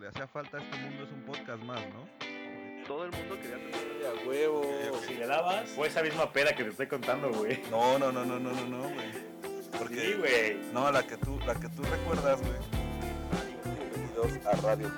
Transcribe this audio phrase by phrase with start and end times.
[0.00, 2.08] le hacía falta a este mundo es un podcast más, ¿no?
[2.86, 4.62] Todo el mundo quería tener A huevo.
[5.06, 7.60] Si le dabas, fue esa misma peda que te estoy contando, güey.
[7.70, 9.08] No, no, no, no, no, no, no, güey.
[9.76, 10.56] Porque, Sí, güey.
[10.72, 12.52] no, la que tú, la que tú recuerdas, güey.
[13.76, 14.90] Bienvenidos a Radio.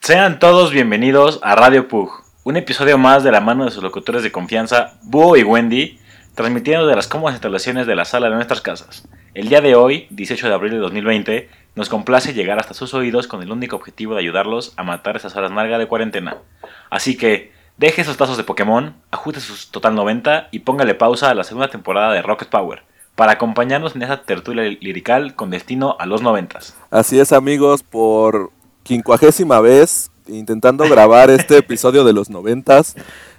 [0.00, 2.10] Sean todos bienvenidos a Radio Pug,
[2.42, 6.00] un episodio más de la mano de sus locutores de confianza, Búho y Wendy,
[6.34, 9.06] transmitiendo de las cómodas instalaciones de la sala de nuestras casas.
[9.32, 13.26] El día de hoy, 18 de abril de 2020, nos complace llegar hasta sus oídos
[13.26, 16.38] con el único objetivo de ayudarlos a matar esas horas largas de cuarentena.
[16.90, 21.34] Así que, deje esos tazos de Pokémon, ajuste sus Total 90 y póngale pausa a
[21.34, 22.82] la segunda temporada de Rocket Power,
[23.14, 26.76] para acompañarnos en esa tertulia lirical con destino a los noventas.
[26.90, 28.50] Así es, amigos, por
[28.82, 32.94] quincuagésima vez intentando grabar este episodio de los noventas.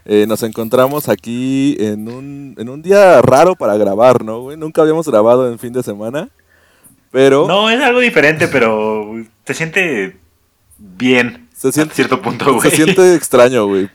[0.05, 4.57] eh, nos encontramos aquí en un, en un día raro para grabar, ¿no, güey?
[4.57, 6.29] Nunca habíamos grabado en fin de semana.
[7.11, 10.17] Pero No, es algo diferente, pero te siente
[10.77, 11.49] bien.
[11.55, 12.69] se siente, a cierto punto, güey.
[12.69, 13.89] se siente extraño, güey.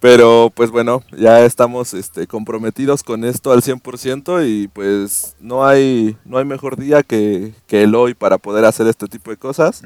[0.00, 6.16] Pero pues bueno, ya estamos este, comprometidos con esto al 100% y pues no hay,
[6.24, 9.82] no hay mejor día que, que el hoy para poder hacer este tipo de cosas.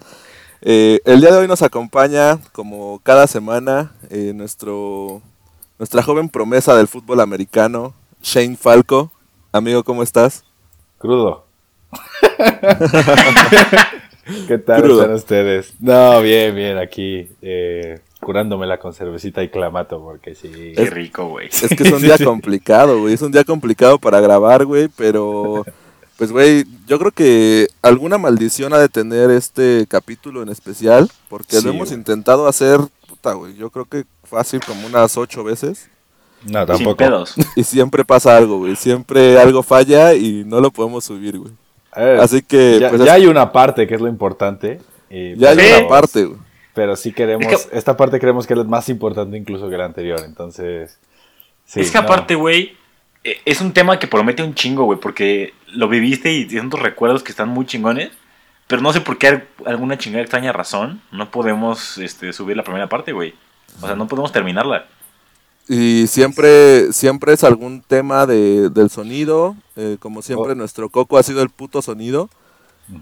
[0.63, 5.21] Eh, el día de hoy nos acompaña, como cada semana, eh, nuestro,
[5.79, 9.13] nuestra joven promesa del fútbol americano, Shane Falco.
[9.53, 10.45] Amigo, ¿cómo estás?
[10.99, 11.46] Crudo.
[14.49, 15.03] ¿Qué tal Crudo.
[15.03, 15.75] están ustedes?
[15.79, 20.73] No, bien, bien, aquí eh, curándomela con cervecita y clamato, porque sí.
[20.75, 21.49] Qué rico, güey.
[21.49, 23.15] Es que es un día complicado, güey.
[23.15, 24.89] Es un día complicado para grabar, güey.
[24.97, 25.65] Pero,
[26.19, 31.09] pues, güey, yo creo que alguna maldición ha de tener este capítulo en especial.
[31.29, 33.55] Porque Sí, lo hemos intentado hacer, puta, güey.
[33.55, 35.89] Yo creo que fácil como unas ocho veces.
[36.45, 36.97] No, Sin tampoco.
[36.97, 37.35] pedos.
[37.55, 38.75] Y siempre pasa algo, güey.
[38.75, 41.53] Siempre algo falla y no lo podemos subir, güey.
[41.97, 44.81] Eh, Así que, ya, pues, ya es- hay una parte que es lo importante.
[45.11, 46.39] eh, ya hay una parte, güey.
[46.75, 49.87] Pero sí queremos, Es que- esta parte creemos que es más importante incluso que la
[49.87, 50.99] anterior, entonces...
[51.65, 52.05] sí, es que no.
[52.05, 52.77] aparte, güey,
[53.25, 56.81] eh, es un tema que promete un chingo, güey, porque lo viviste y tienes tus
[56.81, 58.11] recuerdos que están muy chingones.
[58.69, 62.89] Pero no sé por qué alguna chingada extraña razón no podemos este, subir la primera
[62.89, 63.33] parte, güey.
[63.81, 64.87] O sea, no podemos terminarla.
[65.69, 69.57] Y siempre, siempre es algún tema de, del sonido.
[69.77, 70.55] eh, como siempre, Oh.
[70.55, 72.31] nuestro coco ha sido el puto sonido.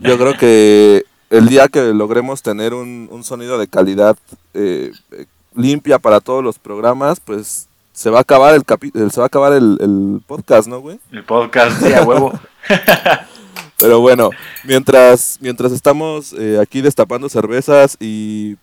[0.01, 4.17] Yo creo que el día que logremos tener un, un sonido de calidad
[4.55, 9.21] eh, eh, limpia para todos los programas, pues se va a acabar el capi- se
[9.21, 10.99] va a acabar el, el podcast, ¿no, güey?
[11.13, 12.33] El podcast, sí, a huevo.
[13.79, 14.31] Pero bueno,
[14.65, 18.57] mientras, mientras estamos eh, aquí destapando cervezas y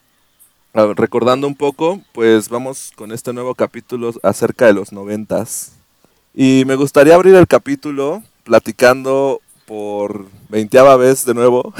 [0.73, 5.73] recordando un poco, pues vamos con este nuevo capítulo acerca de los noventas.
[6.33, 11.73] Y me gustaría abrir el capítulo platicando por veinteava vez de nuevo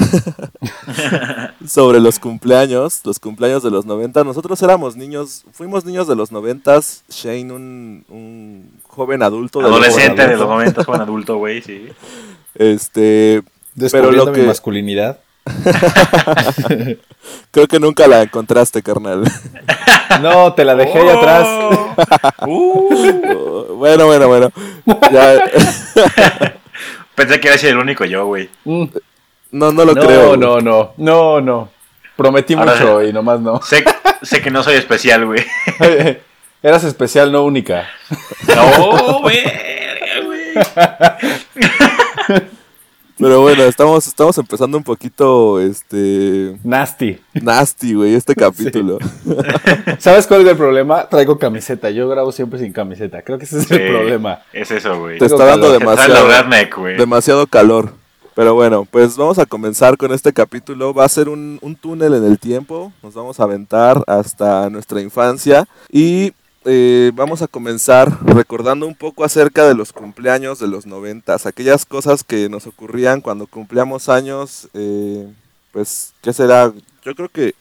[1.66, 4.24] sobre los cumpleaños, los cumpleaños de los 90.
[4.24, 9.60] Nosotros éramos niños, fuimos niños de los noventas, Shane un, un joven adulto.
[9.60, 11.88] Adolescente de los momentos, joven adulto, güey, sí.
[12.54, 13.42] Este,
[13.74, 15.18] Descubriendo pero lo mi que- masculinidad.
[17.50, 19.24] Creo que nunca la encontraste, carnal.
[20.20, 21.48] No, te la dejé ahí atrás.
[22.46, 24.52] Uh, bueno, bueno, bueno.
[25.10, 25.40] Ya,
[27.14, 28.50] pensé que iba a ser el único yo, güey.
[28.64, 28.84] Mm,
[29.52, 30.36] no, no lo no, creo.
[30.36, 31.70] no, no, no, no.
[32.16, 33.62] Prometí Ahora mucho y nomás no.
[33.62, 33.84] Sé,
[34.22, 35.44] sé que no soy especial, güey.
[36.62, 37.88] Eras especial, no única.
[38.54, 39.42] No, güey.
[40.26, 40.54] güey.
[43.22, 47.18] Pero bueno, estamos, estamos empezando un poquito, este, Nasty.
[47.34, 48.98] nasty, güey, este capítulo.
[49.98, 51.08] ¿Sabes cuál es el problema?
[51.08, 51.90] Traigo camiseta.
[51.90, 53.22] Yo grabo siempre sin camiseta.
[53.22, 54.40] Creo que ese es Sí, el problema.
[54.52, 55.18] Es eso, güey.
[55.18, 55.78] Te está dando calor.
[55.78, 56.96] Demasiado, redneck, güey.
[56.96, 57.92] demasiado calor.
[58.34, 60.94] Pero bueno, pues vamos a comenzar con este capítulo.
[60.94, 62.92] Va a ser un, un túnel en el tiempo.
[63.02, 65.66] Nos vamos a aventar hasta nuestra infancia.
[65.90, 66.32] Y
[66.64, 71.46] eh, vamos a comenzar recordando un poco acerca de los cumpleaños de los noventas.
[71.46, 74.68] Aquellas cosas que nos ocurrían cuando cumplíamos años.
[74.74, 75.26] eh,
[75.72, 76.72] pues, ¿qué será?
[77.04, 77.54] Yo creo que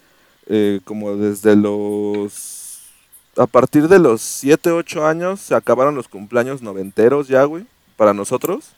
[0.47, 2.81] eh, como desde los...
[3.37, 7.65] A partir de los 7, 8 años se acabaron los cumpleaños noventeros ya, güey.
[7.95, 8.71] Para nosotros.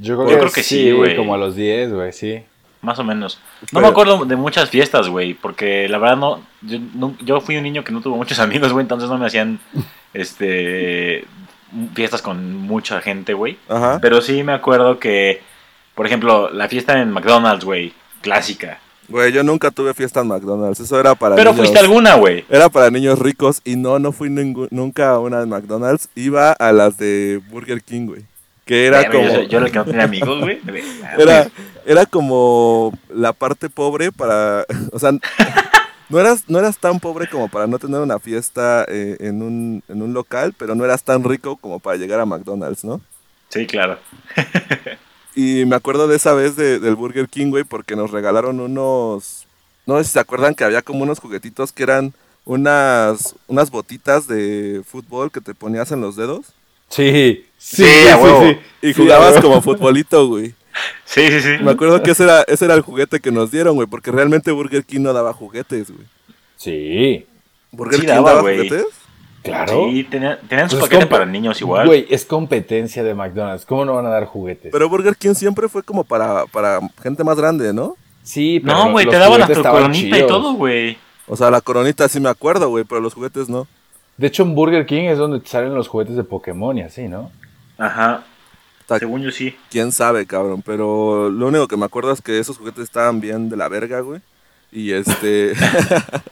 [0.00, 1.16] Yo creo, Yo que, creo que sí, sí, güey.
[1.16, 2.42] Como a los 10, güey, sí.
[2.82, 3.38] Más o menos.
[3.62, 7.40] No Pero- me acuerdo de muchas fiestas, güey, porque la verdad no yo, no- yo
[7.40, 9.60] fui un niño que no tuvo muchos amigos, güey, entonces no me hacían
[10.12, 11.24] este
[11.94, 13.58] fiestas con mucha gente, güey.
[13.68, 13.98] Ajá.
[14.00, 15.40] Pero sí me acuerdo que,
[15.94, 18.78] por ejemplo, la fiesta en McDonald's, güey, clásica.
[19.08, 20.80] Güey, yo nunca tuve fiesta en McDonald's.
[20.80, 21.66] Eso era para Pero niños.
[21.66, 22.44] fuiste alguna, güey.
[22.48, 26.08] Era para niños ricos y no, no fui nunca a una de McDonald's.
[26.14, 28.22] Iba a las de Burger King, güey.
[28.72, 29.22] Que era como...
[29.28, 30.58] Yo, yo era el que no tenía amigos, güey.
[31.18, 31.46] Era,
[31.84, 35.12] era como la parte pobre para, o sea,
[36.08, 39.82] no eras, no eras tan pobre como para no tener una fiesta eh, en, un,
[39.88, 43.02] en un local, pero no eras tan rico como para llegar a McDonald's, ¿no?
[43.50, 43.98] Sí, claro.
[45.34, 49.46] Y me acuerdo de esa vez de- del Burger King, güey, porque nos regalaron unos,
[49.86, 52.14] no sé si se acuerdan que había como unos juguetitos que eran
[52.46, 56.54] unas, unas botitas de fútbol que te ponías en los dedos
[56.88, 58.58] Sí, Sí, a huevo.
[58.82, 60.54] y Sí, jugabas como futbolito, güey.
[61.04, 61.62] Sí, sí, sí.
[61.62, 64.50] Me acuerdo que ese era, ese era el juguete que nos dieron, güey, porque realmente
[64.50, 66.06] Burger King no daba juguetes, güey.
[66.56, 67.26] Sí,
[67.70, 68.86] ¿Burger Sí King daba, daba juguetes?
[69.42, 69.88] claro.
[69.90, 71.86] Sí, tenían, tenían su Pues es paquete para niños igual.
[71.86, 73.64] Güey, es competencia de McDonald's.
[73.64, 74.72] ¿Cómo no van a dar juguetes?
[74.72, 77.96] Pero Burger King siempre fue como para, para gente más grande, ¿no?
[78.22, 80.96] sí, pero no, güey, te daban juguetes hasta coronita y todo, güey.
[81.28, 83.66] O sea, la coronita sí me acuerdo, güey, pero los juguetes no.
[84.16, 87.08] De hecho, en Burger King es donde te salen los juguetes de Pokémon y así,
[87.08, 87.30] ¿no?
[87.86, 88.24] Ajá.
[88.98, 89.56] Según yo sí.
[89.70, 93.48] Quién sabe, cabrón, pero lo único que me acuerdo es que esos juguetes estaban bien
[93.48, 94.20] de la verga, güey.
[94.70, 95.52] Y este.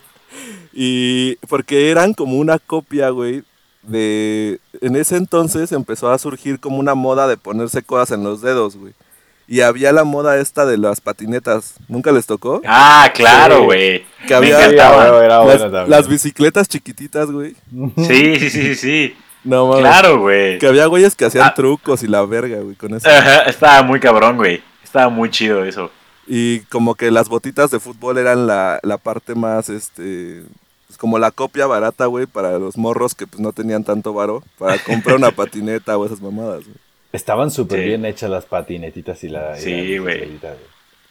[0.72, 3.42] y porque eran como una copia, güey,
[3.82, 4.60] de.
[4.80, 8.76] En ese entonces empezó a surgir como una moda de ponerse cosas en los dedos,
[8.76, 8.92] güey.
[9.48, 11.74] Y había la moda esta de las patinetas.
[11.88, 12.62] ¿Nunca les tocó?
[12.66, 13.64] Ah, claro, Sí.
[13.64, 14.04] güey.
[14.28, 17.56] Que había- Me las, las bicicletas chiquititas, güey.
[17.96, 19.14] Sí, sí, sí, sí.
[19.44, 19.82] No mames.
[19.82, 20.58] Claro, güey.
[20.58, 21.54] Que había güeyes que hacían Ah.
[21.54, 23.08] trucos y la verga, güey, con eso.
[23.08, 24.62] Ajá, estaba muy cabrón, güey.
[24.84, 25.90] Estaba muy chido eso.
[26.26, 30.42] Y como que las botitas de fútbol eran la, la parte más, este,
[30.86, 34.42] pues como la copia barata, güey, para los morros que pues no tenían tanto varo,
[34.58, 36.76] para comprar una patineta o esas mamadas, güey.
[37.12, 37.86] Estaban súper Sí.
[37.86, 39.58] bien hechas las patinetitas y la.
[39.58, 40.38] y Sí, la güey.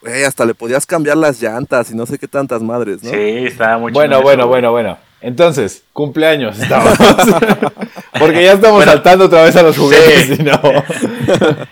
[0.02, 0.24] güey.
[0.24, 3.10] Hasta le podías cambiar las llantas y no sé qué tantas madres, ¿no?
[3.10, 3.18] Sí,
[3.48, 4.98] estaba muy Bueno, chido bueno, eso, bueno, bueno.
[5.22, 6.94] Entonces, cumpleaños estamos.
[8.20, 8.92] Porque ya estamos Bueno.
[8.92, 10.36] saltando otra vez a los juguetes, Sí.
[10.40, 10.60] y no.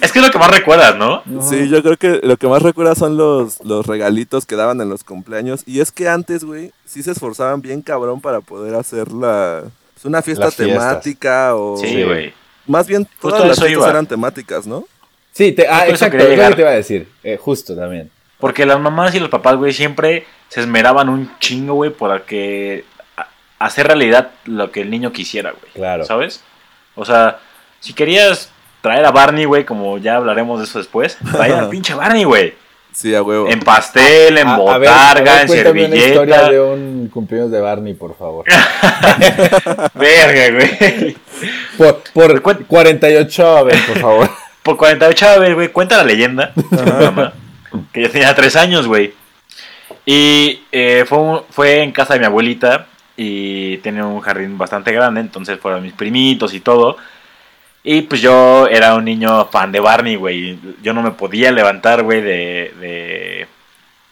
[0.00, 1.22] Es que es lo que más recuerdas, ¿no?
[1.40, 4.90] Sí, yo creo que lo que más recuerda son los, los regalitos que daban en
[4.90, 5.62] los cumpleaños.
[5.66, 9.62] Y es que antes, güey, sí se esforzaban bien cabrón para poder hacer la...
[9.94, 11.78] pues, una fiesta Las temática o...
[11.78, 12.34] Sí, güey.
[12.66, 13.90] Más bien, todas Justo las fiestas iba.
[13.90, 14.84] eran temáticas, ¿no?
[15.32, 16.54] Sí, te, ah, eso exacto, quería es lo que llegar.
[16.56, 17.08] te iba a decir.
[17.22, 18.10] Eh, justo también.
[18.38, 22.84] Porque las mamás y los papás, güey, siempre se esmeraban un chingo, güey, por que
[23.58, 25.72] hacer realidad lo que el niño quisiera, güey.
[25.74, 26.04] Claro.
[26.04, 26.44] ¿Sabes?
[26.94, 27.38] O sea,
[27.80, 31.94] si querías traer a Barney, güey, como ya hablaremos de eso después, traer al pinche
[31.94, 32.54] Barney, güey.
[32.92, 33.48] Sí, a huevo.
[33.48, 36.50] En pastel, en A- a ver, a botarga, ver, en cuéntame una historia servilleta.
[36.50, 38.44] de un cumpleaños de Barney, por favor.
[39.94, 41.16] Verga, güey.
[41.76, 44.30] Por, por Cuen- 48, a ver, por favor.
[44.64, 46.52] Por 48, a ver, güey, cuenta la leyenda.
[46.70, 47.34] mamá,
[47.92, 49.12] que yo tenía tres años, güey.
[50.06, 52.86] Y eh, fue, fue en casa de mi abuelita
[53.16, 56.96] y tenía un jardín bastante grande, entonces fueron mis primitos y todo.
[57.82, 60.58] Y pues yo era un niño fan de Barney, güey.
[60.82, 63.46] Yo no me podía levantar, güey, de, de,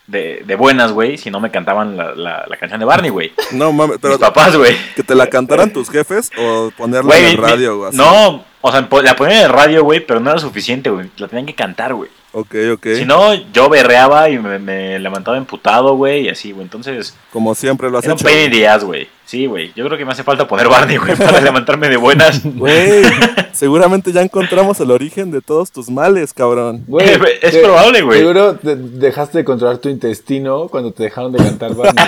[0.06, 3.33] de, de buenas, güey, si no me cantaban la, la, la canción de Barney, güey.
[3.53, 4.77] No mames, pero Mis papás, güey.
[4.94, 7.97] que te la cantaran tus jefes o ponerla Güey, en el radio así.
[7.97, 11.11] No, o sea, la ponían en el radio, güey, pero no era suficiente, güey.
[11.19, 12.09] La tenían que cantar, güey.
[12.35, 12.87] Ok, ok.
[12.97, 16.62] Si no, yo berreaba y me, me levantaba emputado, güey, y así, güey.
[16.64, 18.70] Entonces, Como siempre lo has era un hecho.
[18.70, 19.06] ass, güey.
[19.26, 19.70] Sí, güey.
[19.76, 22.41] Yo creo que me hace falta poner Barney, güey, para levantarme de buenas.
[22.43, 23.03] Güey,
[23.53, 26.85] seguramente ya encontramos el origen de todos tus males, cabrón.
[26.87, 27.06] Güey,
[27.43, 28.20] Es te- probable, güey.
[28.20, 32.05] Seguro te- dejaste de controlar tu intestino cuando te dejaron de cantar Barney,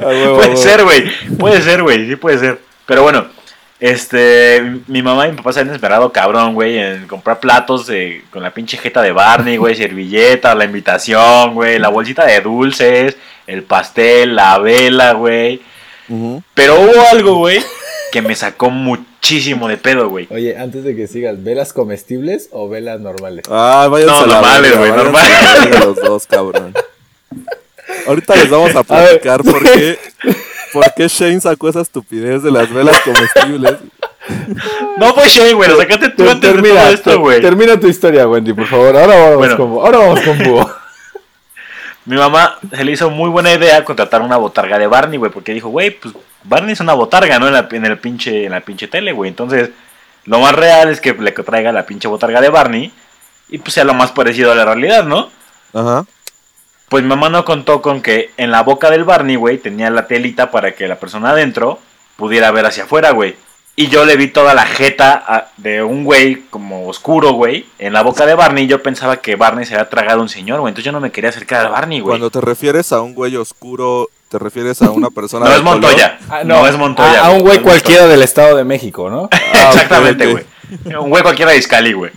[0.00, 0.34] güey.
[0.36, 1.04] Puede ser, güey.
[1.38, 2.08] Puede ser, güey.
[2.08, 2.60] Sí puede ser.
[2.86, 3.26] Pero bueno,
[3.86, 8.24] este, mi mamá y mi papá se han esperado cabrón, güey, en comprar platos de,
[8.30, 13.14] con la pinche jeta de Barney, güey, servilleta, la invitación, güey, la bolsita de dulces,
[13.46, 15.60] el pastel, la vela, güey.
[16.54, 17.62] Pero hubo algo, güey,
[18.10, 20.28] que me sacó muchísimo de pedo, güey.
[20.30, 23.44] Oye, antes de que sigas, ¿velas comestibles o velas normales?
[23.50, 25.80] Ah, váyanse No, a la normales, güey, normales.
[25.84, 26.72] los dos, cabrón.
[28.06, 29.98] Ahorita les vamos a platicar por qué,
[30.74, 33.76] por qué Shane sacó esa estupidez de las velas comestibles.
[34.98, 37.40] No fue Shane, güey, lo sacaste tú antes de termina, todo esto, güey.
[37.40, 38.96] termina tu historia, Wendy, por favor.
[38.96, 39.56] Ahora vamos, Bueno.
[39.56, 40.70] con, ahora vamos con Búho.
[42.06, 45.54] Mi mamá se le hizo muy buena idea contratar una botarga de Barney, güey, porque
[45.54, 47.46] dijo, güey, pues Barney es una botarga, ¿no?
[47.46, 49.28] En la, en el pinche, en la pinche tele, güey.
[49.30, 49.70] Entonces,
[50.26, 52.92] lo más real es que le traiga la pinche botarga de Barney
[53.48, 55.30] y pues sea lo más parecido a la realidad, ¿no?
[55.72, 56.04] Ajá.
[56.88, 60.06] Pues mi mamá no contó con que en la boca del Barney, güey, tenía la
[60.06, 61.78] telita para que la persona adentro
[62.16, 63.36] pudiera ver hacia afuera, güey.
[63.76, 67.92] Y yo le vi toda la jeta a- de un güey como oscuro, güey, en
[67.92, 68.68] la boca de Barney.
[68.68, 70.70] Yo pensaba que Barney se había tragado a un señor, güey.
[70.70, 72.12] Entonces yo no me quería acercar a Barney, güey.
[72.12, 75.62] Cuando te refieres a un güey oscuro, te refieres a una persona No de es
[75.64, 76.18] Montoya.
[76.30, 76.64] Ah, no.
[76.68, 77.24] es Montoya.
[77.24, 79.28] A, a un güey cualquiera del Estado de México, ¿no?
[79.32, 80.44] Ah, Exactamente, güey.
[81.00, 82.10] Un güey cualquiera de Iscali, güey.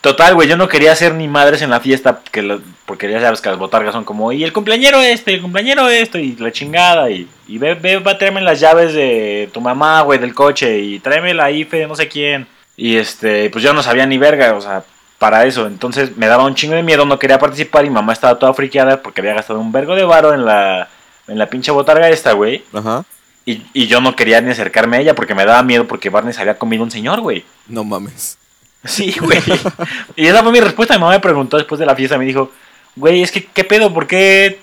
[0.00, 3.20] Total, güey, yo no quería hacer ni madres en la fiesta, que lo- porque ya
[3.20, 6.52] sabes que las botargas son como, y el cumpleañero este, el cumpleañero esto, y la
[6.52, 10.34] chingada, y, y ve, ve, va a traerme las llaves de tu mamá, güey, del
[10.34, 12.46] coche, y tráeme la IFE de no sé quién.
[12.76, 14.84] Y este, pues yo no sabía ni verga, o sea,
[15.18, 15.66] para eso.
[15.66, 19.02] Entonces me daba un chingo de miedo, no quería participar, y mamá estaba toda friqueada
[19.02, 20.88] porque había gastado un vergo de varo en la,
[21.26, 22.62] en la pinche botarga esta, güey.
[22.72, 23.04] Ajá.
[23.48, 26.34] Y, y yo no quería ni acercarme a ella porque me daba miedo porque Barney
[26.34, 27.46] se había comido un señor, güey.
[27.66, 28.36] No mames.
[28.84, 29.40] Sí, güey.
[30.16, 30.92] y esa fue mi respuesta.
[30.92, 32.52] Mi mamá me preguntó después de la fiesta, me dijo,
[32.94, 33.94] güey, es que, ¿qué pedo?
[33.94, 34.58] ¿Por qué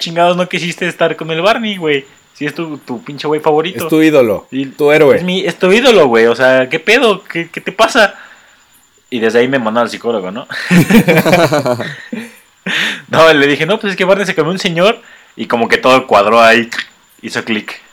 [0.00, 2.04] chingados no quisiste estar con el Barney, güey?
[2.34, 3.84] Si es tu, tu pinche güey favorito.
[3.84, 5.18] Es tu ídolo, Y- tu héroe.
[5.18, 6.26] Es, mi, es tu ídolo, güey.
[6.26, 7.22] O sea, ¿qué pedo?
[7.22, 8.16] ¿Qué, qué te pasa?
[9.08, 10.48] Y desde ahí me mandó al psicólogo, ¿no?
[13.08, 15.00] no, le dije, no, pues es que Barney se comió un señor
[15.36, 16.68] y como que todo cuadró ahí,
[17.22, 17.85] hizo clic.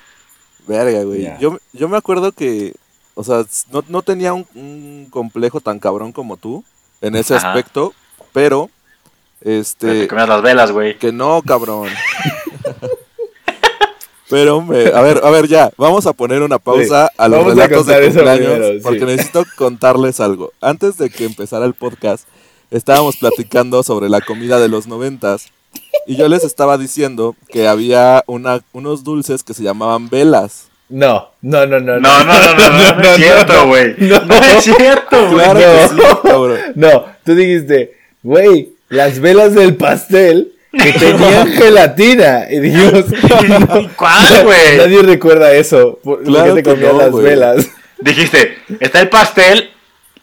[0.68, 1.24] Verga, güey.
[1.24, 1.38] Ya.
[1.40, 2.74] Yo, yo me acuerdo que,
[3.16, 6.64] o sea, no, no tenía un, un complejo tan cabrón como tú
[7.02, 7.50] en ese Ajá.
[7.50, 7.94] aspecto,
[8.32, 8.70] pero,
[9.40, 10.98] Pero este, te comías las velas, güey.
[10.98, 11.90] que no, cabrón.
[14.30, 17.52] pero, hombre, a ver, a ver, ya, vamos a poner una pausa a los vamos
[17.52, 18.80] a relatos de cumpleaños, primero, sí.
[18.82, 20.54] porque necesito contarles algo.
[20.62, 22.26] Antes de que empezara el podcast,
[22.72, 25.48] estábamos platicando sobre la comida de los noventas.
[26.06, 30.68] Y yo les estaba diciendo que había una, unos dulces que se llamaban velas.
[30.90, 32.00] No, no, no, no.
[32.00, 33.96] No, no, no, no, no, no, es cierto, güey.
[34.00, 34.20] No.
[34.26, 35.44] No es cierto, güey.
[35.46, 36.60] Claro que sí, cabrón.
[36.76, 42.48] No, tú dijiste, güey, las velas del pastel que tenían gelatina.
[42.52, 43.06] Y dijimos,
[43.96, 44.78] ¿Cuál, güey?
[44.78, 46.00] nadie recuerda eso.
[46.04, 47.24] ¿Por, Claro qué te que comías no, las güey.
[47.24, 47.68] velas?
[48.00, 49.70] Dijiste, está el pastel,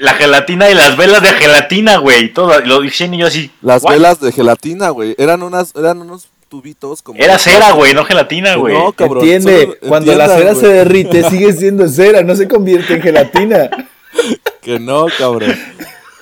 [0.01, 2.33] la gelatina y las velas de gelatina, güey.
[2.33, 3.51] Todo, lo dije y yo así.
[3.63, 3.93] Las ¿what?
[3.93, 5.15] velas de gelatina, güey.
[5.19, 7.21] Eran unas, eran unos tubitos como.
[7.21, 8.75] Era cera, güey, no gelatina, güey.
[8.75, 9.25] No, cabrón.
[9.25, 13.71] Entiende, solo cuando la cera se derrite sigue siendo cera, no se convierte en gelatina.
[14.61, 15.57] Que no, cabrón.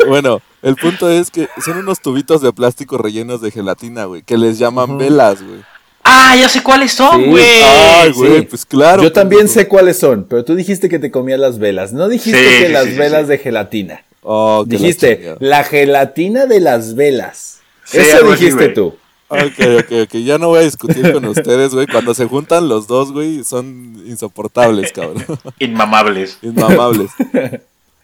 [0.06, 4.23] Bueno, el punto es que son unos tubitos de plástico rellenos de gelatina, güey.
[4.23, 5.64] Que les llaman velas, güey.
[6.10, 7.28] Ah, ya sé cuáles son, Sí.
[7.30, 7.62] güey.
[7.62, 8.46] Ay, güey, sí.
[8.48, 9.02] pues claro.
[9.02, 11.92] Yo también sé cuáles son, pero tú dijiste que te comías las velas.
[11.92, 13.28] No dijiste Sí, que sí, las sí, sí, velas sí.
[13.28, 14.02] de gelatina.
[14.22, 17.60] Oh, la Dijiste la gelatina de las velas.
[17.84, 18.94] Sí, Eso dijiste tú.
[19.28, 19.40] Ok,
[19.80, 20.14] ok, ok.
[20.24, 21.86] Ya no voy a discutir con ustedes, güey.
[21.86, 25.24] Cuando se juntan los dos, güey, son insoportables, cabrón.
[25.58, 26.38] Inmamables.
[26.42, 27.10] Inmamables.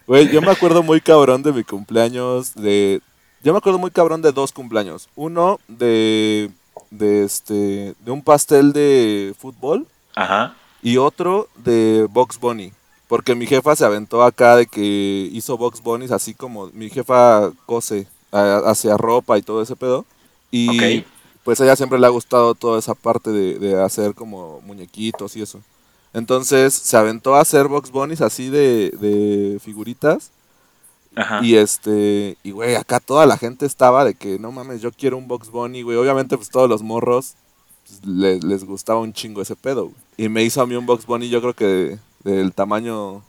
[0.07, 3.01] Güey, yo me acuerdo muy cabrón de mi cumpleaños de...
[3.43, 5.09] Yo me acuerdo muy cabrón de dos cumpleaños.
[5.15, 6.51] Uno de...
[6.91, 7.95] De este...
[7.99, 9.87] De un pastel de fútbol.
[10.15, 10.55] Ajá.
[10.81, 12.71] Y otro de Box Bunny.
[13.07, 16.67] Porque mi jefa se aventó acá de que hizo Box Bunnies así como...
[16.73, 20.05] Mi jefa cose a- hacia ropa y todo ese pedo.
[20.51, 21.03] Y
[21.43, 25.35] pues a ella siempre le ha gustado toda esa parte de, de hacer como muñequitos
[25.35, 25.59] y eso.
[26.13, 30.31] Entonces se aventó a hacer Box Bunnies así de, de figuritas.
[31.15, 31.39] Ajá.
[31.43, 35.17] Y este, y güey, acá toda la gente estaba de que no mames, yo quiero
[35.17, 35.97] un Box Bunny, güey.
[35.97, 37.35] Obviamente, pues todos los morros
[37.87, 39.95] pues, le- les gustaba un chingo ese pedo, güey.
[40.17, 43.21] Y me hizo a mí un Box Bunny, yo creo que del tamaño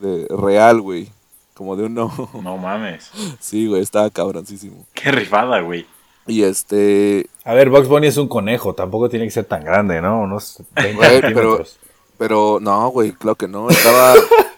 [0.00, 1.08] de real, güey.
[1.54, 2.12] Como de uno.
[2.42, 3.10] No mames.
[3.40, 4.84] sí, güey, estaba cabroncísimo.
[4.94, 5.86] Qué rifada, güey.
[6.26, 10.00] Y este, A ver, Box Bunny es un conejo, tampoco tiene que ser tan grande,
[10.00, 10.20] ¿no?
[10.20, 11.64] Unos 20 Güey, pero-
[12.18, 13.68] pero no, güey, claro que no.
[13.70, 14.14] Estaba,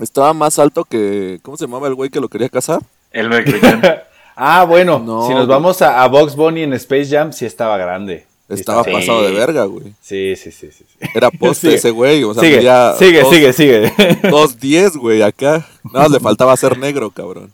[0.00, 2.80] estaba más alto que, ¿cómo se llamaba el güey que lo quería casar?
[3.10, 3.80] El McLaren.
[4.42, 5.48] Ah, bueno, No, si nos güey.
[5.48, 8.24] vamos a, a Box Bunny en Space Jam, sí estaba grande.
[8.48, 8.90] Estaba Sí.
[8.90, 9.92] pasado de verga, güey.
[10.00, 10.84] Sí, sí, sí, sí.
[10.88, 11.08] sí.
[11.14, 11.74] Era poste Sigue.
[11.74, 13.92] ese güey, o sea, sigue, medía sigue, dos- sigue, sigue.
[14.22, 15.66] 2.10, güey, acá.
[15.84, 17.52] Nada más le faltaba ser negro, cabrón.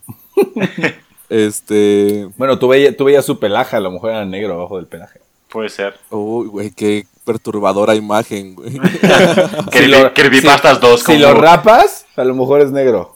[1.29, 2.29] Este.
[2.37, 5.19] bueno, tú veías, tú veías su pelaje, a lo mejor era negro abajo del pelaje.
[5.49, 5.95] Puede ser.
[6.09, 8.71] Uy, güey, qué perturbadora imagen, güey.
[8.71, 13.15] Creepy- Creepypastas 2 Si lo rapas, a lo mejor es negro.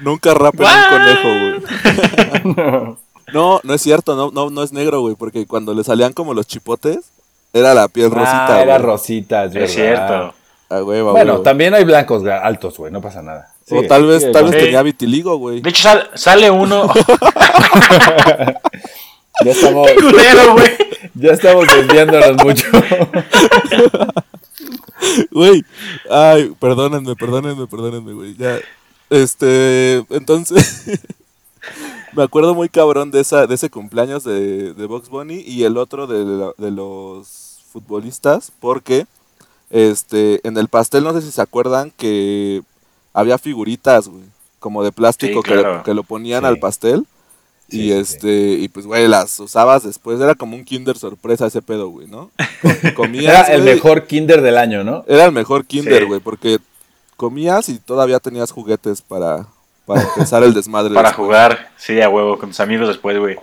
[0.00, 2.96] Nunca rapen un conejo, güey.
[3.32, 6.32] No, no es cierto, no, no, no es negro, güey, porque cuando le salían como
[6.32, 7.10] los chipotes,
[7.52, 8.56] era la piel rosita.
[8.56, 8.86] ah, era güey.
[8.90, 10.32] rosita, es, Es cierto.
[10.70, 13.52] Bueno, también hay blancos altos, güey, no pasa nada.
[13.70, 15.60] O tal vez, sigue, tal vez tenía vitiligo, güey.
[15.60, 16.90] De hecho, sal- sale uno.
[19.44, 20.70] Ya estamos, culero, güey.
[21.14, 22.66] ya estamos desviándonos mucho.
[25.30, 25.64] Güey,
[26.10, 28.34] ay, perdónenme, perdónenme, perdónenme, güey.
[28.36, 28.58] Ya,
[29.10, 30.84] este, entonces,
[32.14, 35.76] me acuerdo muy cabrón de esa, de ese cumpleaños de, de Box Bunny y el
[35.76, 39.06] otro de, la- de los futbolistas, porque,
[39.70, 42.62] este, en el pastel, no sé si se acuerdan que
[43.12, 44.24] había figuritas, güey,
[44.58, 46.46] como de plástico Sí, que, que lo ponían Sí.
[46.46, 47.06] al pastel.
[47.68, 50.20] Sí, y sí, este, y pues, güey, las usabas después.
[50.20, 52.30] Era como un Kinder sorpresa ese pedo, güey, ¿no?
[52.96, 55.04] Comías, Era el güey, mejor kinder del año, ¿no?
[55.06, 56.06] era el mejor kinder, Sí.
[56.06, 56.58] güey, porque
[57.16, 59.46] comías y todavía tenías juguetes para,
[59.86, 60.94] para empezar el desmadre.
[60.94, 61.26] Para después.
[61.26, 63.36] jugar, sí, a huevo, con tus amigos después, güey.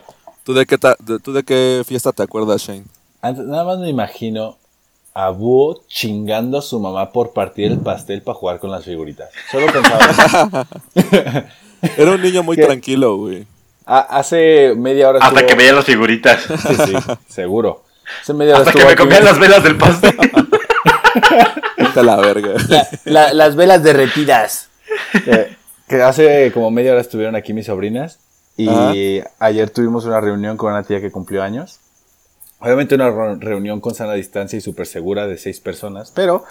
[0.43, 2.85] ¿Tú de, qué ta- de- ¿Tú de qué fiesta te acuerdas, Shane?
[3.21, 4.57] Antes- nada más me imagino
[5.13, 9.29] a Búho chingando a su mamá por partir el pastel para jugar con las figuritas.
[9.51, 10.67] Solo pensaba.
[11.97, 12.65] Era un niño muy ¿Qué?
[12.65, 13.45] tranquilo, güey.
[13.85, 16.43] Ha- Hace media hora Hasta estuvo- que veía las figuritas.
[16.67, 16.93] Sí, sí,
[17.27, 17.83] seguro.
[18.21, 20.15] Hace media hora Hasta que me comían las velas del pastel.
[21.95, 22.53] A la verga.
[23.05, 24.69] La- las velas derretidas.
[25.23, 25.55] Que,
[25.87, 28.19] que hace como media hora estuvieron aquí mis sobrinas
[28.57, 28.91] y Ajá.
[29.39, 31.79] ayer tuvimos una reunión con una tía que cumplió años.
[32.59, 36.43] Obviamente una re- reunión con sana distancia y súper segura de seis personas, pero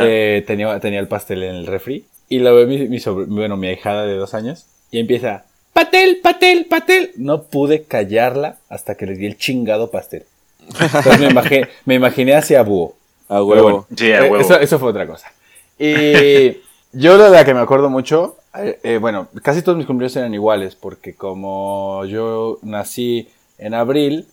[0.00, 3.56] eh, tenía, tenía el pastel en el refri y lo ve mi, mi sobr- bueno,
[3.56, 7.12] mi ahijada de dos años y empieza, patel, patel, patel.
[7.16, 10.24] No pude callarla hasta que le di el chingado pastel.
[10.68, 12.94] Entonces me, imagi- me imaginé hacia búho.
[13.28, 13.62] A huevo.
[13.62, 14.36] bueno, Sí, a eh, huevo.
[14.38, 15.32] Eso, eso fue otra cosa.
[15.78, 16.58] Y
[16.92, 20.76] yo de la que me acuerdo mucho, eh, bueno, casi todos mis cumpleaños eran iguales,
[20.76, 24.26] porque como yo nací en abril,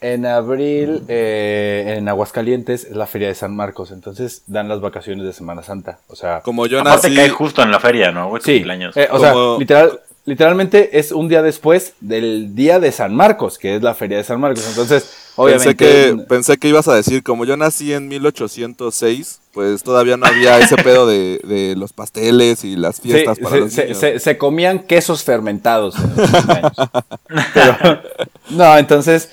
[0.00, 5.24] en abril eh, en Aguascalientes es la feria de San Marcos, entonces dan las vacaciones
[5.24, 5.98] de Semana Santa.
[6.08, 7.16] O sea, Como yo Aparte nací.
[7.16, 8.28] cae justo en la feria, ¿no?
[8.30, 8.96] Güey, sí, cumpleaños.
[8.96, 13.58] eh, o Como- sea, literal, literalmente es un día después del día de San Marcos,
[13.58, 14.64] que es la feria de San Marcos.
[14.68, 15.74] Entonces, obviamente...
[15.74, 20.26] Pensé que, pensé que ibas a decir, como yo nací en 1806, pues todavía no
[20.26, 23.98] había ese pedo de, de los pasteles y las fiestas Sí, para se, los niños.
[23.98, 26.72] se- se comían quesos fermentados en los cumpleaños.
[27.54, 28.02] Pero,
[28.50, 29.30] no, entonces,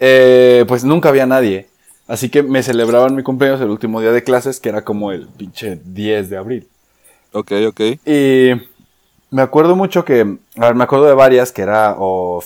[0.00, 1.66] eh, pues nunca había nadie.
[2.08, 5.26] Así que me celebraban mi cumpleaños el último día de clases, que era como el
[5.26, 6.68] pinche 10 de abril.
[7.32, 7.80] Ok, ok.
[8.06, 8.50] Y
[9.30, 10.20] me acuerdo mucho que,
[10.56, 12.42] a ver, me acuerdo de varias, que era, o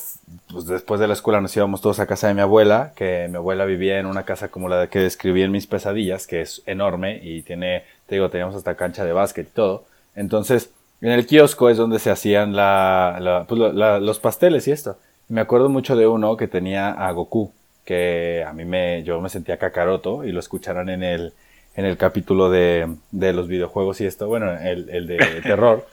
[0.53, 3.37] pues después de la escuela nos íbamos todos a casa de mi abuela, que mi
[3.37, 7.21] abuela vivía en una casa como la que describí en mis pesadillas, que es enorme
[7.23, 9.85] y tiene, te digo, teníamos hasta cancha de básquet y todo.
[10.17, 10.71] Entonces,
[11.01, 14.97] en el kiosco es donde se hacían la, la- pues, la- los pasteles y esto.
[15.29, 17.53] Me acuerdo mucho de uno que tenía a Goku,
[17.85, 21.33] que a mí me, yo me sentía cacaroto y lo escucharán en el,
[21.77, 25.87] en el capítulo de, de los videojuegos y esto, bueno, el, el de terror.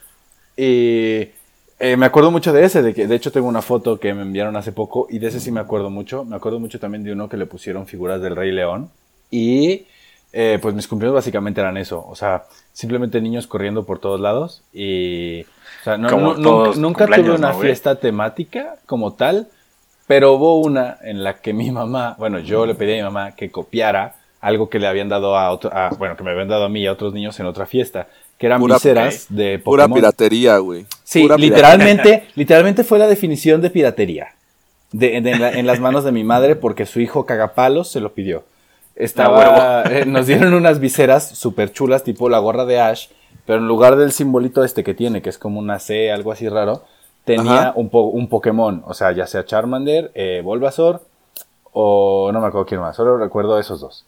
[0.58, 1.30] Y
[1.80, 4.24] eh, me acuerdo mucho de ese, de que de hecho tengo una foto que me
[4.24, 6.26] enviaron hace poco y de ese sí me acuerdo mucho.
[6.26, 8.90] Me acuerdo mucho también de uno que le pusieron figuras del Rey León.
[9.32, 9.86] Y
[10.34, 14.64] eh, pues mis cumpleaños básicamente eran eso, o sea, simplemente niños corriendo por todos lados
[14.74, 15.44] y...
[15.80, 19.48] O sea, no- nunca, nunca tuve una fiesta temática como tal,
[20.08, 23.36] pero hubo una en la que mi mamá, bueno, yo le pedí a mi mamá
[23.36, 26.66] que copiara algo que le habían dado a, otro, a- bueno, que me habían dado
[26.66, 29.84] a mí y a otros niños en otra fiesta, que eran Pura- viseras de Pura
[29.84, 29.96] Pokémon.
[30.00, 30.86] piratería, güey.
[31.04, 34.28] Sí, Pura literalmente, literalmente fue la definición de piratería.
[34.92, 38.00] De, de- en, la- en las manos de mi madre porque su hijo cagapalos se
[38.00, 38.44] lo pidió.
[38.96, 43.08] Estaba, eh, nos dieron unas viseras súper chulas, tipo la gorra de Ash,
[43.46, 46.48] pero en lugar del simbolito este que tiene, que es como una C, algo así
[46.50, 46.84] raro,
[47.26, 47.74] tenía Ajá.
[47.76, 51.02] un, po- un Pokémon, o sea, ya sea Charmander, eh, Bulbasaur
[51.74, 54.06] o no me acuerdo quién más, solo recuerdo esos dos.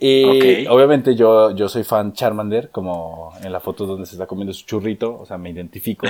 [0.00, 4.52] Y obviamente yo, yo soy fan Charmander, como en la foto donde se está comiendo
[4.54, 6.06] su churrito, o sea, me identifico.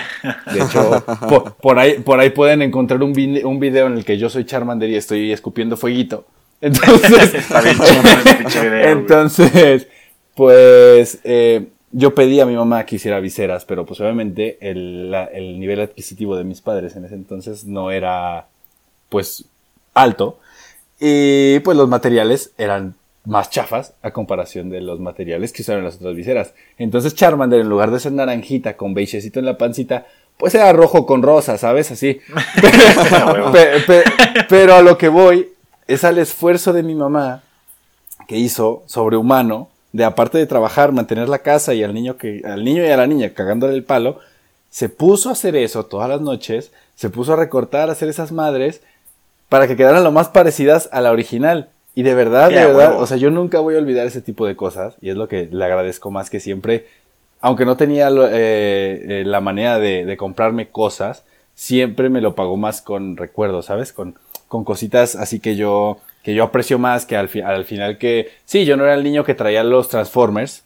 [0.53, 4.05] De hecho, por, por ahí, por ahí pueden encontrar un, vine- un video en el
[4.05, 6.25] que yo soy Charmander y estoy escupiendo fueguito.
[6.61, 7.35] Entonces,
[8.91, 9.87] entonces
[10.35, 15.25] pues eh, yo pedí a mi mamá que hiciera viseras, pero pues obviamente el, la-
[15.27, 18.47] el nivel adquisitivo de mis padres en ese entonces no era
[19.09, 19.45] pues
[19.95, 20.39] alto.
[21.01, 22.95] Y pues los materiales eran
[23.29, 26.55] más chafas a comparación de los materiales que usaron las otras viseras.
[26.79, 30.07] Entonces Charmander, en lugar de ser naranjita con beigecito en la pancita,
[30.39, 31.91] pues era rojo con rosa, ¿sabes?
[31.91, 32.21] Así.
[33.53, 34.05] Pe- pe-
[34.49, 35.49] pero a lo que voy
[35.87, 37.43] es al esfuerzo de mi mamá
[38.27, 42.65] que hizo sobrehumano de aparte de trabajar, mantener la casa y al niño que al
[42.65, 44.19] niño y a la niña cagándole el palo,
[44.71, 48.33] se puso a hacer eso todas las noches, se puso a recortar, a hacer esas
[48.33, 48.81] madres
[49.49, 51.71] para que quedaran lo más parecidas a la original.
[51.99, 53.03] Y de verdad, de verdad, huevo.
[53.03, 55.49] o sea, yo nunca voy a olvidar ese tipo de cosas y es lo que
[55.51, 56.87] le agradezco más que siempre,
[57.41, 62.57] aunque no tenía eh, eh, la manera de, de comprarme cosas, siempre me lo pagó
[62.57, 63.93] más con recuerdos, ¿sabes?
[63.93, 64.15] Con,
[64.47, 68.31] con cositas así que yo, que yo aprecio más que al, fi- al final que,
[68.45, 70.63] sí, yo no era el niño que traía los Transformers,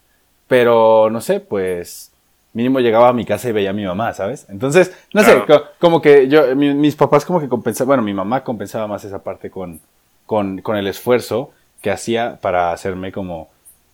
[0.49, 2.11] pero no sé, pues
[2.53, 4.45] mínimo llegaba a mi casa y veía a mi mamá, ¿sabes?
[4.51, 8.12] Entonces, no sé, co- como que yo, mi- mis papás como que compensaban, bueno, mi
[8.12, 9.81] mamá compensaba más esa parte con,
[10.26, 13.48] con, con el esfuerzo que hacía para hacerme como,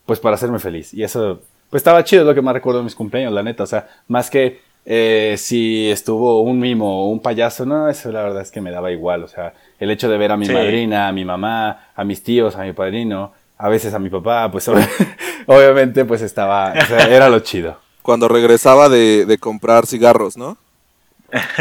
[0.07, 0.93] pues para hacerme feliz.
[0.95, 3.63] Y eso, pues estaba chido, es lo que más recuerdo de mis cumpleaños, la neta.
[3.63, 8.23] O sea, más que eh, si estuvo un mimo o un payaso, no, eso la
[8.23, 9.23] verdad es que me daba igual.
[9.25, 10.53] O sea, el hecho de ver a mi Sí.
[10.53, 14.51] madrina, a mi mamá, a mis tíos, a mi padrino, a veces a mi papá,
[14.51, 14.77] pues ob-
[15.47, 17.77] obviamente pues estaba, o sea, era lo chido.
[18.03, 20.57] Cuando regresaba de, de comprar cigarros, ¿no?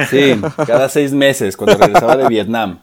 [0.09, 2.79] Sí, cada seis meses cuando regresaba de Vietnam.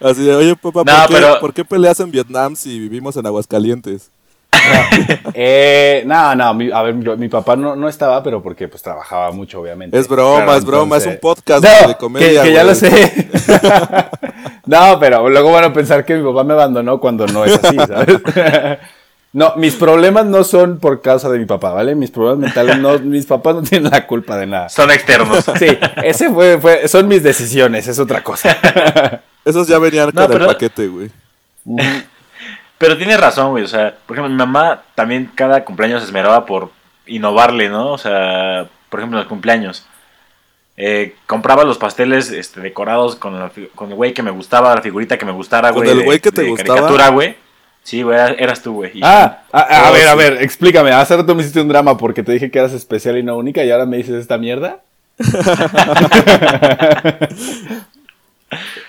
[0.00, 3.16] Así de, oye, papá, ¿por, No, qué, pero- por qué peleas en Vietnam si vivimos
[3.16, 4.10] en Aguascalientes?
[5.34, 8.82] Eh, no, no, mi- a ver, mi, mi papá no, no estaba, pero porque pues
[8.82, 9.98] trabajaba mucho, obviamente.
[9.98, 12.42] Es broma, Claro, es broma, es un podcast No, de que- comedia.
[12.42, 12.74] que, ya güey.
[12.74, 13.28] lo sé.
[14.66, 17.76] no, pero luego van a pensar que mi papá me abandonó cuando no es así,
[17.76, 18.18] ¿sabes?
[19.36, 21.94] No, mis problemas no son por causa de mi papá, ¿vale?
[21.94, 24.68] Mis problemas mentales, no, mis papás no tienen la culpa de nada.
[24.70, 25.44] Son externos.
[25.58, 25.66] Sí,
[26.02, 28.56] ese fue, fue, son mis decisiones, es otra cosa.
[29.44, 31.10] Esos ya venían No, con pero- el paquete, güey.
[32.78, 33.64] Pero tienes razón, güey.
[33.64, 36.70] O sea, por ejemplo, mi mamá también cada cumpleaños se esmeraba por
[37.06, 37.92] innovarle, ¿no?
[37.92, 39.86] O sea, por ejemplo, en los cumpleaños.
[40.76, 44.74] Eh, compraba los pasteles este, decorados con, la fi- con el güey que me gustaba,
[44.74, 45.90] la figurita que me gustara, ¿Con güey.
[45.90, 46.74] el de- güey que te de gustaba?
[46.80, 47.36] caricatura, güey.
[47.86, 48.90] Sí, güey, era- eras tú, güey.
[49.00, 50.90] Ah, a, a Oh, ver, a ver, explícame.
[50.90, 53.62] Hace rato me hiciste un drama porque te dije que eras especial y no única
[53.64, 54.80] y ahora me dices esta mierda.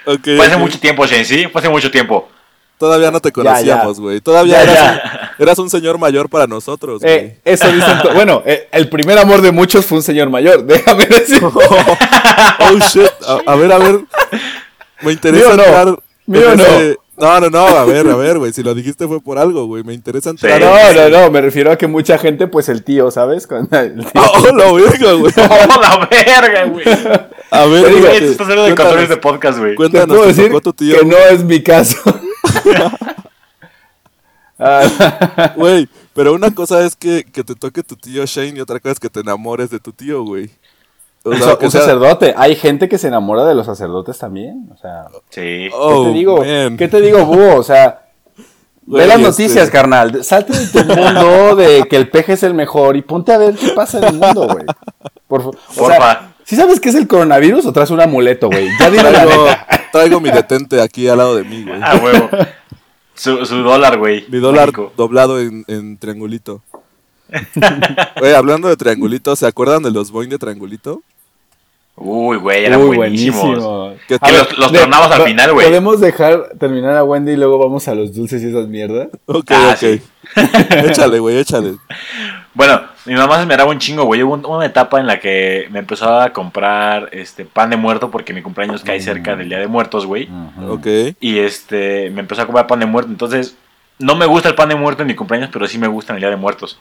[0.06, 1.48] Ok, Fue hace mucho tiempo, Shane, ¿sí?
[1.52, 2.30] Fue hace mucho tiempo.
[2.78, 4.22] Todavía no te conocíamos, güey.
[4.22, 5.32] Todavía Ya, eras, ya.
[5.40, 7.14] eras un señor mayor para nosotros, güey.
[7.14, 10.64] Eh, eso dicen Bueno, eh, el primer amor de muchos fue un señor mayor.
[10.66, 11.44] Déjame decir.
[11.44, 13.10] oh, shit.
[13.28, 14.00] A, a ver, a ver.
[15.02, 16.04] Me interesa ¿Mío no?
[16.28, 16.64] ¿Mío o no?
[17.18, 17.66] No, no, no.
[17.66, 18.54] A ver, a ver, güey.
[18.54, 19.84] Si lo dijiste fue por algo, güey.
[19.84, 20.60] Me interesa entrar.
[20.62, 20.64] Sí.
[20.64, 21.32] No, no, no.
[21.32, 23.48] Me refiero a que mucha gente, pues el tío, ¿sabes?
[23.48, 25.34] Cuando el tío- Oh, la verga, güey.
[25.38, 26.86] ¡Oh, la verga, güey!
[27.50, 29.72] A ver, Güey, estás hablando de controles de podcast, güey.
[29.72, 31.00] Te Cuéntanos, puedo ¿te decir tocó tu tío?
[31.00, 31.98] que no es mi caso.
[34.60, 38.80] Ah, Güey, pero una cosa es que, que te toque tu tío Shane y otra
[38.80, 40.50] cosa es que te enamores de tu tío, güey.
[41.28, 42.34] O un sea, sacerdote.
[42.38, 44.70] Hay gente que se enamora de los sacerdotes también.
[44.74, 45.70] O sea, Sí.
[45.74, 46.38] Oh, ¿qué te digo?
[46.44, 46.78] man.
[46.78, 47.56] ¿Qué te digo, búho?
[47.58, 48.02] O sea,
[48.86, 50.24] ve las este- noticias, carnal.
[50.24, 53.56] Salte de tu mundo de que el peje es el mejor y ponte a ver
[53.56, 54.66] qué pasa en el mundo, güey.
[55.28, 55.58] Por favor.
[55.76, 56.22] Porfa.
[56.44, 58.70] ¿Sí sabes qué es el coronavirus o traes un amuleto, güey?
[58.80, 59.68] Ya dime la Traigo, neta.
[59.92, 61.80] traigo mi detente aquí al lado de mí, güey.
[61.84, 62.30] Ah, huevo.
[63.16, 64.26] Su, su dólar, güey.
[64.30, 64.94] Mi dólar México.
[64.96, 66.62] doblado en, en triangulito.
[68.20, 71.02] Güey, hablando de triangulito, ¿se acuerdan de los Boeing de triangulito?
[72.00, 73.42] Uy, güey, eran Uy, buenísimos.
[73.42, 73.94] buenísimo.
[74.08, 75.66] Que A Que ver, los, los de- tronabas al final, güey.
[75.66, 79.08] ¿Podemos dejar terminar a Wendy y luego vamos a los dulces y esas mierdas?
[79.26, 79.78] Ok, Ah, ok.
[79.78, 80.02] sí.
[80.86, 81.74] échale, güey, échale.
[82.54, 84.22] Bueno, mi mamá se me daba un chingo, güey.
[84.22, 88.12] Hubo un- una etapa en la que me empezó a comprar este pan de muerto
[88.12, 90.30] porque mi cumpleaños cae cerca del Día de Muertos, güey.
[90.70, 90.86] Ok.
[91.20, 93.10] Y este, me empezó a comprar pan de muerto.
[93.12, 93.56] Entonces,
[94.00, 96.18] no me gusta el pan de muerto en mi cumpleaños, pero sí me gusta en
[96.18, 96.80] el Día de Muertos.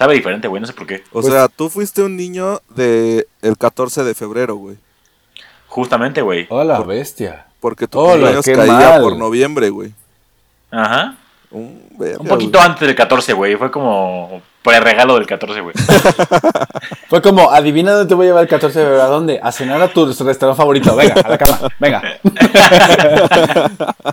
[0.00, 1.02] Sabe diferente, güey, no sé por qué.
[1.12, 4.78] O Pues- sea, tú fuiste un niño de el 14 de febrero, güey.
[5.68, 6.46] Justamente, güey.
[6.48, 7.44] Hola, bestia.
[7.60, 9.02] Porque tu Hola, cumpleaños caía mal.
[9.02, 9.92] por noviembre, güey.
[10.70, 11.16] Ajá.
[11.50, 12.70] Un, verga, Un poquito güey.
[12.70, 13.56] antes del 14, güey.
[13.56, 15.74] Fue como pre-regalo del 14, güey.
[17.10, 19.02] Fue como, adivina dónde te voy a llevar el 14 de febrero.
[19.02, 19.38] ¿A dónde?
[19.42, 20.96] A cenar a tu restaurante favorito.
[20.96, 21.58] Venga, a la cama.
[21.78, 22.02] Venga.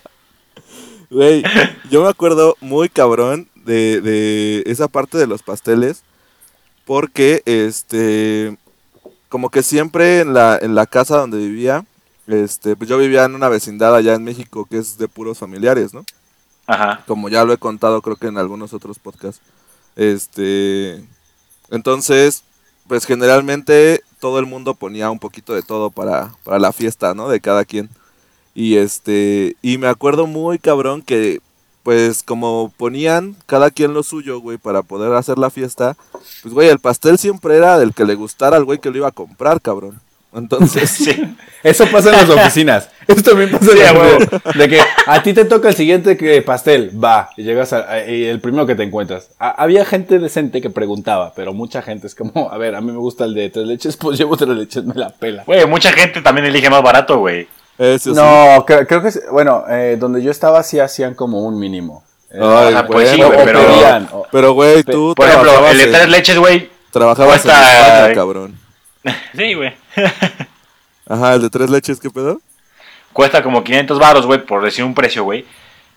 [1.10, 1.41] Güey,
[1.89, 6.02] yo me acuerdo muy cabrón de, de esa parte de los pasteles.
[6.86, 8.58] Porque, este,
[9.30, 11.86] como que siempre en la, en la casa donde vivía,
[12.28, 15.94] este, pues yo vivía en una vecindad allá en México que es de puros familiares,
[15.94, 16.04] ¿no?
[16.66, 17.04] Ajá.
[17.06, 19.42] Como ya lo he contado creo que en algunos otros podcasts.
[19.96, 21.04] Este,
[21.70, 22.44] entonces,
[22.88, 27.30] pues generalmente todo el mundo ponía un poquito de todo para, para la fiesta, ¿no?
[27.30, 27.90] De cada quien.
[28.54, 31.42] Y este, y me acuerdo muy cabrón que,
[31.88, 35.95] pues como ponían cada quien lo suyo, güey, para poder hacer la fiesta,
[36.41, 39.08] pues güey, el pastel siempre era del que le gustara al güey que lo iba
[39.08, 39.97] a comprar, cabrón.
[40.34, 41.15] Entonces, Sí.
[41.63, 42.89] Eso pasa en las oficinas.
[43.08, 44.58] Eso también pasa Sí, en las-.
[44.58, 46.91] De que a ti te toca el siguiente que pastel.
[47.02, 47.30] Va.
[47.38, 49.30] Y llegas a, a- y el primero que te encuentras.
[49.39, 52.91] A- había gente decente que preguntaba, pero mucha gente es como, a ver, a mí
[52.91, 55.45] me gusta el de tres leches, pues llevo tres leches, me la pela.
[55.45, 57.47] Güey, mucha gente también elige más barato, güey.
[57.78, 58.16] Eso sí.
[58.16, 62.04] No, creo, creo que, es- bueno, eh, donde yo estaba sí hacían como un mínimo.
[62.32, 65.13] Eh, Ay, o sea, pues sí, bueno, güey, o pero- pedían, o- Pero güey, tú
[65.16, 66.70] Por ejemplo, el de tres leches, güey.
[66.92, 68.60] Trabajabas cuesta- en España, cabrón.
[69.36, 69.74] Sí, güey.
[71.08, 72.42] Ajá, el de tres leches, ¿qué pedo?
[73.13, 75.46] Cuesta como 500 baros, güey, por decir un precio, güey.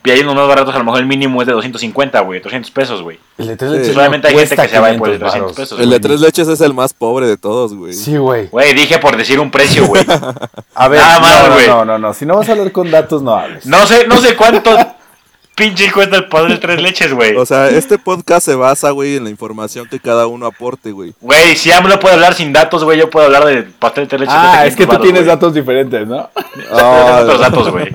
[0.02, 2.70] Y hay unos más baratos, a lo mejor el mínimo es de 250, güey, 300
[2.70, 3.18] pesos, güey.
[3.36, 5.56] El de tres leches Solamente hay gente que se va por el 500 300 varos.
[5.56, 5.78] pesos.
[5.78, 6.00] El de güey.
[6.00, 7.92] tres leches es el más pobre de todos, güey.
[7.92, 8.46] Sí, güey.
[8.48, 10.02] Güey, dije por decir un precio, güey.
[10.74, 11.66] A ver, Nada más, no, no, güey.
[11.66, 12.14] no, no, no.
[12.14, 13.66] Si no vas a hablar con datos, no hables.
[13.66, 14.74] No sé, no sé cuánto
[15.54, 17.36] pinche cuesta el padre de tres leches, güey.
[17.36, 21.12] O sea, este podcast se basa, güey, en la información que cada uno aporte, güey.
[21.20, 24.20] Güey, si AMLO puede hablar sin datos, güey, yo puedo hablar de pastel de tres
[24.22, 24.34] leches.
[24.34, 26.30] Ah, de es que tú 500 tienes datos diferentes, ¿no?
[26.34, 26.46] güey.
[26.70, 27.90] Yo tengo otros datos, güey.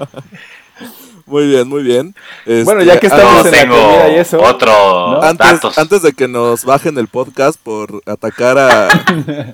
[1.27, 2.13] Muy bien, muy bien.
[2.45, 5.21] Bueno, Este, ya que estamos antes- Yo en la tengo comida y eso, otro ¿no?
[5.23, 5.77] antes, datos.
[5.79, 8.89] antes de que nos bajen el podcast por atacar a,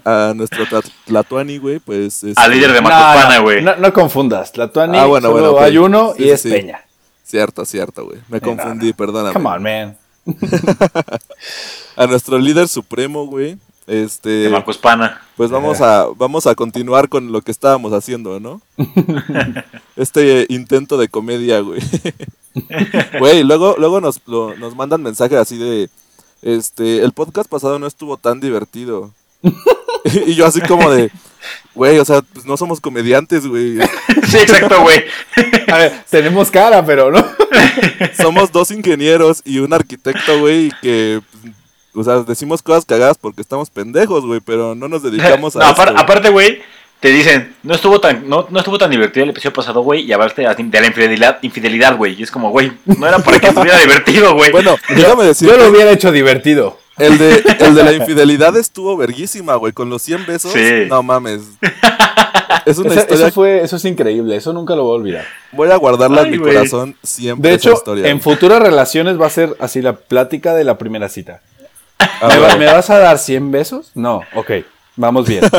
[0.03, 2.23] a nuestro tla- Tlatuani, güey, pues...
[2.25, 3.61] este, Al líder de no, güey.
[3.61, 4.55] No, no confundas.
[4.57, 6.49] La Tuani Ah, bueno, solo bueno, hay uno Sí, y sí, es sí.
[6.49, 6.81] Peña.
[7.23, 8.19] Cierto, cierto, güey.
[8.27, 8.93] Me confundí, no.
[8.97, 9.33] perdóname.
[9.33, 9.97] Come on, man.
[11.95, 13.57] A nuestro líder supremo, güey.
[13.87, 14.29] Este...
[14.29, 15.21] De Macuspana.
[15.35, 18.61] Pues vamos a, vamos a continuar con lo que estábamos haciendo, ¿no?
[19.95, 21.81] este intento de comedia, güey.
[23.17, 25.89] Güey, luego, luego nos, lo- nos mandan mensajes así de,
[26.41, 29.11] este, el podcast pasado no estuvo tan divertido.
[30.25, 31.11] y yo así como de,
[31.73, 33.77] güey, o sea, pues no somos comediantes, güey.
[34.27, 35.03] Sí, exacto, güey.
[35.67, 37.23] A ver, tenemos cara, pero no.
[38.17, 41.21] Somos dos ingenieros y un arquitecto, güey, que,
[41.93, 45.65] o sea, decimos cosas cagadas porque estamos pendejos, güey, pero no nos dedicamos a No,
[45.65, 45.99] apar- esto.
[45.99, 46.61] aparte, güey,
[46.99, 50.13] te dicen, no estuvo tan, no, no estuvo tan divertido el episodio pasado, güey, y
[50.13, 52.13] hablarte de la infidelidad, infidelidad, güey.
[52.19, 54.51] Y es como, güey, no era para que estuviera divertido, güey.
[54.51, 56.77] Bueno, déjame decir Yo lo hubiera hecho divertido.
[56.97, 59.73] El de, el de la infidelidad estuvo verguísima, güey.
[59.73, 60.51] Con los 100 besos.
[60.51, 60.85] Sí.
[60.87, 61.41] No mames.
[62.65, 63.25] Es una Esa- historia.
[63.27, 65.25] eso, fue, eso es increíble, eso nunca lo voy a olvidar.
[65.53, 67.49] Voy a guardarla en mi corazón siempre.
[67.49, 68.07] De esa hecho, historia.
[68.09, 71.41] en futuras relaciones va a ser así la plática de la primera cita.
[72.21, 72.57] ¿Me, va- bueno.
[72.57, 73.91] me vas a dar 100 besos?
[73.95, 74.51] No, ok,
[74.95, 75.43] vamos bien.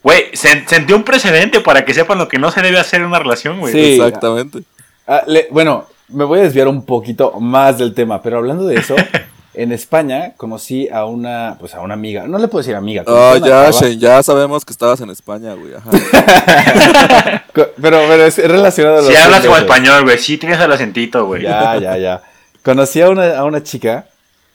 [0.00, 3.06] Güey, se, sentí un precedente para que sepan lo que no se debe hacer en
[3.08, 3.72] una relación, güey.
[3.74, 4.00] Sí.
[4.00, 4.60] Exactamente.
[5.06, 8.76] Ah, le- bueno, me voy a desviar un poquito más del tema, pero hablando de
[8.76, 8.94] eso,
[9.54, 13.02] en España conocí a una, pues a una amiga, no le puedo decir amiga.
[13.06, 15.74] Ah, una ya, Shane, ya sabemos que estabas en España, güey.
[15.74, 15.90] Ajá.
[17.52, 17.70] pero,
[18.08, 21.26] pero es relacionado a los Si hablas 100 como español, güey, sí tienes el acentito,
[21.26, 21.42] güey.
[21.42, 22.22] Ya, ya, ya.
[22.62, 24.06] Conocí a una, a una chica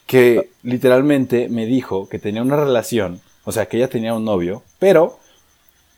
[0.05, 4.63] que literalmente me dijo que tenía una relación, o sea, que ella tenía un novio,
[4.79, 5.17] pero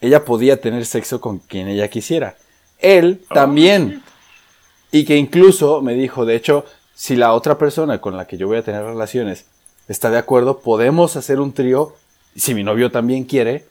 [0.02, 2.36] ella podía tener sexo con quien ella quisiera.
[2.80, 4.04] Él también.
[4.91, 8.48] Y que incluso me dijo, de hecho, si la otra persona con la que yo
[8.48, 9.46] voy a tener relaciones
[9.88, 11.96] está de acuerdo, podemos hacer un trío,
[12.36, 13.65] si mi novio también quiere,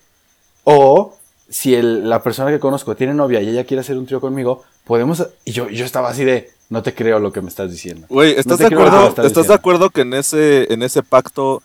[0.65, 1.17] o
[1.49, 4.65] si el- la persona que conozco tiene novia y ella quiere hacer un trío conmigo,
[4.85, 5.27] podemos...
[5.45, 8.07] Y yo, yo estaba así de, no te creo lo que me estás diciendo.
[8.09, 11.63] Güey, ¿estás, No de acuerdo, estás ¿estás de acuerdo que en ese, en ese pacto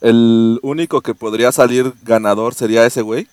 [0.00, 3.26] el único que podría salir ganador sería ese güey?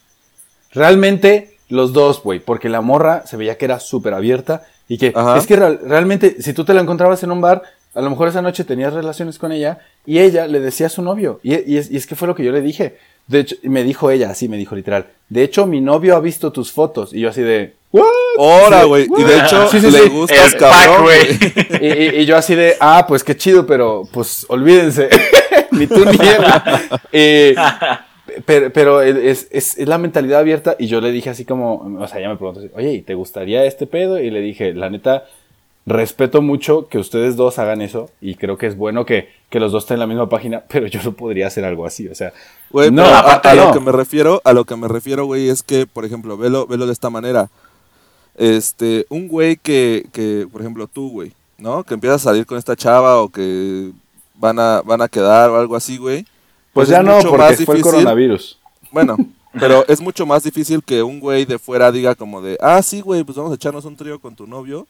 [0.71, 5.11] Realmente los dos, güey, porque la morra se veía que era súper abierta y que
[5.15, 5.37] Ajá.
[5.37, 7.61] es que real- realmente si tú te la encontrabas en un bar,
[7.93, 11.01] a lo mejor esa noche tenías relaciones con ella y ella le decía a su
[11.01, 11.39] novio.
[11.43, 12.97] Y, y es, y es que fue lo que yo le dije.
[13.27, 15.07] De hecho, me dijo ella, así me dijo literal.
[15.29, 17.13] De hecho, mi novio ha visto tus fotos.
[17.13, 19.07] Y yo así de, Sí, güey.
[19.17, 20.09] Y de hecho, Sí, sí, le sí.
[20.09, 21.81] gustas, El cabrón, pack.
[21.81, 25.09] Y, y- y yo así de, ah, pues qué chido, pero pues olvídense,
[25.71, 26.43] ni tú ni él.
[27.11, 27.55] Eh,
[28.45, 32.07] pero pero es, es- es la mentalidad abierta y yo le dije así como, o
[32.07, 34.19] sea, ella me preguntó, así, oye, ¿y te gustaría este pedo?
[34.19, 35.25] Y le dije, la neta,
[35.87, 39.71] respeto mucho que ustedes dos hagan eso y creo que es bueno que, que los
[39.71, 42.33] dos estén en la misma página, pero yo no podría hacer algo así, o sea,
[42.69, 43.71] Güey, No, pero a, aparte a lo no.
[43.71, 46.85] que me refiero, a lo que me refiero, güey, es que, por ejemplo, velo, velo
[46.85, 47.49] de esta manera.
[48.35, 51.83] Este, un güey que, que, por ejemplo, tú, güey, ¿no?
[51.85, 53.91] Que empiezas a salir con esta chava o que
[54.35, 56.25] van a, van a quedar o algo así, güey.
[56.73, 57.81] pues, es ya no, porque fue el difícil.
[57.81, 58.59] coronavirus.
[58.91, 59.15] Bueno,
[59.59, 63.01] pero es mucho más difícil que un güey de fuera diga como de, ah, sí,
[63.01, 64.85] güey, pues vamos a echarnos un trío con tu novio.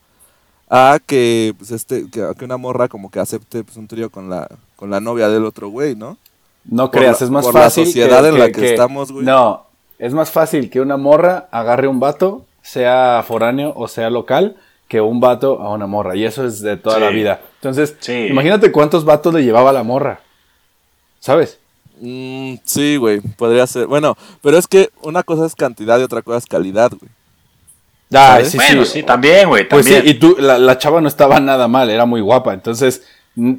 [0.69, 4.29] A que, pues, este, que, que una morra como que acepte pues, un trío con
[4.29, 6.17] la, con la novia del otro güey, ¿no?
[6.65, 7.85] No Por creas, la- es más por la fácil.
[7.85, 9.25] sociedad en la que estamos, güey.
[9.25, 9.65] No,
[9.99, 14.57] es más fácil que una morra agarre un vato, sea foráneo o sea local,
[14.89, 16.15] que un vato a una morra.
[16.17, 17.01] Y eso es de toda Sí.
[17.01, 17.41] la vida.
[17.55, 18.27] Entonces, Sí.
[18.29, 20.19] imagínate cuántos vatos le llevaba la morra.
[21.21, 21.59] ¿Sabes?
[22.01, 23.87] Mm, sí, güey, podría ser.
[23.87, 27.09] Bueno, pero es que una cosa es cantidad y otra cosa es calidad, güey.
[28.11, 28.51] ¿Sabes?
[28.51, 28.91] sí, bueno, sí.
[28.93, 32.05] sí, también, güey, Pues sí, y tú, la, la chava no estaba nada mal, era
[32.05, 32.53] muy guapa.
[32.53, 33.03] Entonces,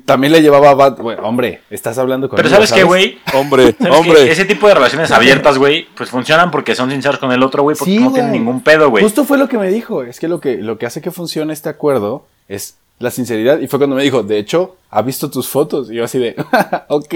[0.06, 1.02] también le llevaba vato.
[1.02, 3.18] Bueno, hombre, estás hablando con Pero ¿sabes qué, güey?
[3.34, 4.30] Hombre, hombre.
[4.30, 7.76] Ese tipo de relaciones abiertas, güey, pues funcionan porque son sinceros con el otro, güey,
[7.76, 8.40] porque Sí, no tienen güey.
[8.40, 9.04] ningún pedo, güey.
[9.04, 10.02] Justo fue lo que me dijo.
[10.02, 13.60] Es que lo que, lo que hace que funcione este acuerdo es la sinceridad.
[13.60, 15.90] Y fue cuando me dijo, de hecho, ha visto tus fotos.
[15.92, 16.34] Y yo así de,
[16.88, 17.14] ok.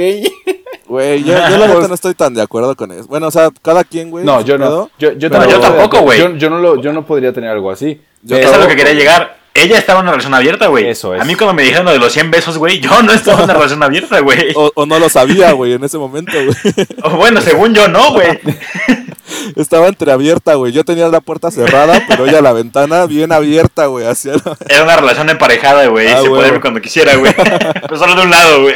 [0.87, 3.07] Güey, yo, yo la neta no estoy tan de acuerdo con eso.
[3.07, 4.25] Bueno, o sea, cada quien, güey.
[4.25, 4.65] No, yo no.
[4.67, 4.91] pedo.
[4.99, 6.19] Yo, yo, Pero- yo tampoco, güey.
[6.19, 8.01] Yo, yo no lo, yo no podría tener algo así.
[8.23, 9.43] Yo Eso es lo que quería llegar.
[9.55, 10.89] Ella estaba en una relación abierta, güey.
[10.89, 11.21] Eso es.
[11.21, 13.45] A mí cuando me dijeron lo de los 100 besos, güey, yo no estaba en
[13.45, 14.39] una relación abierta, güey.
[14.55, 16.57] O, o no lo sabía, güey, en ese momento, güey.
[17.05, 18.29] O bueno, según yo no, güey.
[19.57, 20.73] Estaba entreabierta, güey.
[20.73, 24.57] Yo tenía la puerta cerrada, pero ella la ventana bien abierta, güey, hacia la...
[24.69, 26.09] Era una relación emparejada, güey.
[26.09, 27.33] Ah, se podía ver cuando quisiera, güey.
[27.35, 28.75] Pero solo de un lado, güey.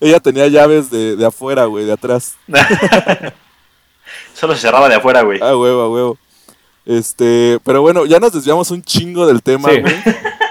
[0.00, 2.34] Ella tenía llaves de, de afuera, güey, de atrás.
[4.34, 5.40] Solo se cerraba de afuera, güey.
[5.42, 6.18] Ah, huevo, a huevo.
[6.84, 9.80] Este, pero bueno, ya nos desviamos un chingo del tema, Sí.
[9.80, 9.94] güey.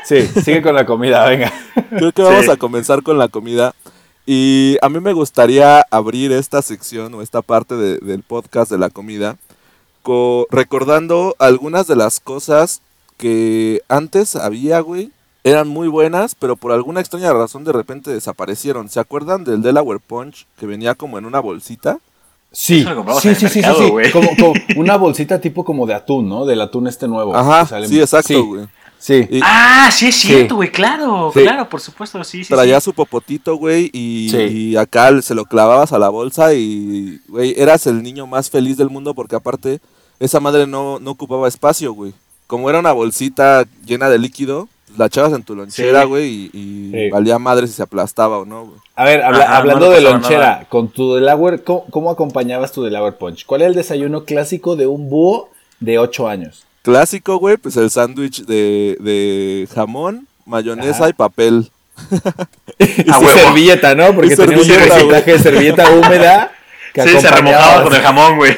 [0.05, 1.51] Sí, sigue con la comida, venga.
[1.89, 2.51] Creo que vamos Sí.
[2.51, 3.73] a comenzar con la comida.
[4.27, 8.77] Y a mí me gustaría abrir esta sección o esta parte de- del podcast de
[8.77, 9.37] la comida
[10.03, 12.81] co- recordando algunas de las cosas
[13.17, 15.09] que antes había, güey.
[15.45, 18.89] Eran muy buenas, pero por alguna extraña razón de repente desaparecieron.
[18.89, 21.99] ¿Se acuerdan del Delaware Punch que venía como en una bolsita?
[22.51, 22.83] Sí,
[23.21, 23.89] sí, sí, sí, sí, sí.
[23.91, 24.11] güey.
[24.11, 26.45] Como, como una bolsita tipo como de atún, ¿no?
[26.45, 27.35] Del atún este nuevo.
[27.35, 28.65] Ajá, sale- sí, exacto, Sí, güey.
[28.97, 29.27] Sí.
[29.29, 31.41] Y Ah, sí es cierto, güey, claro, Sí.
[31.43, 32.51] claro, por supuesto, sí, sí.
[32.51, 32.85] traía sí.
[32.85, 34.37] su popotito, güey, y, Sí.
[34.37, 38.77] y acá se lo clavabas a la bolsa y, güey, eras el niño más feliz
[38.77, 39.79] del mundo porque aparte
[40.19, 42.13] esa madre no, no ocupaba espacio, güey.
[42.47, 46.07] Como era una bolsita llena de líquido, la echabas en tu lonchera, Sí.
[46.07, 47.09] güey, y, y Sí.
[47.09, 48.77] valía madre si se aplastaba o no, güey.
[48.95, 50.65] A ver, habla- Ajá, hablando no de lonchera, nada.
[50.69, 53.45] con tu Delaware, ¿cómo, cómo acompañabas tu Delaware Punch?
[53.45, 56.65] ¿Cuál es el desayuno clásico de un búho de 8 años?
[56.83, 61.09] Clásico, güey, pues el sándwich de, de jamón, mayonesa Ajá.
[61.09, 61.71] y papel.
[62.77, 63.39] Y A su huevo.
[63.39, 64.13] servilleta, ¿no?
[64.13, 66.51] Porque Y tenía un porcentaje de servilleta húmeda
[66.93, 68.57] que Sí, se remojaba con el jamón, güey.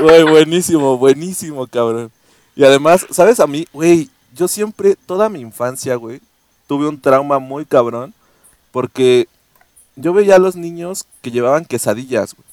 [0.00, 2.10] Güey, buenísimo, buenísimo, cabrón.
[2.54, 3.66] Y además, ¿sabes a mí?
[3.72, 6.20] Güey, yo siempre, toda mi infancia, güey,
[6.66, 8.12] tuve un trauma muy cabrón.
[8.72, 9.26] Porque
[9.96, 12.46] yo veía a los niños que llevaban quesadillas, güey.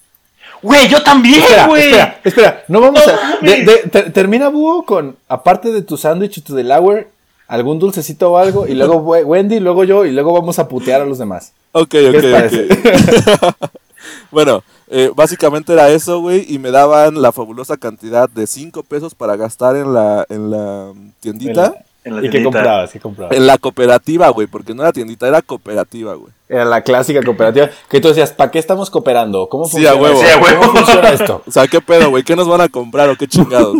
[0.61, 1.83] Güey, yo también, Espera, güey.
[1.83, 3.15] espera, espera, no vamos No a...
[3.17, 3.41] mames.
[3.41, 7.09] de- de- ter- termina Búho con, aparte de tu sándwich y tu Delaware,
[7.47, 11.01] algún dulcecito o algo, y luego we- Wendy, luego yo, y luego vamos a putear
[11.01, 11.51] a los demás.
[11.73, 13.69] Ok, ¿Qué ok, ok.
[14.31, 14.63] bueno,
[14.95, 19.35] eh, básicamente era eso, güey, y me daban la fabulosa cantidad de 5 pesos para
[19.35, 21.73] gastar en la, en la tiendita.
[22.03, 22.91] En la ¿Y qué comprabas?
[22.91, 23.35] ¿Qué comprabas?
[23.35, 26.31] En la cooperativa, güey, porque no era tiendita, era cooperativa, güey.
[26.47, 27.69] Era la clásica cooperativa.
[27.89, 29.49] Que tú decías, ¿para qué estamos cooperando?
[29.49, 30.21] ¿Cómo Sí, funciona, a huevo.
[30.21, 30.27] esto?
[30.27, 30.61] Sí, a huevo.
[30.61, 31.43] ¿Cómo funciona esto?
[31.47, 32.23] O sea, ¿qué pedo, güey?
[32.23, 33.75] ¿Qué nos van a comprar o qué chingados?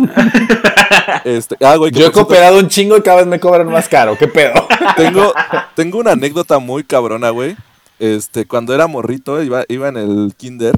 [1.24, 4.16] este, ah, güey, Yo he cooperado un chingo y cada vez me cobran más caro.
[4.18, 4.54] ¿Qué pedo?
[4.96, 5.32] tengo,
[5.76, 7.56] tengo una anécdota muy cabrona, güey.
[7.98, 10.74] Este, cuando era morrito, iba, iba en el kinder.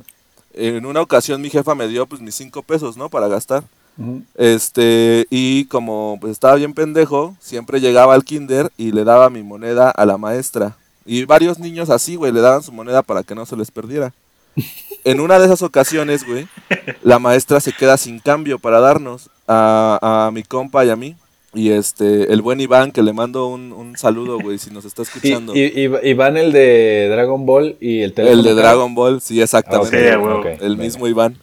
[0.56, 3.08] En una ocasión mi jefa me dio pues mis cinco pesos, ¿no?
[3.08, 3.62] Para gastar.
[4.34, 9.42] Este, y como pues estaba bien pendejo, siempre llegaba al kinder y le daba mi
[9.42, 10.76] moneda a la maestra.
[11.06, 14.12] Y varios niños así, güey, le daban su moneda para que no se les perdiera.
[15.04, 16.48] En una de esas ocasiones, güey,
[17.04, 21.14] la maestra se queda sin cambio para darnos a, a mi compa y a mí.
[21.56, 25.02] Y este, el buen Iván, que le mando un, un saludo, güey, si nos está
[25.02, 25.56] escuchando.
[25.56, 28.40] y, y- y van el de Dragon Ball y el teléfono.
[28.40, 28.54] el de.
[28.54, 30.12] Dragon Ball, sí, Ah, exactamente.
[30.60, 31.36] El mismo Iván.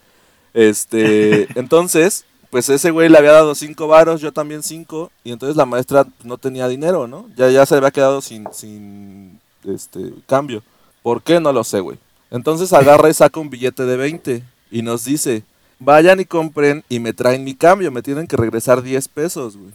[0.53, 5.57] Este, entonces, pues ese güey le había dado cinco varos, yo también cinco, y entonces
[5.57, 7.27] la maestra no tenía dinero, ¿no?
[7.35, 10.61] Ya, ya se había quedado sin, sin este cambio.
[11.01, 11.39] ¿Por qué?
[11.39, 11.97] No lo sé, güey.
[12.31, 15.43] Entonces agarra y saca un billete de 20 y nos dice,
[15.79, 19.71] vayan y compren y me traen mi cambio, me tienen que regresar 10 pesos, güey.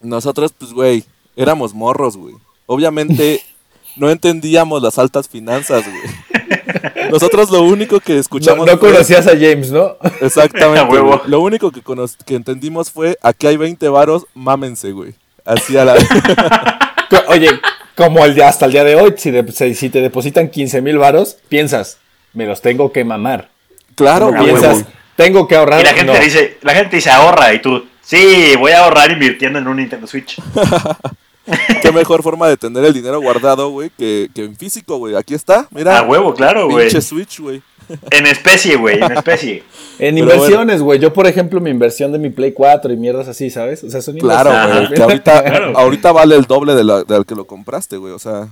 [0.00, 1.04] Nosotros, pues, güey,
[1.36, 2.34] éramos morros, güey.
[2.66, 3.40] Obviamente
[3.96, 7.10] no entendíamos las altas finanzas, güey.
[7.10, 8.66] Nosotros lo único que escuchamos...
[8.66, 9.96] no conocías a James, ¿no?
[10.20, 10.80] Exactamente.
[10.80, 11.22] A huevo.
[11.26, 15.14] Lo único que, cono- que entendimos fue, aquí hay 20 varos, mámense, güey.
[15.44, 15.94] Así a la...
[17.28, 17.48] Oye,
[17.96, 20.98] como el hasta el día de hoy, si, de- si- si te depositan 15 mil
[20.98, 21.98] varos, piensas,
[22.32, 23.48] me los tengo que mamar.
[23.94, 24.44] claro, huevo.
[24.44, 25.80] piensas, tengo que ahorrar.
[25.80, 26.18] Y la gente No.
[26.18, 30.06] dice, la gente dice ahorra y tú, sí, voy a ahorrar invirtiendo en un Nintendo
[30.06, 30.36] Switch.
[31.82, 35.14] Qué mejor forma de tener el dinero guardado, güey, que, que en físico, güey.
[35.14, 35.98] Aquí está, mira.
[35.98, 36.86] A huevo, claro, güey.
[36.86, 37.62] Pinche Switch, güey.
[38.10, 39.62] En especie, güey, en especie.
[39.98, 40.98] En Pero inversiones, güey.
[40.98, 43.82] Yo, por ejemplo, mi inversión de mi Play 4 y mierdas así, ¿sabes?
[43.82, 44.88] O sea, son Claro, güey.
[44.92, 45.72] Que ahorita, Claro.
[45.78, 48.12] ahorita vale el doble de la, del que lo compraste, güey.
[48.12, 48.48] O sea,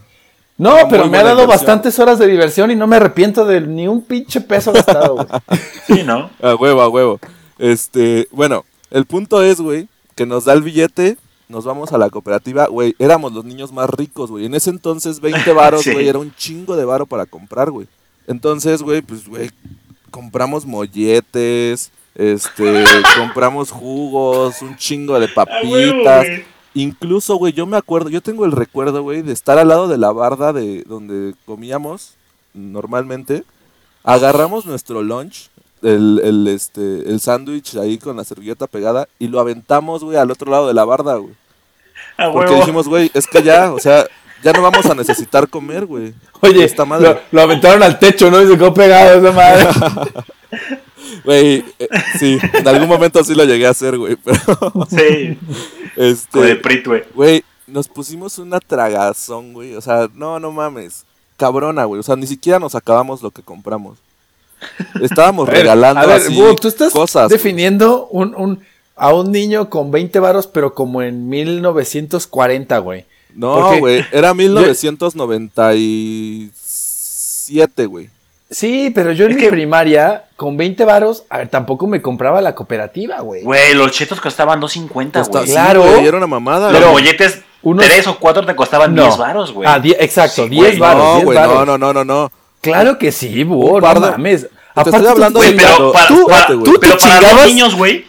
[0.57, 1.49] No, pero me ha dado inversión.
[1.49, 5.27] bastantes horas de diversión y no me arrepiento de ni un pinche peso gastado, güey.
[5.87, 6.31] Sí, ¿no?
[6.41, 7.21] a huevo, a huevo.
[7.59, 8.65] Este, bueno,
[8.95, 12.95] el punto es, güey, que nos da el billete, nos vamos a la cooperativa, güey.
[12.99, 14.47] Éramos los niños más ricos, güey.
[14.47, 15.93] En ese entonces, 20 varos, Sí.
[15.93, 17.87] güey, era un chingo de varo para comprar, güey.
[18.27, 19.51] Entonces, güey, pues, güey,
[20.11, 22.85] compramos molletes, este,
[23.19, 26.27] compramos jugos, un chingo de papitas.
[26.73, 29.99] Incluso, güey, yo me acuerdo, yo tengo el recuerdo, güey, de estar al lado de
[29.99, 32.15] la barda de donde comíamos
[32.55, 33.45] normalmente.
[34.03, 35.51] Agarramos nuestro lunch,
[35.85, 40.31] el, el, este, el sándwich ahí con la servilleta pegada y lo aventamos, güey, al
[40.31, 41.35] otro lado de la barda, güey.
[42.17, 42.61] Porque huevo.
[42.61, 44.07] dijimos, güey, es que ya, o sea,
[44.43, 46.15] ya no vamos a necesitar comer, güey.
[46.41, 47.09] Oye, esta madre.
[47.09, 48.43] lo, lo aventaron al techo, ¿no?
[48.43, 49.69] Y se quedó pegado esa madre.
[51.25, 54.39] Güey, eh, sí, en algún momento sí lo llegué a hacer, güey, pero
[54.91, 55.39] Sí,
[55.97, 56.51] este...
[56.51, 57.03] el prit, güey.
[57.15, 59.75] Güey, nos pusimos una tragazón, güey.
[59.75, 61.05] O sea, no, no mames.
[61.37, 62.01] Cabrona, güey.
[62.01, 63.99] O sea, ni siquiera nos acabamos lo que compramos.
[65.03, 67.29] Estábamos A ver, regalando a ver, así tú estás cosas.
[67.31, 68.61] definiendo un, un-
[68.97, 73.05] a un niño con 20 varos, pero como en 1940, güey.
[73.35, 74.33] No, güey, era
[76.51, 78.09] 1997, güey.
[78.51, 82.01] Sí, pero yo en Es mi que- primaria, con 20 varos, a ver, tampoco me
[82.01, 83.43] compraba la cooperativa, güey.
[83.43, 85.47] Güey, los chetos costaban 2.50, Costa- güey.
[85.49, 85.83] sí, Claro.
[85.83, 86.71] güey, era una mamada.
[86.71, 89.69] Los molletes, unos- 3 o 4 te costaban 10 varos, güey.
[89.69, 90.79] Ah, die- exacto, Sí, 10 güey.
[90.79, 91.03] varos.
[91.03, 92.33] No, 10 güey, no, no, no, no, no.
[92.65, 94.43] Claro que sí, búho, no de- mames.
[94.43, 94.49] Te
[94.81, 96.65] Aparte, estoy hablando de pero para, tú, para- güey.
[96.65, 98.05] tú te pero para dos niños, güey.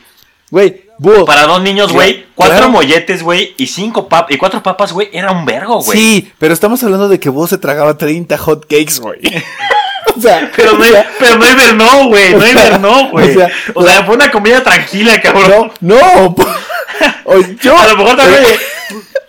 [0.50, 1.26] Güey, búho.
[1.26, 2.26] Para dos niños, güey.
[2.34, 2.72] Cuatro Claro.
[2.72, 3.54] molletes, güey.
[3.58, 5.10] Y cinco pap y cuatro papas, güey.
[5.14, 5.98] Era un vergo, güey.
[6.00, 9.20] Sí, pero estamos hablando de que vos se tragaba 30 hot cakes, güey.
[10.18, 12.32] o sea, Pero no, o sea, pero no hibernó, güey.
[12.32, 13.30] No o sea, hibernó, güey.
[13.32, 15.72] o sea, O sea, fue una comida tranquila, cabrón.
[15.82, 16.36] no, no.
[17.62, 18.44] yo, A lo mejor también.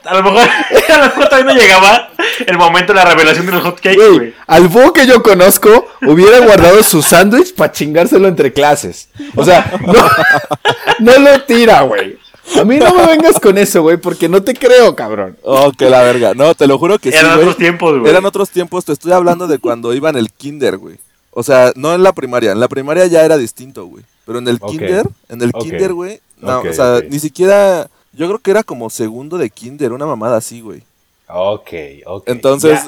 [0.04, 0.48] A lo mejor,
[0.88, 2.10] a lo mejor también no llegaba
[2.46, 5.88] el momento de la revelación de los hot cakes, Güey, al búho que yo conozco
[6.02, 9.08] hubiera guardado su sándwich para chingárselo entre clases.
[9.34, 10.08] O sea, no,
[11.00, 12.18] no lo tira, güey.
[12.54, 15.36] A mí no me vengas con eso, güey, porque no te creo, cabrón.
[15.42, 16.32] Oh, que la verga.
[16.34, 18.10] No, te lo juro que sí, Eran otros tiempos, güey.
[18.10, 18.84] Eran otros tiempos.
[18.84, 20.96] Te estoy hablando de cuando iba en el kinder, güey.
[21.32, 22.52] O sea, no en la primaria.
[22.52, 24.04] En la primaria ya era distinto, güey.
[24.24, 26.20] Pero en el kinder, en el kinder, güey.
[26.40, 27.88] No, o sea, ni siquiera.
[28.16, 30.82] Yo creo que era como segundo de kinder, una mamada así, güey.
[31.28, 31.70] Ok,
[32.06, 32.28] ok.
[32.28, 32.80] Entonces,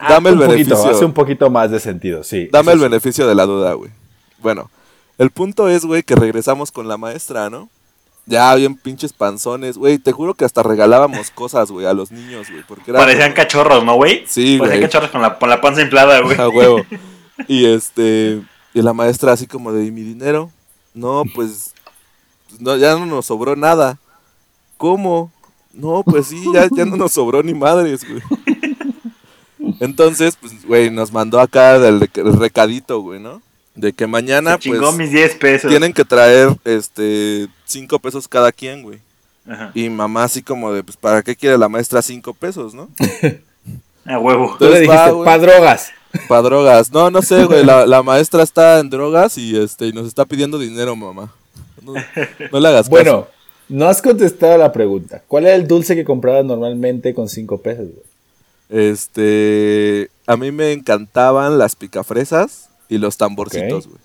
[0.00, 0.08] Ya.
[0.08, 0.90] dame el un poquito, beneficio.
[0.90, 2.48] hace un poquito más de sentido, sí.
[2.50, 2.84] Dame el sí.
[2.84, 3.90] beneficio de la duda, güey.
[4.38, 4.70] Bueno,
[5.18, 7.68] el punto es, güey, que regresamos con la maestra, ¿no?
[8.24, 9.98] Ya bien pinches panzones, güey.
[9.98, 12.62] Te juro que hasta regalábamos cosas, güey, a los niños, güey.
[12.66, 14.24] Porque Parecían cachorros, ¿no, güey?
[14.28, 14.88] Sí, Parecían güey.
[14.88, 16.40] cachorros con la, con la panza inflada, güey.
[16.40, 16.82] a huevo.
[17.48, 18.40] Y este,
[18.74, 20.50] y la maestra así como de, ¿y mi dinero?
[20.94, 21.74] No, pues,
[22.60, 23.98] no, ya no nos sobró nada.
[24.82, 25.30] ¿Cómo?
[25.72, 28.20] No, pues sí, ya, ya no nos sobró ni madres, güey.
[29.78, 33.40] Entonces, pues, güey, nos mandó acá el, el recadito, güey, ¿no?
[33.76, 35.70] De que mañana, Se chingó pues, mis 10 pesos.
[35.70, 38.98] tienen que traer, este, cinco pesos cada quien, güey.
[39.48, 39.70] Ajá.
[39.72, 42.88] Y mamá así como de, pues, ¿para qué quiere la maestra cinco pesos, no?
[44.04, 44.56] A huevo.
[44.58, 45.24] Tú le Entonces va, dijiste, güey.
[45.24, 45.90] pa' drogas.
[46.28, 46.90] Pa' drogas.
[46.90, 47.64] No, no sé, güey.
[47.64, 51.32] La, la maestra está en drogas y este y nos está pidiendo dinero, mamá.
[51.80, 51.94] No,
[52.50, 53.28] no le hagas caso.
[53.68, 55.22] No has contestado la pregunta.
[55.26, 58.12] ¿Cuál era el dulce que comprabas normalmente con 5 pesos, güey?
[58.72, 60.10] Este.
[60.26, 64.00] A mí me encantaban las picafresas y los tamborcitos, güey.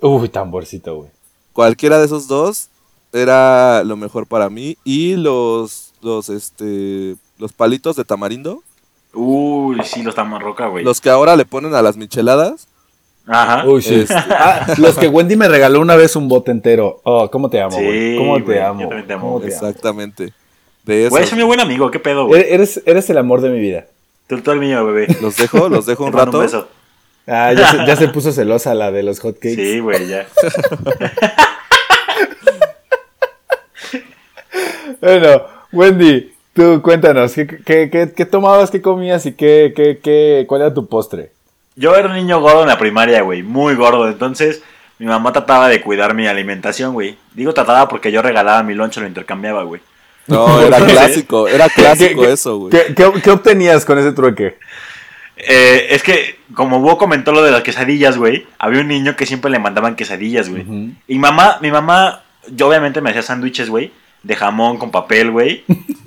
[0.00, 1.10] Uy, tamborcito, güey.
[1.52, 2.70] Cualquiera de esos dos
[3.12, 4.76] era lo mejor para mí.
[4.84, 5.92] Y los.
[6.02, 7.16] Los, este.
[7.38, 8.62] Los palitos de tamarindo.
[9.14, 10.84] Uy, sí, los tamarroca, güey.
[10.84, 12.66] Los que ahora le ponen a las micheladas.
[13.26, 13.64] Ajá.
[13.66, 14.00] Uy, sí.
[14.00, 17.00] Este- Ah, los que Wendy me regaló una vez un bote entero.
[17.04, 18.16] Oh, ¿cómo te amo, Sí, güey?
[18.16, 18.80] ¿Cómo te güey, amo?
[18.80, 19.40] yo también te amo.
[19.44, 20.32] Exactamente.
[20.84, 21.08] De.
[21.08, 22.44] Güey, mi buen amigo, ¿qué pedo, güey?
[22.48, 23.86] Eres, eres el amor de mi vida.
[24.26, 25.06] Tú todo el mío, bebé.
[25.20, 26.38] Los dejo, los dejo un rato.
[26.38, 26.68] beso.
[27.26, 29.54] Ah, ya se, ya se puso celosa la de los hotcakes.
[29.54, 30.26] Sí, güey, ya.
[35.00, 35.42] Bueno,
[35.72, 40.62] Wendy, tú cuéntanos, ¿qué, qué, qué, qué tomabas, qué comías y qué, qué, qué, cuál
[40.62, 41.32] era tu postre?
[41.80, 43.42] Yo era un niño gordo en la primaria, güey.
[43.42, 44.06] Muy gordo.
[44.06, 44.62] Entonces,
[44.98, 47.16] mi mamá trataba de cuidar mi alimentación, güey.
[47.34, 49.80] Digo trataba porque yo regalaba mi lonche, lo intercambiaba, güey.
[50.26, 52.70] No, era clásico, era clásico ¿Qué- qué- eso, güey.
[52.70, 54.58] ¿Qué, qué, qué obtenías con ese trueque?
[55.38, 59.24] Eh, es que, como Hugo comentó lo de las quesadillas, güey, había un niño que
[59.24, 60.62] siempre le mandaban quesadillas, güey.
[60.62, 60.90] Ujú.
[61.08, 63.90] Y mamá, mi mamá, yo obviamente me hacía sándwiches, güey,
[64.22, 65.64] de jamón con papel, güey,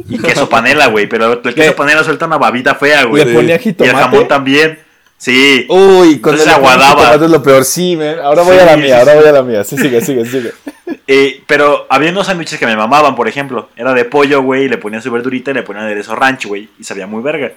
[0.07, 1.71] y queso panela, güey, pero el queso ¿Qué?
[1.71, 3.23] panela suelta una babita fea, ¿Le güey.
[3.25, 3.33] Sí.
[3.33, 3.95] ponía Y el jitomate?
[3.97, 4.77] jamón también.
[5.23, 5.65] Sí.
[5.69, 7.15] Uy, con Entonces el aguadaba.
[7.15, 7.63] es lo peor.
[7.63, 8.17] Sí, man.
[8.21, 8.91] Ahora voy Sí, a la mía, sí.
[8.99, 9.63] ahora voy a la mía.
[9.63, 10.51] Sí, sigue, sigue, sigue.
[11.07, 13.69] Eh, pero había unos sándwiches que me mamaban, por ejemplo.
[13.75, 16.69] Era de pollo, güey, y le ponían su verdurita y le ponían aderezo ranch, güey,
[16.79, 17.51] y sabía muy verga.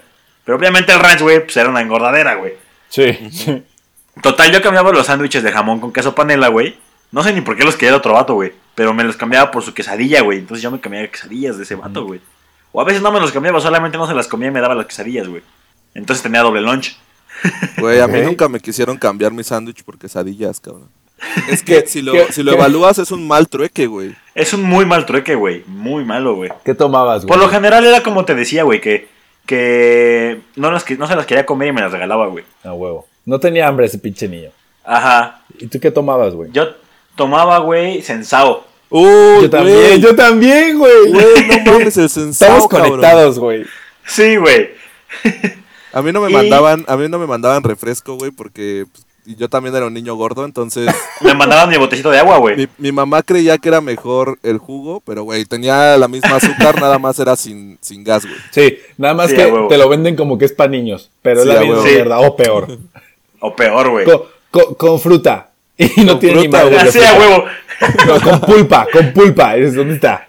[0.44, 2.54] Pero obviamente el ranch, güey, pues era una engordadera, güey.
[2.88, 3.62] Sí.
[4.22, 6.76] Total, yo cambiaba los sándwiches de jamón con queso panela, güey.
[7.12, 8.52] No sé ni por qué los quería de otro vato, güey.
[8.74, 10.38] Pero me los cambiaba por su quesadilla, güey.
[10.38, 12.20] Entonces yo me cambiaba quesadillas de ese vato, güey.
[12.72, 14.74] O a veces no me los cambiaba, solamente no se las comía y me daba
[14.74, 15.42] las quesadillas, güey.
[15.94, 16.96] Entonces tenía doble lunch.
[17.78, 20.88] Güey, a mí nunca me quisieron cambiar mi sándwich por quesadillas, cabrón.
[21.50, 24.14] Es que si lo, ¿Qué- si lo evalúas es un mal trueque, güey.
[24.34, 25.62] Es un muy mal trueque, güey.
[25.66, 26.50] Muy malo, güey.
[26.64, 27.28] ¿Qué tomabas, güey?
[27.28, 29.08] Por lo general era como te decía, güey, que,
[29.46, 32.44] que no, las, que no se las quería comer y me las regalaba, güey.
[32.64, 33.06] A huevo.
[33.24, 34.50] No tenía hambre ese pinche niño.
[34.84, 35.42] Ajá.
[35.58, 36.50] ¿Y tú qué tomabas, güey?
[36.52, 36.68] Yo
[37.16, 38.66] tomaba, güey, sensao.
[38.90, 40.00] Uy, Yo también, güey.
[40.00, 41.10] yo también, güey.
[41.10, 42.90] Güey, no mames, el sensao, Estamos cabrón.
[42.90, 43.64] conectados, güey.
[44.06, 44.70] Sí, güey.
[45.96, 49.36] A mí no me Y- mandaban, a mí no me mandaban refresco, güey, porque pues,
[49.38, 50.88] yo también era un niño gordo, entonces
[51.22, 52.56] Me mandaban mi botecito de agua, güey.
[52.56, 56.80] mi, mi mamá creía que era mejor el jugo, pero güey, tenía la misma azúcar,
[56.80, 58.36] nada más era sin, sin gas, güey.
[58.50, 61.48] Sí, nada más Sí, que te lo venden como que es para niños, pero Sí,
[61.48, 61.82] es la misma.
[61.82, 61.88] Sí.
[61.88, 62.78] mierda, o peor.
[63.40, 64.04] O peor, güey.
[64.06, 65.50] Con, con- con fruta.
[65.76, 66.70] Y no Con tiene ni fruta, madre.
[66.76, 66.82] güey.
[66.84, 67.44] de Así a huevo.
[68.06, 69.56] No, con pulpa, con pulpa.
[69.56, 70.24] Es- ¿Dónde está?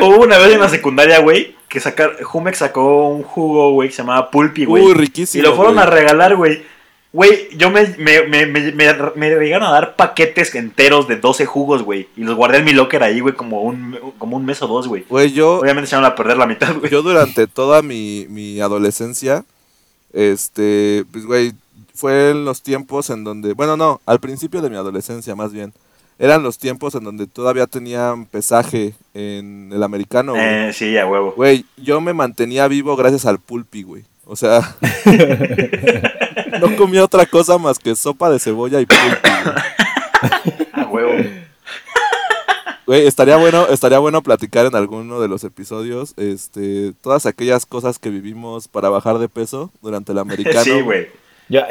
[0.00, 3.94] Hubo una vez en la secundaria, güey, que sacar, Jumex sacó un jugo, güey, que
[3.94, 4.84] se llamaba Pulpi, güey.
[4.84, 5.44] Uy, y riquísimo.
[5.44, 5.86] lo fueron güey.
[5.86, 6.62] a regalar, güey.
[7.12, 11.46] Güey, yo me, me, me, me, me, me llegaron a dar paquetes enteros de 12
[11.46, 12.08] jugos, güey.
[12.16, 14.86] Y los guardé en mi locker ahí, güey, como un, como un mes o dos,
[14.86, 15.04] güey.
[15.08, 16.90] Güey, yo, Obviamente se van a perder la mitad, güey.
[16.90, 19.44] yo durante toda mi, mi adolescencia,
[20.12, 21.52] este, pues, güey,
[21.94, 25.72] fue en los tiempos en donde, bueno, no, al principio de mi adolescencia más bien,
[26.18, 30.44] eran los tiempos en donde todavía tenían pesaje en el americano, güey.
[30.44, 31.32] Eh, sí, a huevo.
[31.36, 34.04] Güey, yo me mantenía vivo gracias al pulpi, güey.
[34.24, 34.76] O sea,
[36.60, 39.30] no comía otra cosa más que sopa de cebolla y pulpi.
[39.44, 40.68] güey.
[40.72, 41.12] A huevo.
[42.86, 47.98] Güey, estaría bueno, estaría bueno platicar en alguno de los episodios, este, todas aquellas cosas
[47.98, 50.62] que vivimos para bajar de peso durante el americano.
[50.62, 51.08] Sí, güey.
[51.48, 51.68] Ya,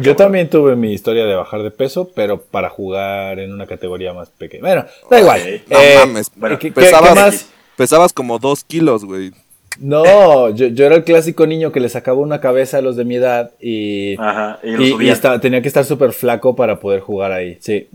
[0.00, 4.12] yo también tuve mi historia de bajar de peso, pero para jugar en una categoría
[4.12, 4.62] más pequeña.
[4.62, 5.40] Bueno, da igual.
[5.40, 5.70] Ok.
[5.70, 7.46] No Eh, mames, bueno, ¿qué- pesabas, qué más?
[7.76, 9.32] pesabas como dos kilos, güey.
[9.80, 13.04] No, yo, yo era el clásico niño que le sacaba una cabeza a los de
[13.04, 15.12] mi edad y, Ajá, y lo y- y subían.
[15.12, 17.58] estaba- tenía que estar súper flaco para poder jugar ahí.
[17.60, 17.88] Sí.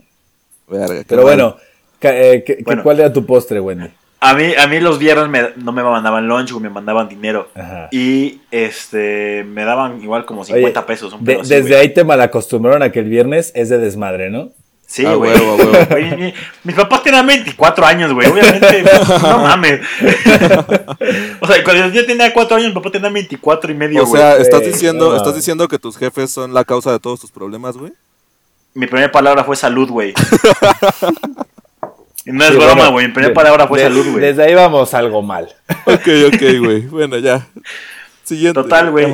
[0.67, 1.55] Verga, Pero bueno,
[2.01, 2.83] eh, ¿qué- qué- Bueno.
[2.83, 3.87] ¿cuál era tu postre, Wendy?
[4.23, 7.49] A mí, a mí los viernes me- no me mandaban lunch, me mandaban dinero.
[7.55, 7.87] Ajá.
[7.91, 11.13] Y este me daban igual como Oye, 50 pesos.
[11.13, 11.81] Un de- pedo así, desde güey.
[11.81, 14.51] ahí te malacostumbraron a que el viernes es de desmadre, ¿no?
[14.85, 15.31] Sí, A güey.
[15.31, 15.85] huevo, a huevo.
[15.89, 16.33] Güey, mi-
[16.65, 18.27] mis papás tenían 24 años, güey.
[18.27, 18.83] Obviamente,
[19.23, 19.79] no mames.
[21.41, 24.31] o sea, cuando yo tenía 4 años, mi papá tenía 24 y medio, O sea,
[24.31, 24.41] güey.
[24.43, 25.17] estás diciendo, no.
[25.17, 27.91] estás diciendo que tus jefes son la causa de todos tus problemas, güey.
[28.75, 30.13] Mi primera palabra fue salud, güey.
[32.25, 33.07] No es Sí, broma, bueno, güey.
[33.07, 34.19] Mi primera palabra fue de- salud, güey.
[34.23, 35.47] Desde ahí vamos algo mal.
[35.85, 36.81] Ok, ok, güey.
[36.81, 37.47] Bueno, ya.
[38.23, 38.61] Siguiente.
[38.61, 39.07] Total, güey.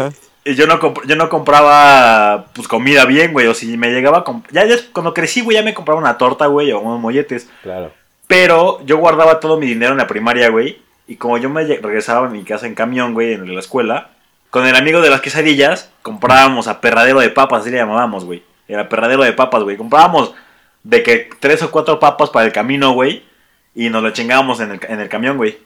[0.46, 3.48] Yo no, comp- yo no compraba pues comida bien, güey.
[3.48, 6.72] O si me llegaba ya, ya cuando crecí, güey, ya me compraba una torta, güey,
[6.72, 7.50] o unos molletes.
[7.64, 7.92] Claro.
[8.28, 10.80] Pero yo guardaba todo mi dinero en la primaria, güey.
[11.08, 14.10] Y como yo me regresaba a mi casa en camión, güey, en la escuela,
[14.50, 18.44] con el amigo de las quesadillas, comprábamos a perradero de papas, así le llamábamos, güey.
[18.68, 19.78] Era perradero de papas, güey.
[19.78, 20.34] Comprábamos
[20.88, 23.24] de que tres o cuatro papas para el camino, güey.
[23.76, 25.58] Y nos lo chingábamos en el, en el camión, güey.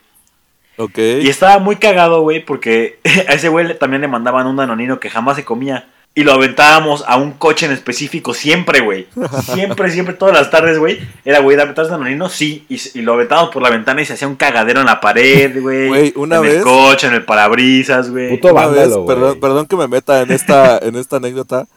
[0.78, 0.98] Ok.
[0.98, 5.10] Y estaba muy cagado, güey, porque a ese güey también le mandaban un danonino que
[5.10, 5.88] jamás se comía.
[6.14, 9.08] Y lo aventábamos a un coche en específico, siempre, güey.
[9.44, 11.00] Siempre, siempre, todas las tardes, güey.
[11.24, 12.28] Era, güey, ¿dame traes danonino?
[12.28, 12.66] Sí.
[12.68, 15.88] Y, lo aventábamos por la ventana y se hacía un cagadero en la pared, güey.
[15.88, 18.32] Güey, una en vez- el coche, en el parabrisas, güey.
[18.32, 19.40] Puto vez, vándalo, perdón, güey.
[19.40, 21.68] perdón que me meta en esta, en esta anécdota,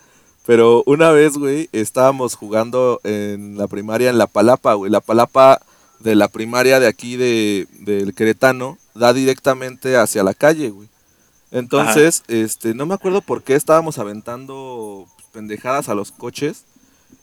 [0.46, 4.90] pero una vez, güey, estábamos jugando en la primaria en La Palapa, güey.
[4.90, 5.60] La Palapa
[6.00, 10.88] de la primaria de aquí de, del Queretano da directamente hacia la calle, güey.
[11.50, 16.64] Entonces, este, no me acuerdo por qué estábamos aventando pendejadas a los coches.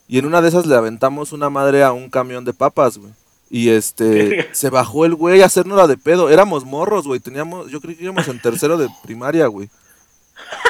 [0.07, 3.11] Y en una de esas le aventamos una madre a un camión de papas, güey.
[3.49, 6.30] Y este, se bajó el güey a hacernos la de pedo.
[6.30, 7.19] Éramos morros, güey.
[7.19, 9.69] Teníamos, yo creo que íbamos en tercero de primaria, güey.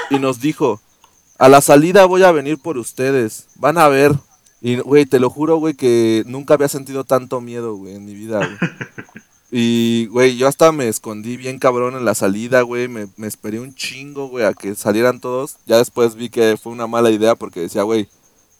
[0.09, 0.81] Y nos dijo,
[1.41, 3.47] a la salida voy a venir por ustedes.
[3.55, 4.13] Van a ver.
[4.61, 8.13] Y, güey, te lo juro, güey, que nunca había sentido tanto miedo, güey, en mi
[8.13, 8.57] vida, güey.
[9.53, 12.87] Y, güey, yo hasta me escondí bien cabrón en la salida, güey.
[12.87, 15.57] Me, me esperé un chingo, güey, a que salieran todos.
[15.65, 18.07] Ya después vi que fue una mala idea porque decía, güey,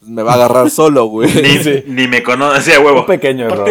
[0.01, 1.29] me va a agarrar solo, güey.
[1.33, 1.83] Ni, Sí.
[1.87, 3.01] ni me conoce, huevo.
[3.01, 3.69] Un pequeño error.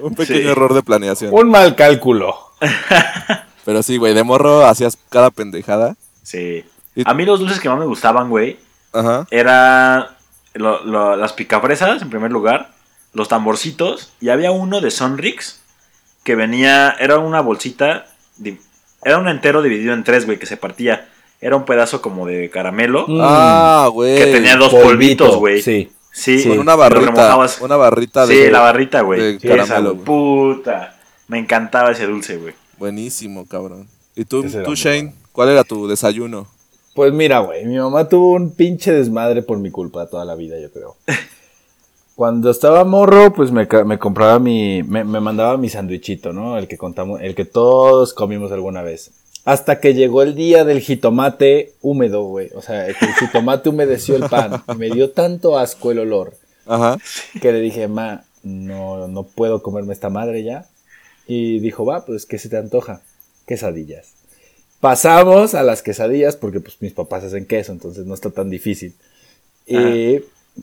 [0.00, 0.46] Un pequeño Sí.
[0.46, 1.34] error de planeación.
[1.34, 2.36] Un mal cálculo.
[3.64, 5.96] Pero sí, güey, de morro hacías cada pendejada.
[6.22, 6.64] sí.
[6.94, 8.58] Y- A mí los dulces que más me gustaban, güey,
[8.92, 9.26] Ajá.
[9.30, 10.16] era
[10.54, 12.70] lo- lo- las picafresas, en primer lugar,
[13.12, 15.60] los tamborcitos, y había uno de Sonrix
[16.24, 18.06] que venía, era una bolsita,
[19.04, 21.08] era un entero dividido en tres, güey, que se partía.
[21.40, 24.16] Era un pedazo como de caramelo Mm, Ah, güey.
[24.18, 24.84] que tenía dos polvito,
[25.24, 25.62] polvitos, güey.
[25.62, 25.90] Sí.
[26.12, 26.48] Sí, Sí.
[26.48, 27.36] Con una barrita.
[27.60, 28.50] Una barrita Sí, de.
[28.50, 29.20] la barrita, güey.
[29.20, 30.04] de Sí, esa, caramelo, güey.
[30.04, 30.96] Puta.
[31.28, 32.52] Me encantaba ese dulce, güey.
[32.78, 33.86] Buenísimo, cabrón.
[34.16, 35.02] ¿Y tú, tú Shane?
[35.02, 35.14] bueno.
[35.32, 36.46] ¿Cuál era tu desayuno?
[36.94, 40.58] Pues mira, güey, mi mamá tuvo un pinche desmadre por mi culpa toda la vida,
[40.58, 40.96] yo creo.
[42.16, 46.58] Cuando estaba morro, pues me, compraba mi, me, me mandaba mi sandwichito, ¿no?
[46.58, 49.12] El que contamos, el que todos comimos alguna vez.
[49.46, 52.50] Hasta que llegó el día del jitomate húmedo, güey.
[52.54, 54.62] O sea, que el jitomate humedeció el pan.
[54.68, 56.34] Y me dio tanto asco el olor
[56.66, 56.98] Ajá.
[57.40, 60.66] que le dije, ma, no, no puedo comerme esta madre ya.
[61.26, 63.00] Y dijo, va, pues, ¿qué se te antoja?
[63.46, 64.19] Quesadillas.
[64.80, 68.94] Pasamos a las quesadillas porque pues mis papás hacen queso, entonces no está tan difícil.
[69.66, 70.20] Y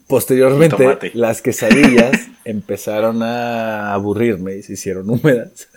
[0.08, 2.12] posteriormente las quesadillas
[2.46, 5.68] empezaron a aburrirme y se hicieron húmedas.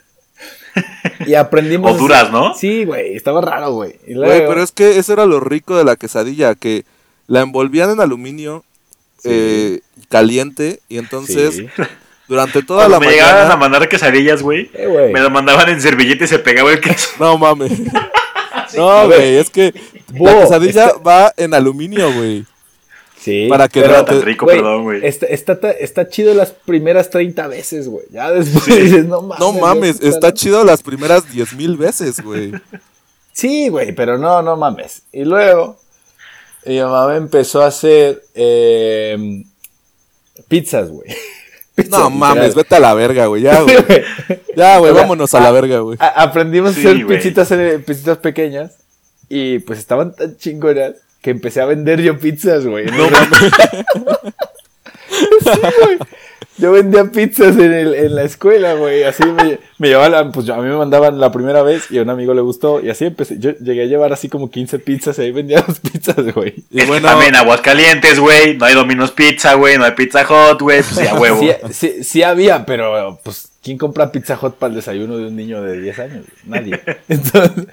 [1.26, 1.92] y aprendimos...
[1.92, 2.54] O duras, ¿no?
[2.54, 3.96] Sí, güey, estaba raro, güey.
[4.06, 6.84] Y Güey, luego- pero es que eso era lo rico de la quesadilla, que
[7.26, 8.64] la envolvían en aluminio,
[9.24, 11.66] eh, caliente y entonces Sí.
[12.26, 13.56] durante toda Cuando la me llegaban a mañana...
[13.58, 15.12] mandar quesadillas, güey, Eh, güey.
[15.12, 17.10] me lo mandaban en servilleta y se pegaba el queso.
[17.20, 17.72] No mames.
[18.76, 19.72] No, güey, es que
[20.14, 22.44] la quesadilla está- va en aluminio, güey.
[23.18, 23.48] Sí.
[23.50, 25.04] para que pero- no tan rico, perdón, güey.
[25.06, 28.06] Está, está, está chido las primeras 30 veces, güey.
[28.10, 28.76] Ya después Sí.
[28.80, 29.40] dices, no mames.
[29.40, 32.52] No mames, está chido las primeras 10 mil veces, güey.
[33.32, 35.02] Sí, güey, pero no, no mames.
[35.12, 35.76] Y luego,
[36.64, 39.44] mi mamá empezó a hacer eh,
[40.48, 41.08] pizzas, güey.
[41.88, 42.54] No mames, literal.
[42.64, 43.42] vete a la verga, güey.
[43.42, 43.76] Ya, güey.
[44.56, 45.96] Ya, güey, vámonos a la verga, güey.
[46.00, 47.16] Aprendimos Sí, a hacer güey.
[47.16, 48.72] pizzitas, eh, pizzitas pequeñas
[49.28, 52.86] y pues estaban tan chingonas que empecé a vender yo pizzas, güey.
[52.86, 53.52] No mames.
[56.60, 59.02] Yo vendía pizzas en, el- en la escuela, güey.
[59.04, 62.02] Así me, me llevaban, pues yo- a mí me mandaban la primera vez y a
[62.02, 62.80] un amigo le gustó.
[62.80, 63.38] Y así empecé.
[63.38, 66.54] Yo llegué a llevar así como 15 pizzas y ahí vendía las pizzas, güey.
[66.70, 70.24] Y es bueno, que también Aguascalientes, güey, no hay Domino's Pizza, güey, no hay Pizza
[70.24, 71.40] Hot, güey, pues ya huevo.
[71.40, 75.36] Sí, sí, sí había, pero pues, ¿quién compra Pizza Hot para el desayuno de un
[75.36, 76.24] niño de 10 años?
[76.44, 76.80] Nadie.
[77.08, 77.66] Entonces,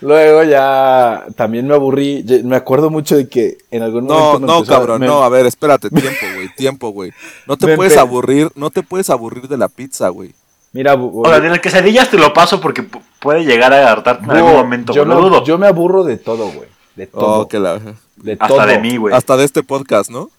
[0.00, 2.24] luego ya también me aburrí.
[2.44, 4.40] Me acuerdo mucho de que en algún no, momento.
[4.40, 7.12] me no, a- cabrón, me- no, a ver, espérate, tiempo, güey, tiempo, güey.
[7.46, 10.32] No te Me puedes empe- aburrir, no te puedes aburrir de la pizza, güey.
[10.72, 14.24] Mira, O sea, de las quesadillas te lo paso porque pu- puede llegar a hartarte
[14.24, 15.44] en algún momento, yo, me, dudo.
[15.44, 16.68] yo me aburro de todo, güey.
[16.96, 17.40] De todo.
[17.42, 17.78] Oh, que la...
[18.16, 18.66] de Hasta todo.
[18.66, 19.14] de mí, güey.
[19.14, 20.30] Hasta de este podcast, ¿no?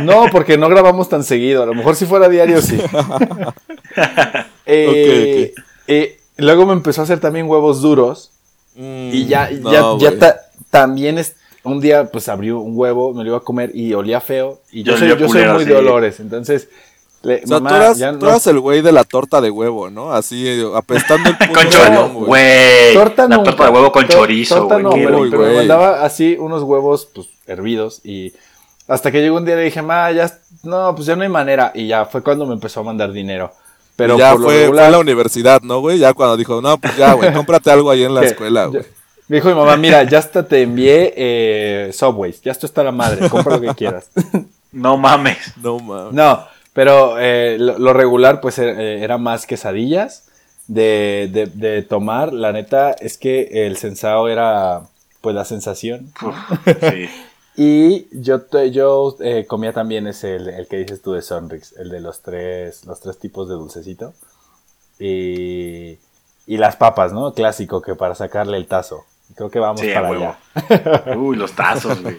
[0.00, 1.62] No, porque no grabamos tan seguido.
[1.62, 2.78] A lo mejor si fuera diario, sí.
[4.66, 5.54] Eh,
[5.86, 8.30] eh, luego me empezó a hacer también huevos duros.
[8.74, 10.18] Y ya, Mm, ya, no, ya güey.
[10.18, 13.92] ta- también es, un día pues abrió un huevo, me lo iba a comer y
[13.92, 14.60] olía feo.
[14.70, 15.68] Y yo, Yo soy, yo soy muy sí.
[15.68, 16.20] de olores.
[16.20, 16.68] Entonces,
[17.22, 19.40] le- O sea, mamá, tú eras, ya tú no- eras el güey de la torta
[19.42, 20.12] de huevo, ¿no?
[20.12, 22.94] Así, eh, apestando el puto Con chorizo, güey.
[22.94, 23.50] torta La nunca.
[23.50, 24.84] torta de huevo con Tor- chorizo, torta güey.
[24.84, 25.56] no, pero, pero me güey.
[25.56, 28.32] mandaba así unos huevos pues hervidos y
[28.88, 30.30] hasta que llegó un día y le dije, ma, ya,
[30.64, 31.72] no, pues ya no hay manera.
[31.74, 33.52] Y ya fue cuando me empezó a mandar dinero.
[33.96, 35.98] Pero ya por lo fue, fue regular- a la universidad, ¿no, güey?
[35.98, 38.82] Ya cuando dijo, no, pues ya, güey, cómprate algo ahí en la escuela, güey.
[39.28, 42.92] Me dijo mi mamá, mira, ya hasta te envié eh, Subways, ya esto está la
[42.92, 44.10] madre, compra lo que quieras.
[44.72, 45.52] No mames.
[45.62, 46.14] No, mames.
[46.14, 50.28] No, pero eh, lo, lo regular pues eh, era más quesadillas
[50.66, 52.32] de, de, de tomar.
[52.32, 54.80] La neta es que el sensao era
[55.20, 56.10] pues la sensación.
[56.22, 56.34] Uf,
[56.90, 57.10] sí.
[57.56, 61.72] Y yo, te- yo eh, comía también ese, el, el que dices tú de Sonrix,
[61.74, 64.14] el de los tres, los tres tipos de dulcecito.
[64.98, 65.98] Y,
[66.46, 67.32] y las papas, ¿no?
[67.34, 69.04] Clásico, que para sacarle el tazo.
[69.34, 70.36] Creo que vamos Sí, a para huevo.
[70.54, 71.14] allá.
[71.16, 72.18] Uy, los tazos, güey.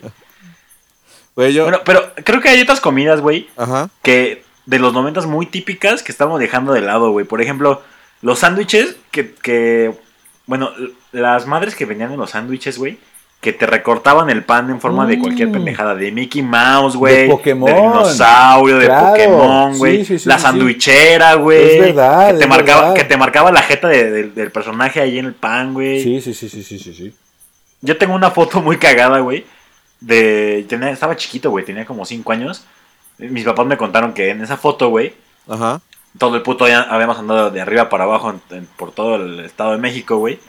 [1.36, 1.64] Güey, yo...
[1.64, 3.90] Bueno, pero creo que hay otras comidas, güey, Ajá.
[4.02, 7.26] que de los noventas muy típicas que estamos dejando de lado, güey.
[7.26, 7.82] Por ejemplo,
[8.22, 9.96] los sándwiches que, que,
[10.46, 10.70] bueno,
[11.12, 13.00] las madres que venían en los sándwiches, güey,
[13.44, 15.52] que te recortaban el pan en forma de cualquier Mm.
[15.52, 17.70] pendejada, de Mickey Mouse, güey, De Pokémon.
[17.72, 18.88] dinosaurio, de.
[18.90, 20.48] Pokémon, güey, sí, sí, la sí, sí.
[20.48, 22.96] sandwichera, güey, Es verdad, que te marcaba, verdad.
[22.96, 26.02] que te marcaba la jeta de- de- del personaje ahí en el pan, güey.
[26.02, 27.14] Sí, sí, sí, sí, sí, sí, sí.
[27.82, 29.46] Yo tengo una foto muy cagada, güey.
[30.00, 30.66] De.
[30.68, 31.64] Tenía, estaba chiquito, güey.
[31.66, 32.66] Tenía como 5 años.
[33.20, 35.14] Mis papás me contaron que en esa foto, güey.
[35.48, 35.82] Ajá.
[36.18, 39.40] Todo el puto día habíamos andado de arriba para abajo en- en- por todo el
[39.42, 40.40] estado de México, güey.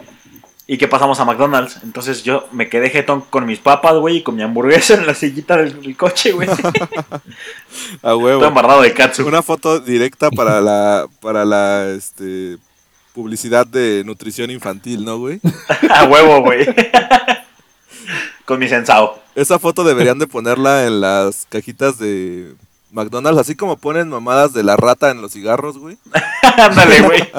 [0.67, 1.79] Y que pasamos a McDonald's.
[1.83, 5.13] Entonces yo me quedé jetón con mis papas, güey, y con mi hamburguesa en la
[5.13, 6.49] sillita del, del coche, güey.
[8.01, 8.39] A huevo.
[8.39, 9.27] Todo embarrado de katsu.
[9.27, 12.57] Una foto directa para la, para la, este,
[13.15, 15.39] publicidad de nutrición infantil, ¿no, güey?
[15.89, 16.67] a huevo, güey.
[18.43, 19.19] con mi sensao.
[19.33, 22.53] Esa foto deberían de ponerla en las cajitas de
[22.91, 25.97] McDonald's, así como ponen mamadas de la rata en los cigarros, güey.
[26.57, 27.31] Ándale, güey.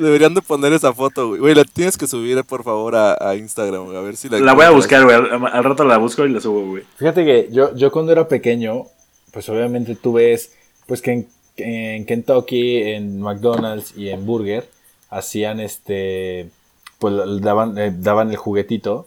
[0.00, 1.40] Deberían de poner esa foto, güey.
[1.40, 4.38] Güey, la tienes que subir, por favor, a, a Instagram, güey, a ver si la
[4.40, 5.16] La voy a buscar, güey.
[5.16, 6.84] Al, al rato la busco y la subo, güey.
[6.96, 8.84] Fíjate que yo, yo cuando era pequeño,
[9.32, 10.52] pues obviamente tú ves,
[10.86, 14.68] pues que en, en Kentucky, en McDonald's y en Burger,
[15.10, 16.50] hacían este,
[16.98, 19.06] pues daban, eh, daban el juguetito.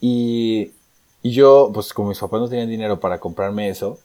[0.00, 0.70] Y,
[1.22, 3.98] y yo, pues como mis papás no tenían dinero para comprarme eso,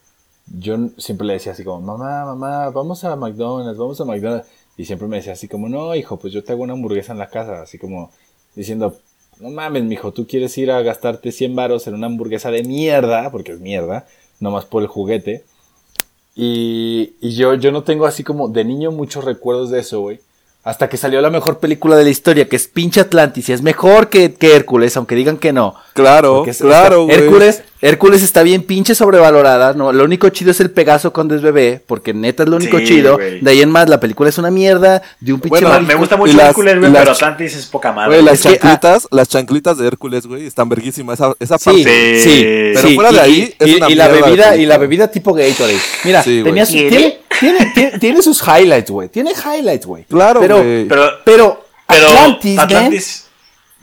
[0.48, 4.48] yo siempre le decía así como, mamá, mamá, vamos a McDonald's, vamos a McDonald's.
[4.78, 7.20] Y siempre me decía así como, no, hijo, pues yo te hago una hamburguesa en
[7.20, 8.12] la casa, así como
[8.56, 8.98] diciendo,
[9.40, 13.32] no mames, mijo, tú quieres ir a gastarte 100 varos en una hamburguesa de mierda,
[13.32, 14.06] porque es mierda,
[14.40, 15.44] nomás por el juguete.
[16.36, 20.20] Y, y yo, yo no tengo así como de niño muchos recuerdos de eso, güey.
[20.64, 23.62] Hasta que salió la mejor película de la historia, que es pinche Atlantis, y es
[23.62, 25.76] mejor que, que Hércules, aunque digan que no.
[25.96, 27.16] Claro, es- claro, güey.
[27.16, 29.74] Hércules, Hércules está bien pinche sobrevalorada.
[29.74, 32.80] No, lo único chido es el Pegaso cuando es bebé, porque neta es lo único
[32.80, 33.18] Sí, chido.
[33.18, 35.88] De ahí en más, la película es una mierda de un pinche Bueno, marico.
[35.88, 38.10] Me gusta mucho las- Hércules, güey, pero Atlantis es poca madre.
[38.16, 41.18] Güey, las ah, chanclitas, las chanclitas de Hércules, güey, están verguísimas.
[41.18, 42.20] Esa, esa Sí, parte.
[42.22, 42.42] sí,
[42.74, 44.78] Pero sí, fuera de y- ahí, y, es y- una y la bebida y la
[44.78, 45.80] bebida tipo Gatorade.
[46.04, 49.08] Mira, tenía tiene, tiene, tiene, tiene sus highlights, güey.
[49.08, 50.04] Tiene highlights, güey.
[50.10, 50.88] Claro, pero, güey.
[50.90, 53.25] Pero, pero, pero Atlantis, man, Atlantis.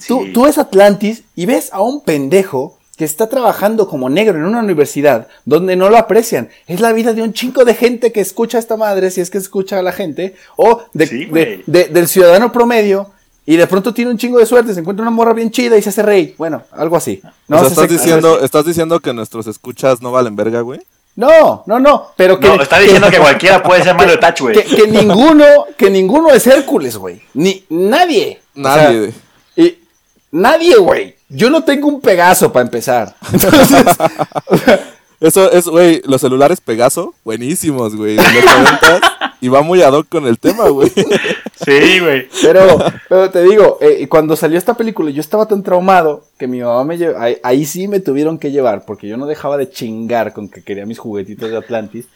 [0.07, 0.32] Tú, sí.
[0.32, 4.61] tú ves Atlantis y ves a un pendejo que está trabajando como negro en una
[4.61, 6.50] universidad donde no lo aprecian.
[6.66, 9.30] Es la vida de un chingo de gente que escucha a esta madre, si es
[9.30, 11.62] que escucha a la gente, o de, Sí, de- güey.
[11.66, 13.11] de- del ciudadano promedio.
[13.44, 15.82] Y de pronto tiene un chingo de suerte, se encuentra una morra bien chida y
[15.82, 16.34] se hace rey.
[16.38, 17.20] Bueno, algo así.
[17.48, 20.78] o sea, se estás diciendo, estás diciendo que nuestros escuchas no valen verga, güey.
[21.16, 22.07] No, no, no.
[22.16, 24.55] Pero que, No, está diciendo que cualquiera puede ser Mario Touch, güey.
[24.55, 25.44] que, que ninguno,
[25.76, 27.20] que ninguno es Hércules, güey.
[27.34, 28.40] Ni nadie.
[28.57, 28.92] O sea,
[30.33, 31.14] Nadie, güey.
[31.28, 33.14] Yo no tengo un Pegaso para empezar.
[33.33, 33.87] Entonces,
[35.20, 39.01] Eso es, güey, los celulares Pegaso, buenísimos, güey, de los 90
[39.43, 40.89] y va muy ad hoc con el tema, güey.
[40.89, 42.28] Sí, güey.
[42.43, 42.78] pero,
[43.09, 46.85] pero te digo, eh, cuando salió esta película, yo estaba tan traumado que mi mamá
[46.85, 47.18] me llevó.
[47.18, 50.62] Ahí, ahí sí me tuvieron que llevar, porque yo no dejaba de chingar con que
[50.62, 52.07] quería mis juguetitos de Atlantis.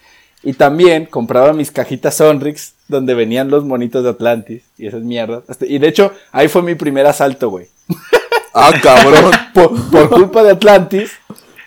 [0.43, 5.43] Y también compraba mis cajitas Sonrix, donde venían los monitos de Atlantis y esas mierdas.
[5.47, 7.67] Hasta- y de hecho, ahí fue mi primer asalto, güey.
[8.53, 9.31] Ah, cabrón.
[9.53, 11.11] por, por culpa de Atlantis,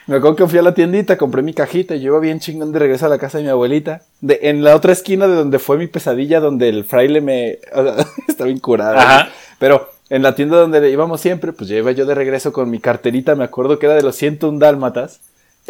[0.07, 2.73] me acuerdo que fui a la tiendita, compré mi cajita y yo iba bien chingón
[2.73, 4.03] de regreso a la casa de mi abuelita.
[4.21, 7.59] De, en la otra esquina de donde fue mi pesadilla, donde el fraile me...
[7.75, 8.97] o sea, está bien curado.
[8.99, 9.29] Ajá.
[9.59, 12.79] Pero en la tienda donde íbamos siempre, pues ya iba yo de regreso con mi
[12.81, 15.21] carterita, me acuerdo que era de los 101 dálmatas.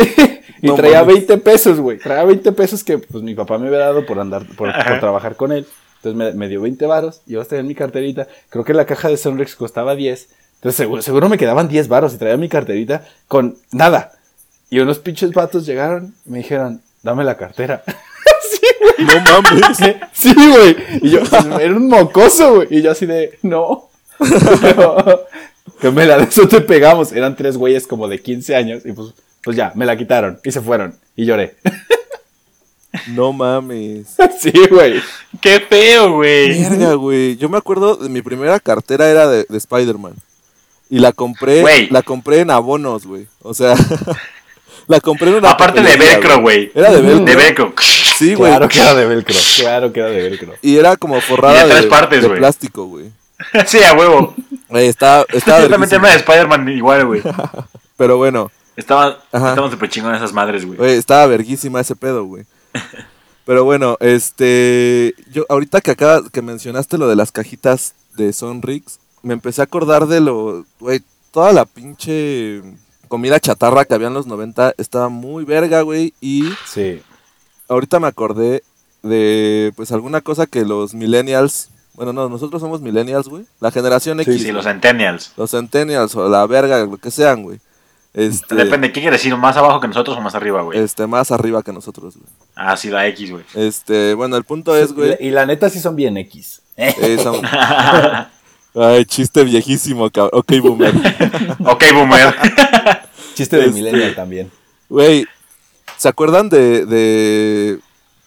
[0.63, 1.27] y No traía mames.
[1.27, 1.99] 20 pesos, güey.
[1.99, 5.53] Traía 20 pesos que pues mi papá me había dado por andar, por, trabajar con
[5.53, 5.67] él.
[5.97, 8.27] Entonces me, me dio 20 varos y yo traía mi carterita.
[8.49, 10.29] Creo que la caja de Sonrex costaba 10.
[10.57, 14.13] Entonces seguro, seguro me quedaban 10 varos y traía mi carterita con nada.
[14.71, 17.83] Y unos pinches vatos llegaron y me dijeron, dame la cartera.
[18.99, 19.79] No mames.
[20.13, 20.77] sí, güey.
[21.03, 21.21] Y yo,
[21.61, 22.69] era un mocoso, güey.
[22.71, 23.89] Y yo así de, no.
[25.81, 27.13] que me la de eso te pegamos.
[27.13, 30.51] Eran tres güeyes como de 15 años y pues, pues ya, me la quitaron y
[30.51, 30.95] se fueron.
[31.17, 31.57] Y lloré.
[33.09, 34.17] No mames.
[34.41, 35.01] sí, güey.
[35.41, 36.69] Qué feo, güey.
[36.69, 37.37] Verga, güey.
[37.37, 40.15] Yo me acuerdo de mi primera cartera era de, de Spider-Man.
[40.89, 43.29] Y la compré, la compré en abonos, güey.
[43.43, 43.77] O sea,
[44.89, 46.73] la compré en una Aparte de velcro, güey.
[46.75, 47.25] Era de velcro.
[47.25, 47.75] De velcro.
[48.19, 48.51] Sí, güey.
[48.51, 49.37] Claro que era de velcro.
[49.59, 50.55] Claro que era de velcro.
[50.61, 52.39] Y era como forrada de tres de, partes, de güey.
[52.41, 53.13] plástico, güey.
[53.67, 54.35] sí, a huevo.
[54.69, 57.23] Güey, estaba, estaba Yo también de Spider-Man igual, güey.
[57.97, 58.51] Pero bueno,
[58.81, 60.79] Estaban, estaban súper chingones esas madres, güey.
[60.79, 62.45] güey, estaba verguísima ese pedo, güey.
[63.45, 68.99] Pero bueno, este, yo ahorita que acá que mencionaste lo de las cajitas de Sonrix,
[69.23, 71.01] me empecé a acordar de lo, güey,
[71.31, 72.63] toda la pinche
[73.09, 77.03] comida chatarra que había en los 90 estaba muy verga, güey, y Sí.
[77.69, 78.63] ahorita me acordé
[79.03, 84.19] de pues alguna cosa que los millennials, bueno, no, nosotros somos millennials, güey, la generación
[84.19, 85.33] Sí, X, Sí, güey, los Centennials.
[85.37, 87.59] los centennials o la verga, lo que sean, güey.
[88.13, 89.37] Este, Depende, ¿qué quieres decir?
[89.37, 90.79] ¿Más abajo que nosotros o más arriba, güey?
[90.81, 92.27] este más arriba que nosotros, güey.
[92.57, 93.45] Ah, sí, la X, güey.
[93.55, 96.61] Este, bueno, el punto es, güey, Y la neta sí son bien X.
[96.77, 97.41] eh, son-
[98.75, 100.41] Ay, chiste viejísimo, cabrón.
[100.41, 100.95] Ok, boomer.
[101.67, 102.35] ok, boomer.
[103.35, 104.51] Chiste de Este- millennial también.
[104.89, 105.27] Güey,
[105.97, 107.79] ¿se acuerdan de, de...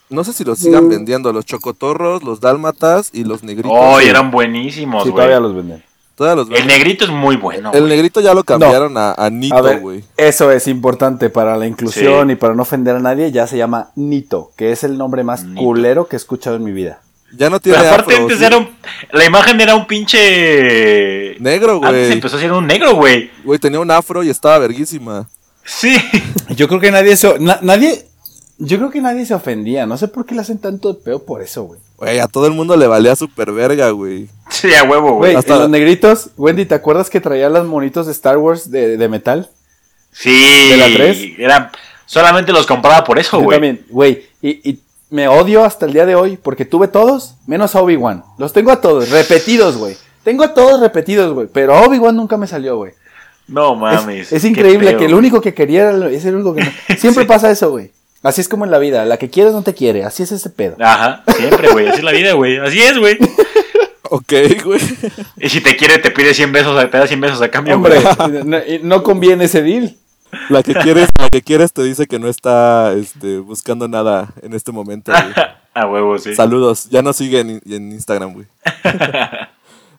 [0.10, 0.64] No sé si los Mm.
[0.64, 3.72] sigan vendiendo, los chocotorros, los dálmatas y los negritos?
[3.74, 4.08] Oh, Sí.
[4.08, 5.16] eran buenísimos, Sí, güey.
[5.26, 5.84] todavía los venden.
[6.24, 7.72] Todavía los El negrito es muy bueno.
[7.74, 7.92] El güey.
[7.92, 10.04] negrito ya lo cambiaron a, a Nito, A ver, güey.
[10.18, 12.34] eso es importante para la inclusión Sí.
[12.34, 13.32] y para no ofender a nadie.
[13.32, 15.62] Ya se llama Nito, que es el nombre más Nito.
[15.62, 17.02] culero que he escuchado en mi vida.
[17.36, 18.46] Ya no tiene Pero aparte afro, antes ¿sí?
[18.46, 18.70] era un...
[19.12, 21.36] La imagen era un pinche...
[21.40, 22.12] Negro, Antes güey.
[22.14, 23.32] empezó a ser un negro, güey.
[23.44, 25.28] Güey, tenía un afro y estaba verguísima.
[25.66, 25.96] Sí.
[26.50, 28.06] Yo creo que nadie se, na- nadie,
[28.66, 29.86] yo creo que nadie se ofendía.
[29.86, 31.80] No sé por qué le hacen tanto de peo por eso, güey.
[31.98, 34.28] Güey, a todo el mundo le valía super verga, güey.
[34.50, 35.32] Sí, a huevo, güey.
[35.32, 38.70] Güey, hasta- en los negritos, Wendy, ¿te acuerdas que traía los monitos de Star Wars
[38.72, 39.50] de, de metal?
[40.12, 40.70] Sí.
[40.70, 41.20] ¿De la tres?
[41.38, 41.72] Era...
[42.06, 43.56] Solamente los compraba por eso, Yo güey.
[43.56, 44.26] también, güey.
[44.42, 48.24] Y, y me odio hasta el día de hoy porque tuve todos, menos a Obi-Wan.
[48.38, 49.96] Los tengo a todos, repetidos, güey.
[50.24, 51.48] Tengo a todos repetidos, güey.
[51.52, 52.92] Pero a Obi-Wan nunca me salió, güey.
[53.48, 54.32] No Es, mames.
[54.32, 55.00] es increíble feo.
[55.00, 56.72] que el único que quería era, es el único que no.
[56.98, 57.28] Siempre Sí.
[57.28, 57.92] pasa eso, güey.
[58.24, 59.06] Así es como en la vida.
[59.06, 60.06] La que quieres no te quiere.
[60.06, 60.78] Así es ese pedo.
[60.80, 61.88] Ajá, siempre, güey.
[61.88, 62.58] Así es la vida, güey.
[62.58, 63.18] Así es, güey.
[64.10, 64.80] Ok, güey.
[65.38, 68.00] Y si te quiere, te pide 100 besos, te da 100 besos a cambio, Hombre,
[68.00, 68.44] güey.
[68.44, 69.96] no, no conviene ese deal.
[70.50, 74.54] La que quieres, la que quieres te dice que no está este, buscando nada en
[74.54, 75.34] este momento, güey.
[75.76, 76.36] A huevo, sí.
[76.36, 78.46] Saludos, ya nos sigue en, en Instagram, güey.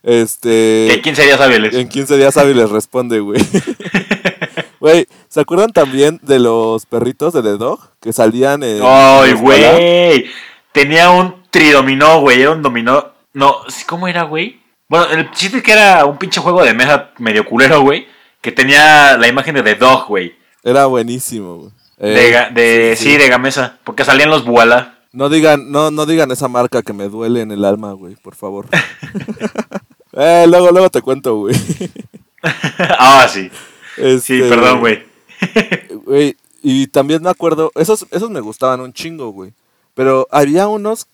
[0.03, 0.87] Este.
[0.91, 1.73] ¿Qué, ¿Quién sería hábiles?
[1.73, 3.41] En 15 días hábiles responde, güey.
[4.79, 7.81] Güey, ¿se acuerdan también de los perritos de The Dog?
[7.99, 8.79] Que salían en...
[8.81, 10.27] ¡Ay, güey!
[10.71, 12.41] Tenía un tridominó, güey.
[12.41, 13.11] Era un dominó.
[13.33, 14.61] No, ¿cómo era, güey?
[14.87, 18.07] Bueno, el chiste es que era un pinche juego de mesa medio culero, güey.
[18.39, 20.33] Que tenía la imagen de The Dog, güey.
[20.63, 21.71] Era buenísimo, güey.
[21.97, 23.77] De, Eh, de- sí, de Gamesa.
[23.83, 24.99] Porque salían los Buala.
[25.11, 28.35] No digan, no, no digan esa marca que me duele en el alma, güey, por
[28.35, 28.67] favor.
[30.13, 31.55] eh, luego, luego te cuento, güey.
[32.99, 33.51] ah, sí.
[33.97, 35.13] Sí, Este, perdón, güey.
[36.05, 39.53] Güey, y también me acuerdo, esos, esos me gustaban un chingo, güey.
[39.93, 41.07] Pero había unos,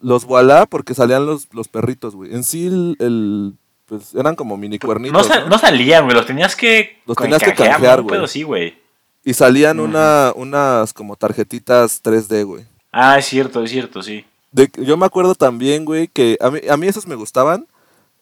[0.00, 2.34] los voilà, porque salían los, los perritos, güey.
[2.34, 3.52] En sí, el, el-
[3.86, 5.28] pues eran como mini No, cuernitos.
[5.28, 5.48] ¿no?
[5.48, 6.16] no salían, güey.
[6.16, 6.98] Los tenías que.
[7.06, 8.14] Los tenías que canjear, güey.
[8.14, 8.78] Pero sí, güey.
[9.24, 12.64] Y salían una, unas como tarjetitas 3D, güey.
[12.92, 14.24] Ah, es cierto, es cierto, sí.
[14.52, 17.66] De- yo me acuerdo también, güey, que a mí, a mí esos me gustaban.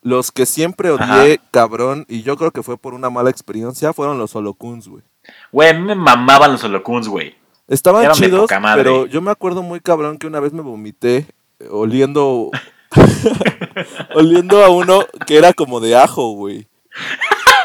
[0.05, 1.43] Los que siempre odié, Ajá.
[1.53, 5.05] cabrón, y yo creo que fue por una mala experiencia, fueron los holocuns, güey.
[5.51, 7.35] Güey, a mí me mamaban los holocuns, güey.
[7.68, 11.27] Estaban Eran chidos, pero yo me acuerdo muy cabrón que una vez me vomité
[11.59, 12.51] eh, oliendo
[14.14, 16.66] oliendo a uno que era como de ajo, güey.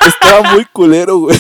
[0.06, 1.38] Estaba muy culero, güey.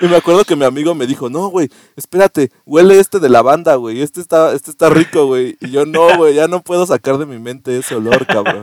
[0.00, 3.74] Y me acuerdo que mi amigo me dijo, no, güey, espérate, huele este de lavanda,
[3.76, 5.56] güey, este está, este está rico, güey.
[5.60, 8.62] Y yo, no, güey, ya no puedo sacar de mi mente ese olor, cabrón.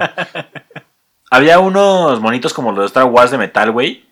[1.29, 4.05] Había unos monitos como los de Star Wars de metal, güey.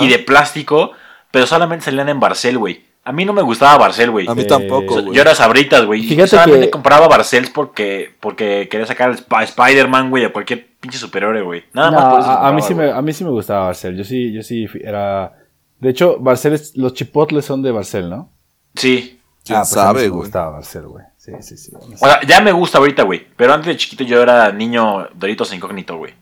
[0.00, 0.92] Y de plástico,
[1.36, 2.82] pero solamente salían en Barcel, güey.
[3.04, 4.26] A mí no me gustaba Barcel, güey.
[4.26, 5.14] A mí tampoco, güey.
[5.14, 6.00] Yo era sabritas, güey.
[6.02, 10.66] y Fíjate solamente que- compraba Barcels porque, porque quería sacar Sp- Spider-Man, güey, o cualquier
[10.80, 11.64] pinche superhéroe, güey.
[11.74, 12.30] Nada No, más por eso.
[12.30, 13.96] a, a mí sí me, a mí sí me gustaba Barcel.
[13.98, 15.34] Yo sí, yo sí fui- era.
[15.78, 18.32] De hecho, Barcel es- los chipotles son de Barcel, ¿no?
[18.74, 19.20] Sí.
[19.44, 21.04] ¿Quién ah, pues a sabe, sí me gustaba Barcel, güey.
[21.18, 21.72] Sí, sí, sí.
[21.76, 23.26] O sea, ya me gusta ahorita, güey.
[23.36, 26.14] Pero antes de chiquito yo era niño Doritos incógnito, güey.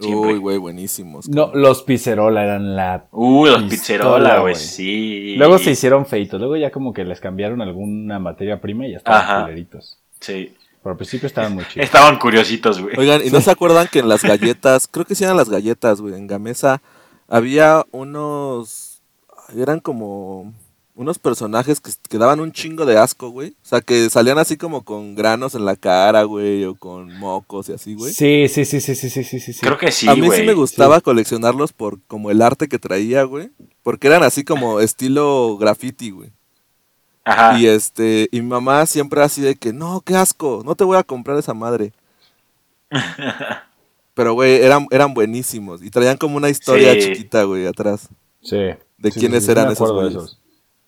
[0.00, 0.32] Siempre.
[0.34, 1.28] Uy, güey, buenísimos.
[1.28, 3.06] No, los Pizzerola eran la.
[3.10, 4.54] Uy, los pizzerola, güey.
[4.54, 5.34] Sí.
[5.36, 6.38] Luego se hicieron feitos.
[6.38, 9.40] Luego ya como que les cambiaron alguna materia prima y ya estaban Ajá.
[9.42, 9.98] culeritos.
[10.20, 10.54] Sí.
[10.82, 11.84] Pero al principio estaban muy chidos.
[11.84, 12.94] Estaban curiositos, güey.
[12.96, 16.00] Oigan, ¿y no se acuerdan que en las galletas, creo que sí eran las galletas,
[16.00, 16.80] güey, en Gamesa,
[17.26, 19.02] había unos,
[19.56, 20.54] eran como
[20.98, 23.50] unos personajes que, que daban un chingo de asco, güey?
[23.50, 27.68] O sea, que salían así como con granos en la cara, güey, o con mocos
[27.68, 28.12] y así, güey.
[28.12, 29.60] Sí, sí, sí, sí, sí, sí, sí, sí.
[29.60, 30.40] Creo que sí, A mí güey.
[30.40, 33.50] sí me gustaba coleccionarlos por como el arte que traía, güey.
[33.84, 36.30] Porque eran así como estilo graffiti, güey.
[37.24, 37.58] Ajá.
[37.60, 40.96] Y este, y mi mamá siempre así de que, no, qué asco, no te voy
[40.96, 41.92] a comprar esa madre.
[44.14, 45.80] Pero, güey, eran, eran buenísimos.
[45.82, 47.00] Y traían como una historia Sí.
[47.12, 48.08] chiquita, güey, atrás.
[48.42, 48.56] Sí.
[48.96, 50.38] ¿De Sí, quiénes sí, sí, eran me esos güeyes?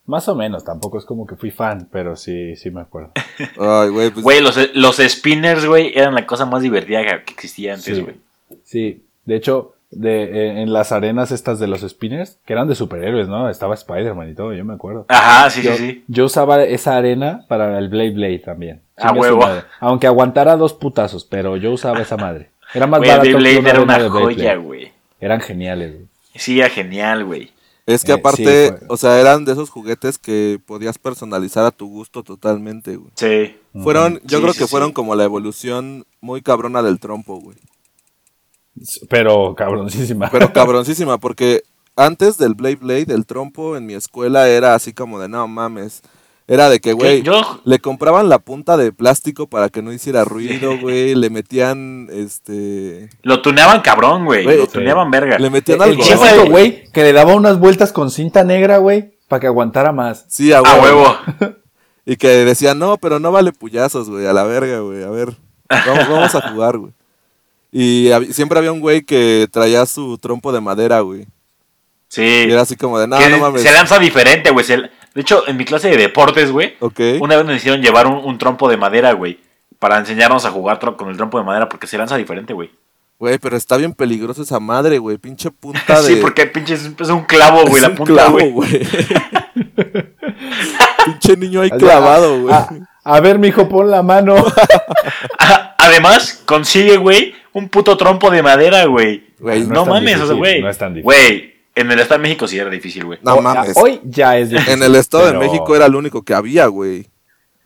[0.06, 3.12] Más o menos, tampoco es como que fui fan, pero sí, sí me acuerdo.
[3.58, 4.24] Ay, güey, pues.
[4.24, 8.02] Güey, los, los spinners, güey, eran la cosa más divertida que existía antes, Sí.
[8.02, 8.16] güey.
[8.64, 12.74] Sí, de hecho, de, eh, en las arenas estas de los spinners, que eran de
[12.74, 13.48] superhéroes, ¿no?
[13.48, 15.06] Estaba Spider-Man y todo, yo me acuerdo.
[15.08, 16.04] Ajá, sí, yo, sí, sí.
[16.08, 18.80] yo usaba esa arena para el Blade Blade también.
[18.96, 19.46] Ah, huevo.
[19.78, 22.50] Aunque aguantara dos putazos, pero yo usaba esa madre.
[22.74, 24.56] Era más Güey, barato que Beyblade era arena una Blade joya, Blade.
[24.58, 24.92] güey.
[25.20, 26.06] Eran geniales, güey.
[26.34, 27.50] Sí, era genial, güey.
[27.94, 31.70] Es que eh, aparte, sí, o sea, eran de esos juguetes que podías personalizar a
[31.70, 33.10] tu gusto totalmente, güey.
[33.16, 33.56] Sí.
[33.82, 34.70] Fueron, yo Sí, creo sí, que sí.
[34.70, 37.56] fueron como la evolución muy cabrona del trompo, güey.
[39.08, 40.30] Pero cabroncísima.
[40.30, 41.62] Pero cabroncísima, porque
[41.96, 46.02] antes del Blade Blade, el trompo en mi escuela era así como de no mames.
[46.52, 50.24] Era de que, güey, Yo, le compraban la punta de plástico para que no hiciera
[50.24, 51.14] ruido, güey.
[51.14, 53.08] Le metían, este.
[53.22, 54.44] lo tuneaban cabrón, güey.
[54.44, 55.38] Lo tuneaban verga.
[55.38, 56.02] Le metían el algo.
[56.02, 56.50] chico, clásico, güey.
[56.50, 60.24] güey, que le daba unas vueltas con cinta negra, güey, para que aguantara más.
[60.28, 61.02] Sí, a A huevo.
[61.38, 61.54] huevo.
[62.04, 65.04] Y que decían, no, pero no vale puyazos, güey, a la verga, güey.
[65.04, 65.28] A ver,
[65.68, 66.92] vamos, vamos a jugar, güey.
[67.70, 71.26] Y hab- siempre había un güey que traía su trompo de madera, güey.
[72.08, 72.22] Sí.
[72.22, 73.62] Y era así como de, no, no mames.
[73.62, 74.64] se lanza diferente, güey.
[74.66, 74.90] se-
[75.20, 76.78] De hecho, en mi clase de deportes, güey,
[77.20, 79.38] una vez nos hicieron llevar un, un trompo de madera, güey.
[79.78, 82.70] Para enseñarnos a jugar con el trompo de madera, porque se lanza diferente, güey.
[83.18, 85.18] Güey, pero está bien peligroso esa madre, güey.
[85.18, 86.08] Pinche punta de.
[86.08, 88.70] Sí, porque pinche es, es un clavo, güey, Es la un punta, clavo, güey.
[91.04, 92.54] Pinche niño ahí clavado, güey.
[92.54, 92.66] A,
[93.04, 94.36] a ver, mijo, pon la mano.
[95.76, 99.34] Además, consigue, güey, un puto trompo de madera, güey.
[99.68, 100.62] No mames, o sea, difícil, güey.
[100.62, 101.04] no es tan difícil.
[101.04, 103.18] Güey, en el Estado de México sí era difícil, güey.
[103.22, 103.76] No O- mames.
[103.76, 106.66] Hoy ya es difícil, En el Estado pero- de México era el único que había,
[106.66, 107.08] güey.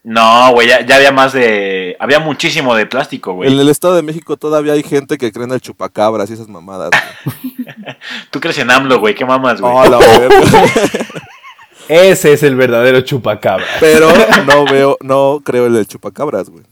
[0.07, 1.97] No, güey, ya, ya había más de.
[1.99, 3.59] Había muchísimo de plástico, En güey.
[3.59, 6.91] el Estado de México todavía hay gente que cree en el chupacabras y esas mamadas,
[7.25, 7.55] güey.
[8.31, 9.73] Tú crees en AMLO, güey, qué mamas, güey.
[9.75, 9.99] Oh.
[11.89, 13.65] Ese es el verdadero chupacabra.
[13.81, 14.09] Pero
[14.47, 16.65] no veo, no creo en el chupacabras, güey.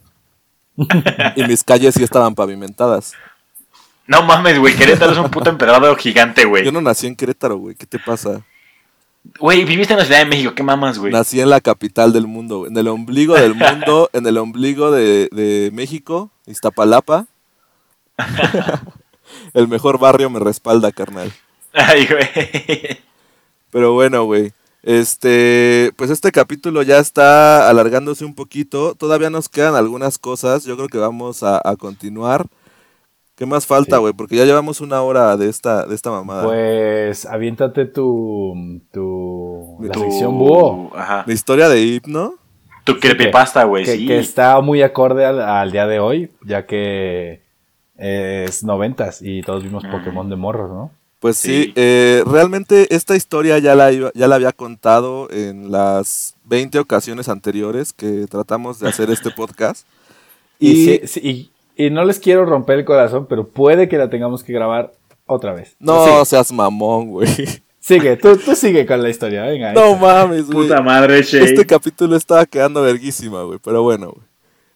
[1.37, 3.13] Y mis calles sí estaban pavimentadas.
[4.07, 6.65] No mames, güey, Querétaro es un puto emperador gigante, güey.
[6.65, 7.75] Yo no nací en Querétaro, güey.
[7.75, 8.43] ¿Qué te pasa?
[9.39, 11.13] Güey, viviste en la Ciudad de México, ¿qué mamas, güey?
[11.13, 12.71] Nací en la capital del mundo, güey.
[12.71, 17.27] En el ombligo del mundo, en el ombligo de, de México, Iztapalapa.
[19.55, 21.33] el mejor barrio me respalda, carnal.
[21.73, 22.99] Ay, güey.
[23.71, 24.53] Pero bueno, güey.
[24.83, 28.97] Este, pues este capítulo ya está alargándose un poquito.
[28.97, 30.65] Todavía nos quedan algunas cosas.
[30.65, 32.49] Yo creo que vamos a, a continuar.
[33.35, 34.01] ¿Qué más falta, Sí.
[34.01, 34.13] güey?
[34.13, 36.45] Porque ya llevamos una hora de esta, de esta mamada.
[36.45, 40.91] Pues aviéntate tu, tu la Tu- sección búho.
[40.95, 41.25] Ajá.
[41.27, 42.35] La historia de Hipno.
[42.85, 44.07] Tu creepypasta, güey, que, sí.
[44.07, 47.43] que está muy acorde al, al día de hoy, ya que
[47.97, 49.91] es noventas y todos vimos Mm.
[49.93, 50.91] Pokémon de morros, ¿no?
[51.21, 51.73] Pues sí, Sí.
[51.77, 57.29] eh, realmente esta historia ya la, iba- ya la había contado en las 20 ocasiones
[57.29, 59.87] anteriores que tratamos de hacer este podcast.
[60.59, 64.11] Y, Y, sí- sí, y- no les quiero romper el corazón, pero puede que la
[64.11, 64.93] tengamos que grabar
[65.27, 65.77] otra vez.
[65.79, 67.29] no Sigue, seas mamón, güey.
[67.81, 69.73] sigue, tú, tú sigue con la historia, venga.
[69.73, 70.69] No mames, güey.
[70.69, 71.45] Puta madre, Shay.
[71.45, 73.59] Este capítulo estaba quedando verguísima, güey.
[73.63, 74.27] Pero bueno, güey.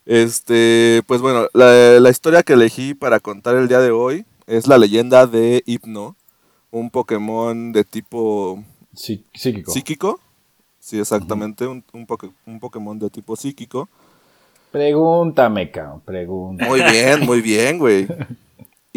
[0.06, 4.68] Este, pues bueno, la, la historia que elegí para contar el día de hoy es
[4.68, 6.14] la leyenda de Hipno,
[6.70, 8.62] un Pokémon de tipo
[8.94, 9.72] Sí, psíquico.
[9.72, 10.20] psíquico.
[10.78, 13.88] Sí, exactamente, un, un, poke- un Pokémon de tipo psíquico.
[14.70, 16.66] Pregúntame, cabrón, pregunta.
[16.66, 18.06] Muy bien, muy bien, güey.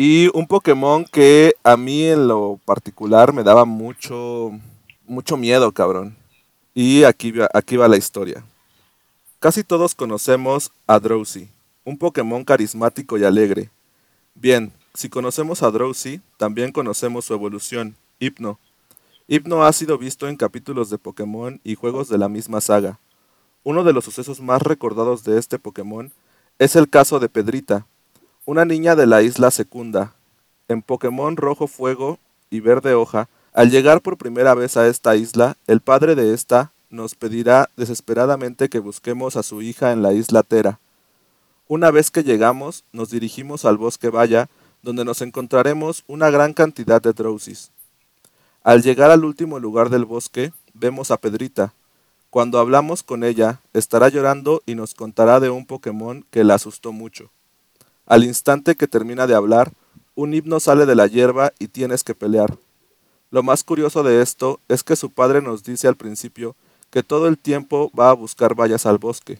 [0.01, 4.51] Y un Pokémon que a mí en lo particular me daba mucho,
[5.05, 6.15] mucho miedo, cabrón.
[6.73, 8.41] Y aquí, va- aquí va la historia.
[9.39, 11.49] Casi todos conocemos a Drowsy,
[11.83, 13.71] un Pokémon carismático y alegre.
[14.35, 18.57] Bien, si conocemos a Drowsy, también conocemos su evolución, Hypno.
[19.27, 22.99] Hypno ha sido visto en capítulos de Pokémon y juegos de la misma saga.
[23.63, 26.11] Uno de los sucesos más recordados de este Pokémon
[26.59, 27.85] es el caso de Pedrita,
[28.45, 30.13] una niña de la isla Secunda.
[30.69, 35.57] En Pokémon Rojo Fuego y Verde Hoja, al llegar por primera vez a esta isla,
[35.67, 40.43] el padre de esta nos pedirá desesperadamente que busquemos a su hija en la isla
[40.43, 40.79] Tera.
[41.67, 44.49] Una vez que llegamos, nos dirigimos al bosque Vaya,
[44.81, 47.71] donde nos encontraremos una gran cantidad de Drowsies.
[48.63, 51.73] Al llegar al último lugar del bosque, vemos a Pedrita.
[52.29, 56.91] Cuando hablamos con ella, estará llorando y nos contará de un Pokémon que la asustó
[56.91, 57.31] mucho.
[58.05, 59.71] Al instante que termina de hablar,
[60.13, 62.55] un himno sale de la hierba y tienes que pelear.
[63.31, 66.55] Lo más curioso de esto es que su padre nos dice al principio
[66.91, 69.39] que todo el tiempo va a buscar vallas al bosque.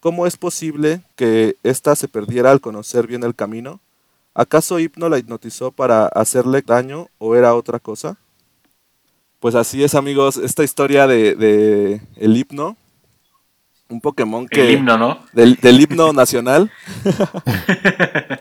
[0.00, 3.80] ¿Cómo es posible que ésta se perdiera al conocer bien el camino?
[4.34, 8.16] ¿Acaso Hipno la hipnotizó para hacerle daño o era otra cosa?
[9.40, 12.76] Pues así es amigos, esta historia de, de el hipno,
[13.88, 14.60] un Pokémon que...
[14.62, 15.18] El himno, ¿no?
[15.32, 16.70] Del, del himno nacional.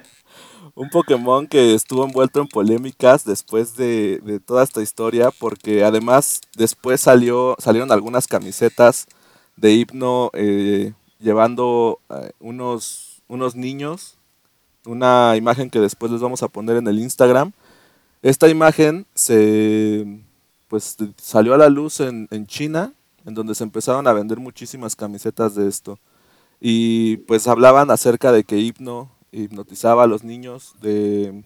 [0.75, 6.39] Un Pokémon que estuvo envuelto en polémicas después de, de toda esta historia, porque además
[6.55, 9.05] después salió, salieron algunas camisetas
[9.57, 14.15] de himno eh, llevando eh, unos, unos niños,
[14.85, 17.51] una imagen que después les vamos a poner en el Instagram.
[18.21, 20.21] Esta imagen se
[20.69, 22.93] pues salió a la luz en, en China,
[23.25, 25.99] en donde se empezaron a vender muchísimas camisetas de esto.
[26.61, 31.43] Y pues hablaban acerca de que Hipno hipnotizaba a los niños de,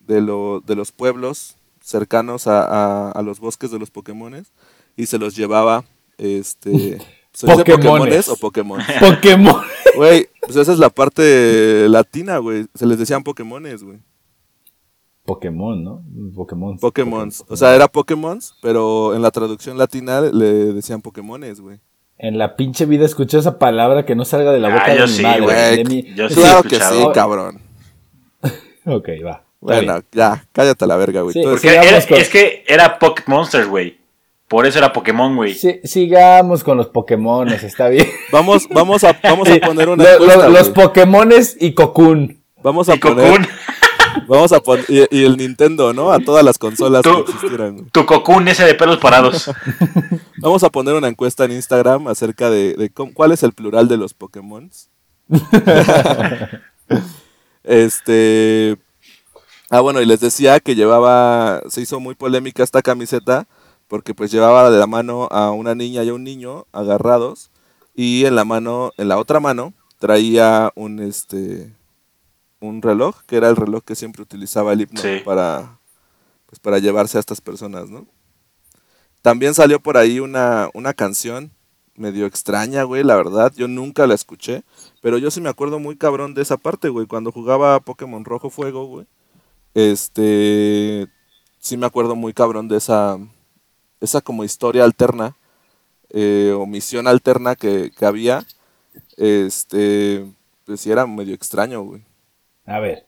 [0.00, 4.52] de, lo- de los pueblos cercanos a, a- a los bosques de los Pokémones
[4.96, 5.84] y se los llevaba,
[6.18, 6.98] este...
[7.36, 8.28] ¿Se dice Pokémones.
[8.30, 8.80] O Pokémon?
[9.00, 9.62] Pokémon.
[9.94, 12.66] Güey, pues esa es la parte latina, güey.
[12.74, 13.98] Se les decían Pokémones, güey.
[15.26, 16.02] Pokémon, ¿no?
[16.34, 16.78] Pokémon.
[16.78, 17.44] Pokémons.
[17.48, 21.80] O sea, era Pokémons, pero en la traducción latina le decían Pokémones, güey.
[22.18, 24.98] En la pinche vida escuché esa palabra que no salga de la Ah, boca de
[25.00, 25.40] yo mi sí, madre.
[25.42, 25.76] güey.
[25.76, 26.34] de mi- Yo sí.
[26.36, 27.60] Claro que sí, cabrón.
[28.86, 29.42] Ok, va.
[29.60, 30.04] Bueno, bien.
[30.12, 31.32] ya, cállate a la verga, güey.
[31.32, 33.98] Sí, Porque Sigamos era- con- es que era Pokémonsters, güey.
[34.48, 35.54] Por eso era Pokémon, güey.
[35.54, 38.06] Sí, sigamos con los Pokémones, está bien.
[38.30, 40.68] Vamos, vamos a, vamos a poner una lo- lo- encuesta, los.
[40.70, 42.40] Pokémones y Cocoon.
[42.62, 43.46] Vamos a Y poner, Cocoon.
[44.28, 46.10] Vamos a poner, y, y el Nintendo, ¿no?
[46.12, 47.88] A todas las consolas que Tú- existieran.
[47.90, 49.50] Tu Cocoon ese de pelos parados.
[50.38, 53.88] Vamos a poner una encuesta en Instagram acerca de, de cómo- cuál es el plural
[53.88, 54.70] de los Pokémon.
[57.64, 58.76] este.
[59.70, 61.62] Ah, bueno, y les decía que llevaba.
[61.68, 63.46] Se hizo muy polémica esta camiseta.
[63.88, 67.50] Porque pues llevaba de la mano a una niña y a un niño agarrados.
[67.94, 71.72] Y en la mano, en la otra mano, traía un este.
[72.60, 75.20] Un reloj, que era el reloj que siempre utilizaba el hipno Sí.
[75.24, 75.78] para.
[76.46, 78.06] Pues para llevarse a estas personas, ¿no?
[79.20, 81.50] También salió por ahí una, una canción
[81.96, 83.52] medio extraña, güey, la verdad.
[83.56, 84.62] Yo nunca la escuché.
[85.02, 87.06] Pero yo sí me acuerdo muy cabrón de esa parte, güey.
[87.06, 89.06] Cuando jugaba Pokémon Rojo Fuego, güey.
[89.74, 91.08] Este.
[91.58, 93.18] Sí me acuerdo muy cabrón de esa.
[94.00, 95.36] esa como historia alterna
[96.10, 98.46] eh, o misión alterna que, que había,
[99.16, 100.24] este,
[100.64, 102.02] pues sí era medio extraño, güey.
[102.66, 103.06] A ver,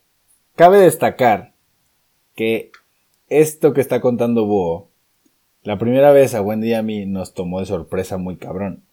[0.56, 1.52] cabe destacar
[2.34, 2.70] que
[3.28, 4.88] esto que está contando Búho,
[5.64, 8.84] la primera vez a Wendy y a mí nos tomó de sorpresa muy cabrón.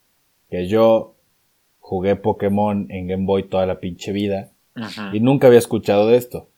[0.50, 1.16] Que yo
[1.80, 4.52] jugué Pokémon en Game Boy toda la pinche vida
[5.14, 6.50] y nunca había escuchado de esto.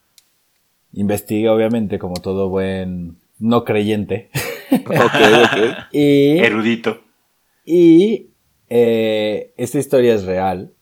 [0.93, 4.29] Investigué, obviamente, como todo buen no creyente.
[4.69, 5.77] Ok, ok.
[5.93, 6.99] y Erudito.
[7.63, 8.27] y
[8.69, 10.73] eh, esta historia es real.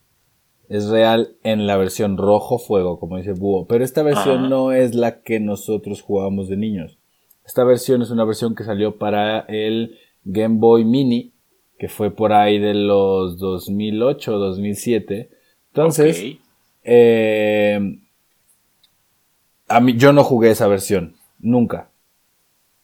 [0.67, 3.67] Es real en la versión rojo fuego, como dice Búho.
[3.67, 4.47] Pero esta versión Ajá.
[4.49, 6.97] no es la que nosotros jugábamos de niños.
[7.45, 11.33] Esta versión es una versión que salió para el Game Boy Mini,
[11.77, 15.29] que fue por ahí de los 2008 2007.
[15.67, 16.37] Entonces,
[16.83, 17.99] eh,
[19.67, 21.89] a mí, yo no jugué esa versión, nunca.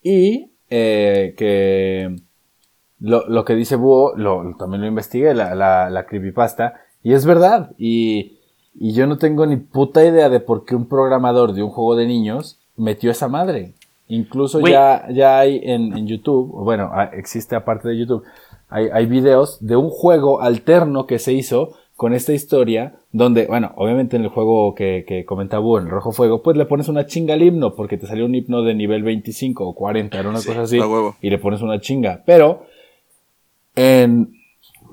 [0.04, 2.16] Y eh, que
[3.00, 7.26] lo, lo que dice Búho, lo, también lo investigué, la, la, la creepypasta, y es
[7.26, 7.72] verdad.
[7.78, 8.34] Y,
[8.74, 11.96] y yo no tengo ni puta idea de por qué un programador de un juego
[11.96, 13.74] de niños metió esa madre.
[14.08, 18.24] Incluso ya, ya hay en, en YouTube, o bueno, ah, existe aparte de YouTube,
[18.70, 23.74] hay, hay videos de un juego alterno que se hizo con esta historia, donde, bueno,
[23.76, 27.06] obviamente en el juego que, que comentaba en el Rojo Fuego, pues le pones una
[27.06, 30.40] chinga al himno, porque te salió un himno de nivel 25 o 40, era una
[30.40, 30.80] Sí, cosa así,
[31.22, 32.24] y le pones una chinga.
[32.26, 32.66] Pero,
[33.76, 34.34] en,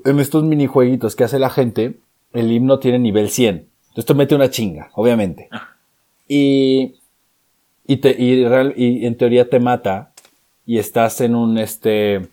[0.05, 1.99] en estos minijueguitos que hace la gente,
[2.33, 3.67] el himno tiene nivel 100.
[3.89, 5.49] Entonces te mete una chinga, obviamente.
[6.27, 6.95] Y,
[7.87, 10.11] y, te, y, real- y en teoría te mata
[10.65, 12.27] y estás en un, este,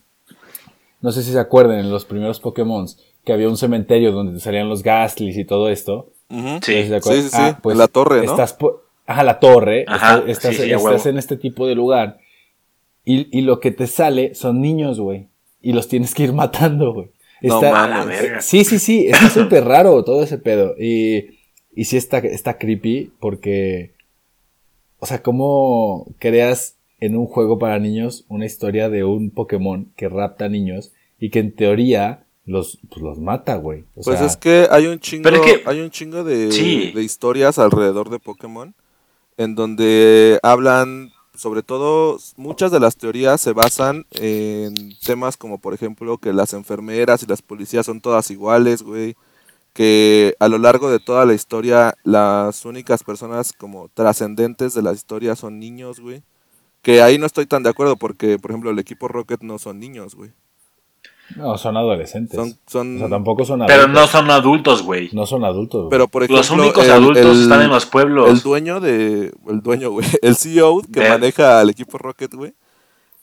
[1.00, 2.86] no sé si se acuerdan, en los primeros Pokémon
[3.24, 6.10] que había un cementerio donde te salían los Gastlys y todo esto.
[6.30, 6.58] Ujú.
[6.62, 6.72] Sí.
[7.14, 7.36] Sí, sí, sí.
[7.72, 8.30] En la torre, ¿no?
[8.32, 9.84] Estás po- Ajá, la torre.
[9.88, 10.62] Ajá, estás estás, sí,
[10.92, 12.18] estás en este tipo de lugar.
[13.04, 15.28] Y, y lo que te sale son niños, güey.
[15.62, 17.08] Y los tienes que ir matando, güey.
[17.42, 17.94] No Está- mames.
[17.94, 18.40] A la verga.
[18.40, 19.06] Sí, sí, sí.
[19.08, 20.74] Está súper raro todo ese pedo.
[20.78, 21.38] Y,
[21.74, 23.92] y sí está, está creepy porque...
[24.98, 30.08] O sea, ¿cómo creas en un juego para niños una historia de un Pokémon que
[30.08, 33.80] rapta niños y que en teoría los, pues los mata, güey?
[33.94, 36.50] O Pues sea, es que hay un chingo, Pero es que- hay un chingo de,
[36.50, 36.92] Sí.
[36.94, 38.74] de historias alrededor de Pokémon
[39.36, 45.74] en donde hablan, sobre todo, muchas de las teorías se basan en temas como, por
[45.74, 49.16] ejemplo, que las enfermeras y las policías son todas iguales, güey.
[49.72, 54.92] Que a lo largo de toda la historia, las únicas personas como trascendentes de la
[54.92, 56.22] historia son niños, güey.
[56.82, 59.78] Que ahí no estoy tan de acuerdo porque, por ejemplo, el equipo Rocket no son
[59.78, 60.32] niños, güey.
[61.34, 62.36] No, son adolescentes.
[62.38, 63.76] Son, son, O sea, tampoco son adultos.
[63.76, 65.10] Pero no son adultos, güey.
[65.12, 65.80] No son adultos.
[65.80, 65.90] güey.
[65.90, 68.30] pero por ejemplo, Los únicos el- adultos el- están en los pueblos.
[68.30, 69.32] El dueño de.
[69.48, 70.06] El dueño, güey.
[70.22, 72.54] El CEO que De- maneja al equipo Rocket, güey.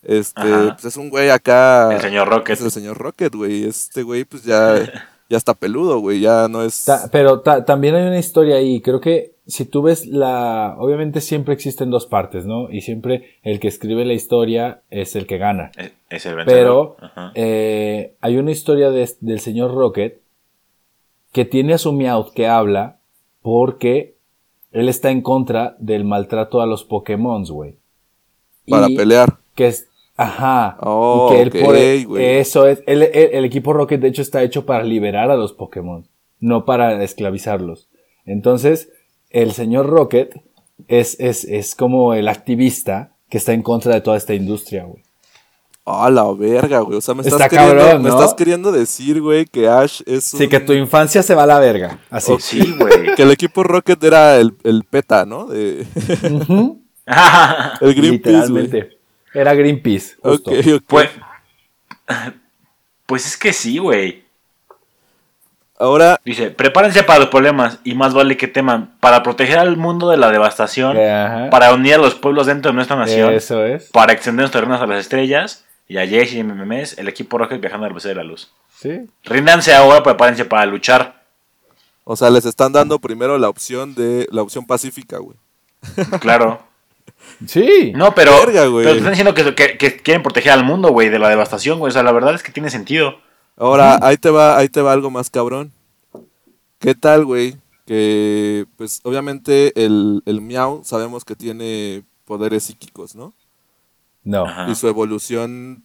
[0.03, 0.73] Este, Ajá.
[0.73, 1.93] pues es un güey acá.
[1.95, 2.55] El señor Rocket.
[2.57, 3.63] Es el señor Rocket, güey.
[3.63, 4.75] Este güey, pues ya,
[5.29, 6.19] ya está peludo, güey.
[6.19, 6.83] Ya no es.
[6.83, 8.81] Ta- pero ta- también hay una historia ahí.
[8.81, 10.75] Creo que si tú ves la.
[10.79, 12.69] Obviamente siempre existen dos partes, ¿no?
[12.71, 15.71] Y siempre el que escribe la historia es el que gana.
[15.77, 16.95] Es- Es el vencedor.
[16.99, 20.21] Pero eh, hay una historia de- del señor Rocket
[21.31, 22.99] que tiene a su Meowth que habla
[23.41, 24.15] porque
[24.71, 27.75] él está en contra del maltrato a los Pokémon, güey.
[28.69, 29.37] para Y pelear.
[29.55, 29.89] Que es.
[30.15, 30.77] Ajá.
[30.79, 32.25] Oh, y que él ok, por e- güey.
[32.37, 32.81] eso es.
[32.87, 36.07] El, el- el equipo Rocket, de hecho, está hecho para liberar a los Pokémon,
[36.39, 37.89] no para esclavizarlos.
[38.25, 38.89] Entonces,
[39.33, 40.41] el señor Rocket
[40.87, 45.03] es, es, es como el activista que está en contra de toda esta industria, güey.
[45.85, 46.97] Ah, la verga, güey.
[46.97, 48.15] O sea, me estás, Está queriendo, cabrón, me ¿no?
[48.15, 50.39] estás queriendo decir, güey, que Ash es un.
[50.39, 51.99] Sí, que tu infancia se va a la verga.
[52.09, 52.31] Así.
[52.31, 52.39] Ok.
[52.39, 53.15] Sí, güey.
[53.17, 55.47] que el equipo Rocket era el, el PETA, ¿no?
[55.47, 55.79] De,
[57.81, 58.63] el Greenpeace, güey.
[58.63, 58.97] Literalmente.
[59.33, 60.15] Era Greenpeace.
[60.21, 60.51] Justo.
[60.51, 60.83] Ok, ok.
[60.87, 61.09] pues,
[63.05, 64.22] pues es que sí, güey.
[65.83, 70.09] Ahora, Dice, prepárense para los problemas y más vale que teman para proteger al mundo
[70.09, 71.49] de la devastación, Ajá.
[71.49, 73.89] para unir a los pueblos dentro de nuestra nación, Eso es.
[73.91, 77.59] para extender los terrenos a las estrellas y a Jace y MMS, el equipo Rocket
[77.59, 78.51] viajando al velocidad de la luz.
[78.79, 79.01] Sí.
[79.25, 81.21] Ríndanse ahora, prepárense para luchar.
[82.05, 85.37] o sea, les están dando primero la opción de la opción pacífica, güey.
[86.19, 86.61] Claro.
[87.47, 87.91] Sí.
[87.95, 88.83] No, pero, Verga, güey.
[88.85, 91.79] pero te están diciendo que, que- que quieren proteger al mundo, güey, de la devastación,
[91.79, 91.89] güey.
[91.89, 93.17] O sea, la verdad es que tiene sentido.
[93.55, 95.71] Ahora, ahí te va, ahí te va algo más cabrón.
[96.79, 97.57] ¿Qué tal, güey?
[97.85, 103.33] Que, pues, obviamente el, el Miau sabemos que tiene poderes psíquicos, ¿no?
[104.23, 104.45] No.
[104.45, 104.69] Ajá.
[104.69, 105.83] Y su evolución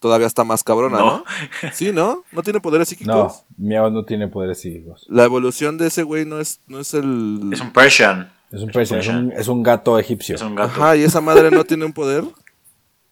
[0.00, 1.04] todavía está más cabrona, ¿no?
[1.18, 1.24] No.
[1.72, 2.24] Sí, ¿no?
[2.32, 3.14] ¿No tiene poderes psíquicos?
[3.14, 3.44] No.
[3.56, 5.06] Meow no tiene poderes psíquicos.
[5.08, 7.50] La evolución de ese güey no es, no es el...
[7.52, 8.32] Es un Persian.
[8.50, 10.34] Es un, Persian, es un, es un gato egipcio.
[10.34, 10.72] Es un gato.
[10.72, 12.24] Ajá, y esa madre no tiene un poder.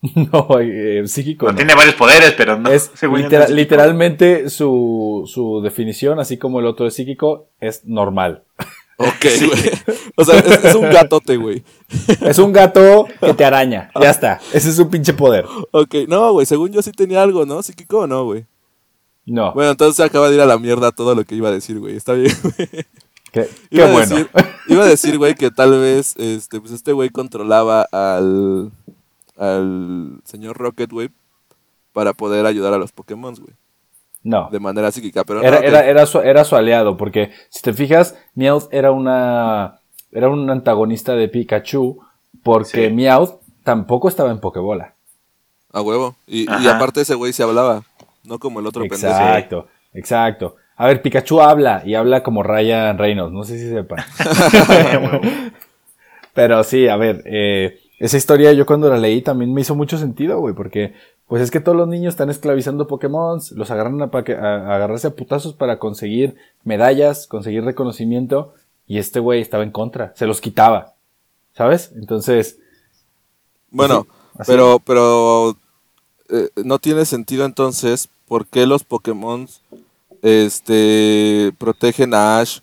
[0.32, 1.46] No, eh, psíquico.
[1.46, 1.56] No, no.
[1.56, 2.70] tiene varios poderes, pero no.
[2.70, 2.90] Es
[3.50, 8.44] literalmente su, su definición, así como el otro de psíquico, es normal.
[8.96, 9.70] Ok, güey.
[10.16, 11.62] O sea, es, es un gatote, güey.
[12.20, 13.90] Es un gato que te araña.
[14.00, 14.40] Ya está.
[14.52, 15.46] Ese es un pinche poder.
[15.70, 17.62] Ok, no, güey, según yo sí tenía algo, ¿no?
[17.62, 18.44] ¿Psíquico o no, güey?
[19.26, 19.52] No.
[19.52, 21.78] Bueno, entonces se acaba de ir a la mierda todo lo que iba a decir,
[21.78, 21.96] güey.
[21.96, 22.68] Está bien, güey.
[23.30, 24.16] qué Iba qué a bueno.
[24.16, 24.30] decir-
[24.68, 28.72] iba a decir, güey, que tal vez este, pues este güey controlaba al,
[29.38, 31.10] al señor Rocket, güey,
[31.92, 33.54] para poder ayudar a los Pokémon, güey.
[34.24, 34.48] No.
[34.50, 37.72] De manera psíquica, pero Era, no, era, era, su, era su aliado, porque si te
[37.72, 39.80] fijas, Meowth era una.
[40.10, 42.00] Era un antagonista de Pikachu,
[42.42, 42.92] porque Sí.
[42.94, 44.94] Meowth tampoco estaba en Pokébola.
[45.72, 46.16] a huevo.
[46.26, 47.82] Y, y aparte ese güey se hablaba,
[48.24, 49.06] no como el otro pendejo.
[49.06, 50.56] Exacto, exacto.
[50.76, 54.04] A ver, Pikachu habla y habla como Ryan Reynolds, no sé si sepan.
[56.34, 59.98] Pero sí, a ver, eh, esa historia yo cuando la leí también me hizo mucho
[59.98, 60.94] sentido, güey, porque
[61.26, 64.32] pues es que todos los niños están esclavizando Pokémon, los agarran a, pa- a-
[64.72, 68.54] a agarrarse a putazos para conseguir medallas, conseguir reconocimiento,
[68.86, 70.94] y este güey estaba en contra, se los quitaba,
[71.54, 71.92] ¿sabes?
[71.96, 72.58] Entonces,
[73.70, 74.06] Bueno,
[74.38, 74.50] así.
[74.50, 75.50] pero, pero
[76.30, 79.46] eh, no tiene sentido entonces por qué los Pokémon
[80.22, 82.60] este, protegen a Ash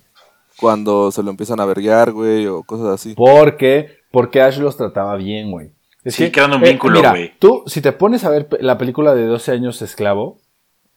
[0.59, 3.13] cuando se lo empiezan a verguear, güey, o cosas así.
[3.15, 5.71] porque, porque Ash los trataba bien, güey.
[6.03, 7.33] Es Sí, que, creando un eh, vínculo, mira, güey.
[7.39, 10.37] Tú, si te pones a ver la película de 12 años esclavo,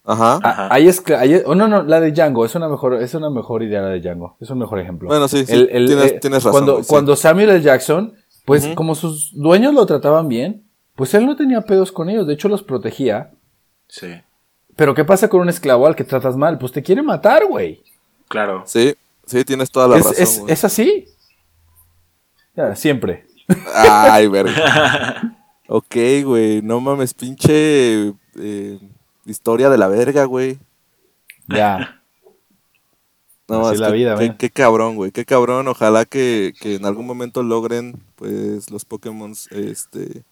[0.04, 0.38] Ajá.
[0.42, 0.68] Ah, Ajá.
[0.70, 3.12] Ahí es, cla- ahí es- oh, no, no, la de Django, es una mejor, es
[3.14, 5.08] una mejor idea la de Django, es un mejor ejemplo.
[5.08, 6.52] Bueno, sí, sí, El- el- tienes, eh, tienes razón.
[6.52, 6.88] Cuando, güey, sí.
[6.88, 7.60] cuando Samuel L.
[7.60, 8.14] Jackson,
[8.46, 10.64] pues como sus dueños lo trataban bien,
[10.96, 13.32] pues él no tenía pedos con ellos, de hecho los protegía.
[13.88, 14.08] Sí,
[14.76, 16.56] Pero ¿qué pasa con un esclavo al que tratas mal?
[16.58, 17.82] Pues te quiere matar, güey.
[18.28, 18.62] claro.
[18.64, 18.94] Sí,
[19.26, 20.48] sí, tienes toda la Es, razón.
[20.48, 21.04] es así.
[22.58, 23.24] Ya, siempre.
[23.72, 25.38] Ay, verga.
[25.68, 28.78] ok, güey, no mames, pinche eh,
[29.26, 30.58] historia de la verga, güey.
[31.46, 32.02] Ya.
[33.46, 35.68] No, Así es la que- vida, qué, qué cabrón, güey, qué cabrón.
[35.68, 40.22] Ojalá que, que en algún momento logren, pues, los Pokémon, este,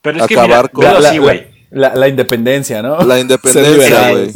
[0.00, 1.46] Pero es que Acabar mira, con- la, güey.
[1.70, 3.02] la- la independencia, ¿no?
[3.02, 4.30] la independencia, güey.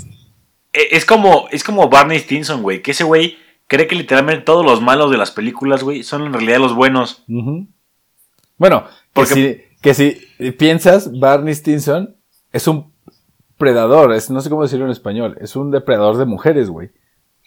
[0.73, 2.83] Eh, Es como, es como Barney Stinson, güey.
[2.83, 3.39] Que ese güey
[3.71, 7.23] cree que literalmente todos los malos de las películas, güey, son en realidad los buenos.
[8.59, 12.17] Bueno, que Porque- si, que si piensas, Barney Stinson
[12.53, 12.93] es un
[13.57, 16.91] predador, es, no sé cómo decirlo en español, es un depredador de mujeres, güey.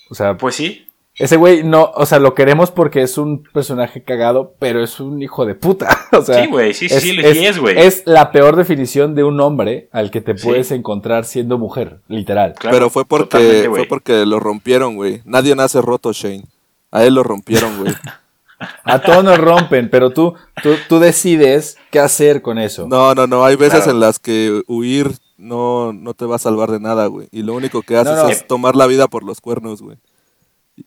[0.10, 0.88] O sea, Pues sí.
[1.16, 5.22] Ese güey no, o sea, lo queremos porque es un personaje cagado, pero es un
[5.22, 5.98] hijo de puta.
[6.14, 7.78] O sea, Sí, güey, sí, sí, sí, sí es, güey.
[7.80, 10.46] Es la peor definición de un hombre al que te Sí.
[10.48, 12.54] puedes encontrar siendo mujer, literal.
[12.58, 15.22] Claro, Pero fue porque, fue porque lo rompieron, güey.
[15.26, 16.46] Nadie nace roto, Shane.
[16.92, 17.94] A él lo rompieron, güey.
[18.86, 22.88] A todos nos rompen, pero tú, tú, tú decides qué hacer con eso.
[22.88, 23.44] No, no, no.
[23.44, 23.92] Hay veces Claro.
[23.92, 27.28] en las que huir no, no te va a salvar de nada, güey.
[27.32, 28.30] Y lo único que haces no.
[28.30, 29.98] es tomar la vida por los cuernos, güey.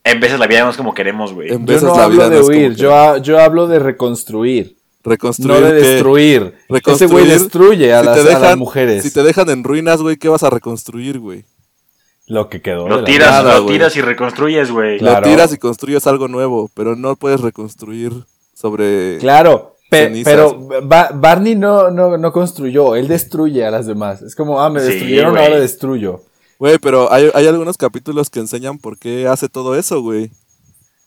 [0.05, 1.49] En veces la vida no es como queremos, güey.
[1.53, 3.39] En Yo veces no la hablo vida de no es como huir, yo, ha- yo
[3.41, 4.77] hablo de reconstruir.
[5.05, 5.61] Reconstruir.
[5.61, 6.55] No de destruir.
[6.87, 9.05] Ese güey destruye a, Si las, a mujeres.
[9.05, 11.45] Si te dejan en ruinas, güey, ¿qué vas a reconstruir, güey?
[12.27, 12.89] Lo que quedó.
[12.89, 14.99] Lo tiras, nada, lo tiras y reconstruyes, güey.
[14.99, 15.21] Claro.
[15.25, 18.13] Lo tiras y construyes algo nuevo, pero no puedes reconstruir
[18.53, 19.19] sobre...
[19.19, 20.35] Claro, pe- Cenizas.
[20.35, 24.23] pero Ba- Barney no, no, no construyó, él destruye a las demás.
[24.23, 26.23] Es como, ah, me Sí, destruyeron, ahora destruyo.
[26.59, 30.31] Güey, pero hay, hay algunos capítulos que enseñan por qué hace todo eso, güey.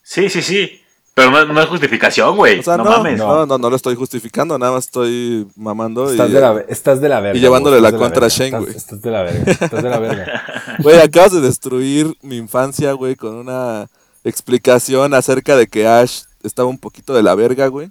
[0.03, 0.81] Sí, sí, sí.
[1.15, 2.59] Pero no, no es justificación, güey.
[2.59, 3.17] O sea, no, no, mames.
[3.17, 6.09] no, no, no lo estoy justificando, nada más estoy mamando.
[6.09, 7.37] Estás y, de, la, estás de la verga.
[7.37, 8.77] y llevándole la contra a Shane, estás- güey.
[8.77, 10.43] Estás de la verga, estás de la verga.
[10.79, 13.87] Güey, acabas de destruir mi infancia, güey, con una
[14.23, 17.89] explicación acerca de que Ash estaba un poquito de la verga, güey.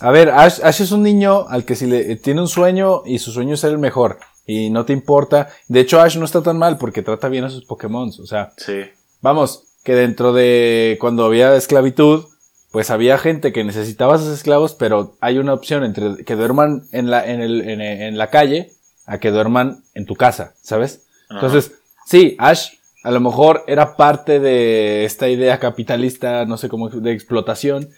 [0.00, 3.18] A ver, Ash, Ash es un niño al que si le tiene un sueño y
[3.18, 5.48] su sueño es ser el mejor y no te importa.
[5.68, 8.08] De hecho, Ash no está tan mal porque trata bien a sus Pokémon.
[8.08, 8.82] O sea, Sí.
[9.20, 12.24] Vamos, que dentro de cuando había esclavitud,
[12.72, 16.84] pues había gente que necesitaba a esos esclavos, pero hay una opción entre que duerman
[16.90, 18.72] en la, en el, en, en la calle
[19.06, 21.02] a que duerman en tu casa, ¿sabes?
[21.28, 21.40] Ajá.
[21.46, 21.72] Entonces,
[22.06, 22.70] sí, Ash
[23.04, 27.88] a lo mejor era parte de esta idea capitalista, no sé cómo, de explotación,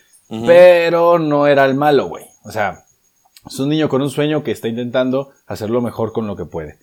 [0.47, 2.25] pero no era el malo, güey.
[2.45, 2.85] O sea,
[3.47, 6.79] es un niño con un sueño que está intentando hacerlo mejor con lo que puede.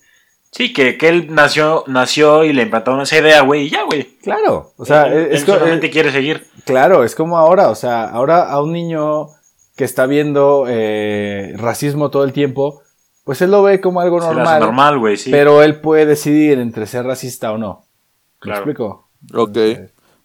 [0.50, 4.18] Sí, que, que él nació, nació y le implantaron esa idea, güey, y ya, güey.
[4.22, 6.46] Claro, o sea, él, es, él solamente eh, quiere seguir.
[6.66, 9.28] Claro, es como ahora, o sea, ahora a un niño
[9.76, 12.82] que está viendo eh, racismo todo el tiempo,
[13.24, 15.30] pues él lo ve como algo Se le hace normal, normal, güey, sí.
[15.30, 17.86] pero él puede decidir entre ser racista o no.
[18.34, 18.58] ¿Me Claro.
[18.58, 19.08] explico?
[19.34, 19.56] Ok.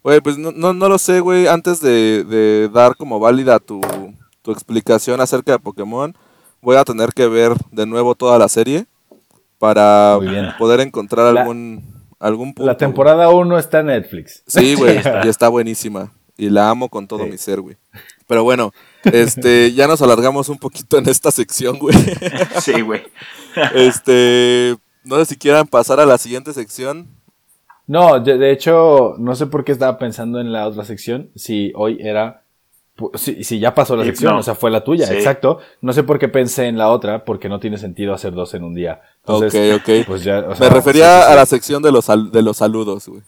[0.02, 1.46] Güey, pues no, no, no lo sé, güey.
[1.46, 3.80] Antes de, de dar como válida tu,
[4.42, 6.16] tu explicación acerca de Pokémon,
[6.60, 8.86] voy a tener que ver de nuevo toda la serie
[9.58, 10.18] para
[10.58, 11.84] poder encontrar La- algún,
[12.18, 12.66] algún punto.
[12.66, 14.42] La temporada 1 está en Netflix.
[14.46, 15.20] Sí, güey, está.
[15.24, 16.12] y está buenísima.
[16.36, 17.30] Y la amo con todo Sí.
[17.30, 17.76] mi ser, güey.
[18.28, 18.72] Pero bueno,
[19.04, 21.96] este, ya nos alargamos un poquito en esta sección, güey.
[22.60, 23.02] Sí, güey.
[23.74, 27.08] Este, no sé si quieran pasar a la siguiente sección.
[27.86, 31.30] No, de, de hecho, no sé por qué estaba pensando en la otra sección.
[31.34, 32.42] Si hoy era.
[33.14, 34.40] Si, si ya pasó la Y sección, no.
[34.40, 35.14] o sea, fue la tuya, Sí.
[35.14, 35.58] exacto.
[35.80, 38.64] No sé por qué pensé en la otra, porque no tiene sentido hacer dos en
[38.64, 39.00] un día.
[39.26, 40.06] Entonces, ok, ok.
[40.06, 41.32] Pues ya, o Me refería sí, sí, sí.
[41.32, 43.22] a la sección de los, sal- de los saludos, güey.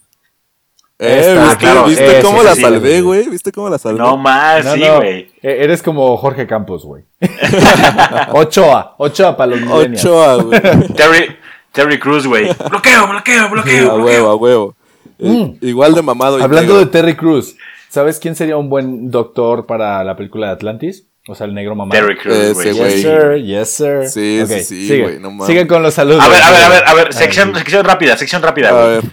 [1.03, 3.01] Eh, Esta, ¿viste, claro, ¿viste eso, cómo sí, la sí, salvé, sí.
[3.01, 3.29] güey?
[3.29, 3.97] ¿Viste cómo la salvé?
[3.99, 5.31] No más, No, sí, no, güey.
[5.41, 7.05] e- Eres como Jorge Campos, güey.
[8.33, 10.05] Ochoa, Ochoa para los millennials.
[10.05, 10.61] Ochoa, güey.
[10.95, 11.35] Terry,
[11.71, 12.49] Terry Cruz, güey.
[12.69, 13.95] Bloqueo, bloqueo, a bloqueo.
[14.03, 14.75] huevo, a huevo.
[15.17, 15.27] Eh,
[15.61, 15.65] Mm.
[15.67, 16.87] Igual de mamado y Hablando de.
[16.87, 17.55] Terry Cruz,
[17.91, 21.07] ¿sabes quién sería un buen doctor para la película de Atlantis?
[21.27, 21.91] O sea, el negro mamá.
[21.93, 22.71] Terry Cruz, güey.
[22.73, 22.93] güey.
[22.93, 24.07] Yes, sir, yes, sir.
[24.07, 25.01] Sí, sí, sí, sigue.
[25.03, 25.47] güey, no mames.
[25.47, 26.23] Sigue con los saludos.
[26.23, 27.13] A ver, a ver, a ver, a ver.
[27.13, 27.59] Sección, sí.
[27.59, 28.85] sección rápida, sección rápida, A güey.
[28.95, 29.03] ver,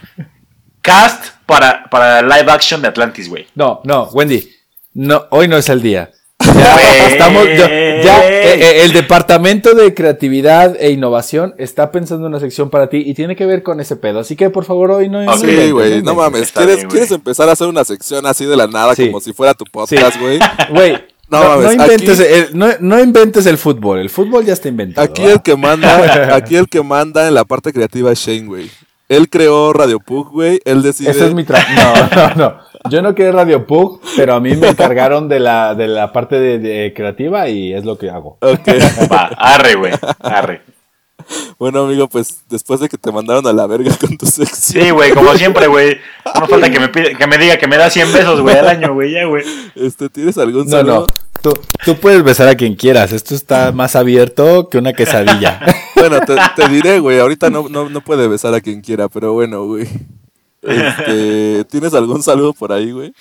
[0.81, 3.47] Cast para, para live action de Atlantis, güey.
[3.55, 4.49] No, no, Wendy.
[4.95, 6.11] No, hoy no es el día.
[6.55, 7.69] Ya, estamos, ya,
[8.03, 12.89] ya, eh, eh, el departamento de creatividad e innovación está pensando en una sección para
[12.89, 14.21] ti y tiene que ver con ese pedo.
[14.21, 15.23] Así que por favor hoy no.
[15.23, 15.39] no Ok.
[15.39, 16.43] sí, inventes, güey, no mames.
[16.43, 16.89] Está ¿Quieres, bien.
[16.91, 19.07] ¿Quieres empezar a hacer una sección así de la nada Sí.
[19.07, 20.39] como si fuera tu podcast, güey?
[20.71, 20.93] Güey,
[21.31, 23.99] No no, mames, no inventes, aquí- el, no, no inventes el fútbol.
[23.99, 25.05] El fútbol ya está inventado.
[25.07, 25.33] Aquí ¿va?
[25.33, 28.71] el que manda, aquí el que manda en la parte creativa es Shane, güey.
[29.09, 30.61] Él creó Radio Pug, güey.
[30.65, 31.11] Él decide.
[31.11, 31.71] Ese es mi trabajo.
[31.75, 32.91] No, no, no.
[32.91, 36.39] Yo no quería Radio Pug, pero a mí me encargaron de la, de la parte
[36.39, 38.39] de, de creativa y es lo que hago.
[38.41, 38.69] Ok.
[39.13, 39.93] Va, arre, güey.
[40.21, 40.63] Arre.
[41.59, 44.91] Bueno, amigo, pues después de que te mandaron a la verga con tu sección, Sí,
[44.91, 45.99] güey, como siempre, güey.
[46.39, 48.69] No falta que me, pide, que me diga que me da 100 besos, güey, al
[48.69, 49.45] año, güey, ya, güey.
[49.75, 51.01] este, ¿tienes algún No, saludo?
[51.01, 51.29] no.
[51.41, 51.53] Tú,
[51.85, 53.13] tú puedes besar a quien quieras.
[53.13, 55.61] Esto está más abierto que una quesadilla.
[55.99, 57.19] Bueno, te, te diré, güey.
[57.19, 59.89] Ahorita no, no, no puede besar a quien quiera, pero bueno, güey.
[60.63, 63.13] Este, ¿Tienes algún saludo por ahí, güey?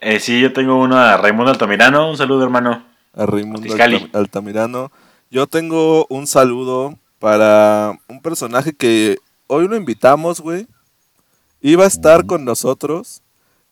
[0.00, 2.10] Eh, sí, yo tengo uno a Raimundo Altamirano.
[2.10, 2.84] Un saludo, hermano.
[3.14, 3.74] A Raimundo
[4.12, 4.92] Altamirano.
[5.30, 10.66] Yo tengo un saludo para un personaje que hoy lo invitamos, güey.
[11.60, 13.22] Iba a estar con nosotros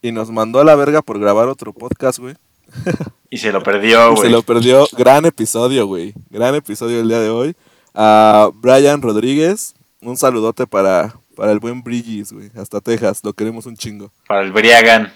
[0.02, 2.35] y nos mandó a la verga por grabar otro podcast, güey.
[3.28, 4.23] Y se lo perdió, güey.
[4.23, 4.86] se lo perdió.
[4.97, 6.14] Gran episodio, güey.
[6.31, 7.56] Gran episodio el día de hoy.
[7.93, 9.74] A Brian Rodríguez.
[10.01, 12.51] Un saludote para, para el buen Bridges, güey.
[12.56, 13.23] Hasta Texas.
[13.24, 14.12] Lo queremos un chingo.
[14.28, 15.12] Para el Briagan.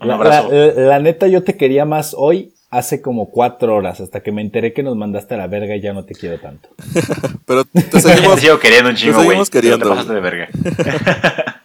[0.00, 0.50] Un La, abrazo.
[0.52, 4.42] la- la neta, yo te quería más hoy hace como cuatro horas, hasta que me
[4.42, 6.68] enteré que nos mandaste a la verga y ya no te quiero tanto.
[7.46, 8.38] Pero te Te seguimos.
[8.40, 9.28] sigo queriendo un chingo, te güey.
[9.28, 10.48] seguimos queriendo, Te pasaste de verga.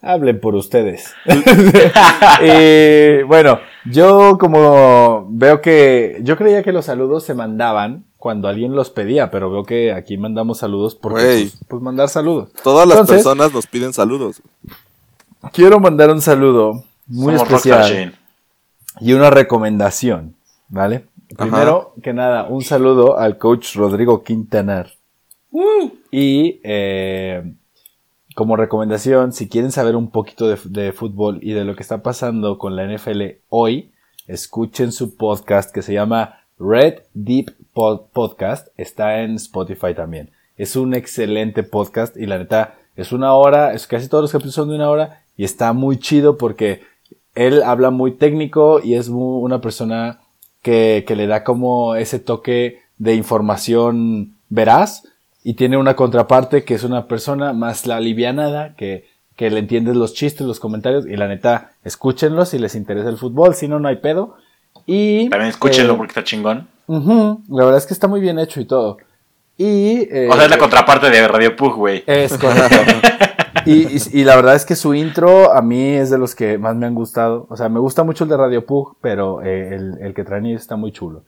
[0.00, 1.12] Hablen por ustedes.
[2.40, 8.74] Eh, bueno, yo como veo que yo creía que los saludos se mandaban cuando alguien
[8.74, 11.42] los pedía, pero veo que aquí mandamos saludos porque Güey.
[11.48, 12.50] pues, pues mandar saludos.
[12.62, 14.40] Todas las Entonces- personas nos piden saludos.
[15.52, 18.12] Quiero mandar un saludo muy Somos especial Shane.
[19.00, 20.34] y una recomendación,
[20.68, 21.04] ¿vale?
[21.36, 24.90] Primero que nada, un saludo al coach Rodrigo Quintanar.
[26.10, 27.54] Y eh,
[28.34, 32.02] como recomendación, si quieren saber un poquito de, de fútbol y de lo que está
[32.02, 33.92] pasando con la NFL hoy,
[34.26, 38.68] escuchen su podcast que se llama Red Deep Pod- Podcast.
[38.76, 40.30] Está en Spotify también.
[40.56, 44.54] Es un excelente podcast y la neta es una hora, es casi todos los capítulos
[44.54, 46.82] son de una hora y está muy chido porque
[47.34, 50.20] él habla muy técnico y es una persona
[50.62, 55.04] que, que le da como ese toque de información veraz
[55.44, 59.96] y tiene una contraparte que es una persona más la alivianada que, que le entiendes
[59.96, 63.78] los chistes, los comentarios y la neta, escúchenlos si les interesa el fútbol, si no,
[63.78, 64.36] no hay pedo.
[64.84, 66.68] Y, También escúchenlo eh, porque está chingón.
[66.88, 68.98] la verdad es que está muy bien hecho y todo.
[69.56, 72.02] Y, eh, O sea, es la contraparte de Radio Pug, güey.
[72.06, 72.76] es correcto.
[73.68, 76.58] Y, y- y la verdad es que su intro a mí es de los que
[76.58, 77.46] más me han gustado.
[77.50, 80.46] O sea, me gusta mucho el de Radio Pug, pero eh, el, el que traen
[80.46, 81.22] está muy chulo.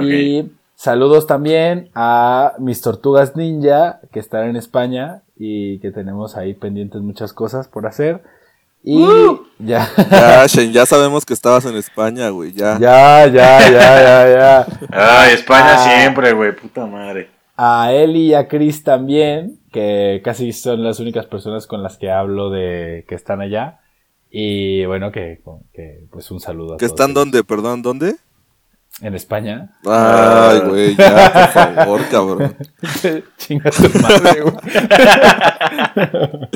[0.00, 6.54] Y saludos también a mis tortugas ninja que están en España y que tenemos ahí
[6.54, 8.22] pendientes muchas cosas por hacer.
[8.82, 9.04] Y
[9.58, 12.52] ya, Ya, Shane, ya sabemos que estabas en España, güey.
[12.52, 12.78] Ya.
[12.78, 14.66] ya, ya, ya, ya, ya.
[14.90, 15.78] Ay, España Ah.
[15.98, 16.56] siempre, güey.
[16.56, 17.28] Puta madre.
[17.56, 22.10] A Eli y a Chris también, que casi son las únicas personas con las que
[22.10, 23.80] hablo de que están allá.
[24.30, 25.40] Y bueno, que,
[25.72, 27.14] que, pues un saludo a ¿Que todos están ellos.
[27.14, 27.44] dónde?
[27.44, 28.16] Perdón, ¿dónde?
[29.02, 29.70] en España.
[29.86, 32.54] Ay, güey, ya, por favor, cabrón.
[33.38, 34.54] Chinga tu madre, güey.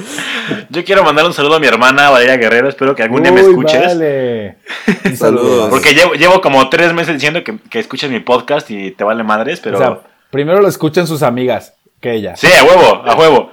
[0.70, 2.68] Yo quiero mandar un saludo a mi hermana Valeria Guerrero.
[2.68, 3.86] Espero que algún día me escuches.
[3.86, 4.58] Vale.
[5.16, 5.70] Saludos.
[5.70, 9.24] Porque llevo, llevo como tres meses diciendo que, que escuches mi podcast y te vale
[9.24, 9.78] madres, pero.
[9.78, 10.00] O sea,
[10.30, 11.74] primero lo escuchan sus amigas
[12.04, 12.36] que ella.
[12.36, 13.50] sí, a huevo, a huevo.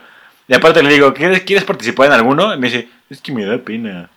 [0.47, 2.53] Y aparte le digo, ¿quieres, ¿quieres participar en alguno?
[2.53, 4.09] Y me dice, es que me da pena.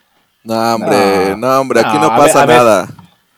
[0.43, 1.36] No, hombre, No.
[1.36, 2.56] no, hombre, aquí No, no a ver, pasa a ver.
[2.56, 2.89] nada.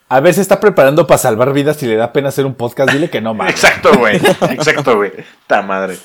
[0.09, 2.90] A ver, se está preparando para salvar vidas y le da pena hacer un podcast.
[2.93, 3.55] Dile que no, mames.
[3.55, 4.16] Exacto, güey.
[4.16, 5.12] Exacto, güey.
[5.47, 5.97] Ta madre.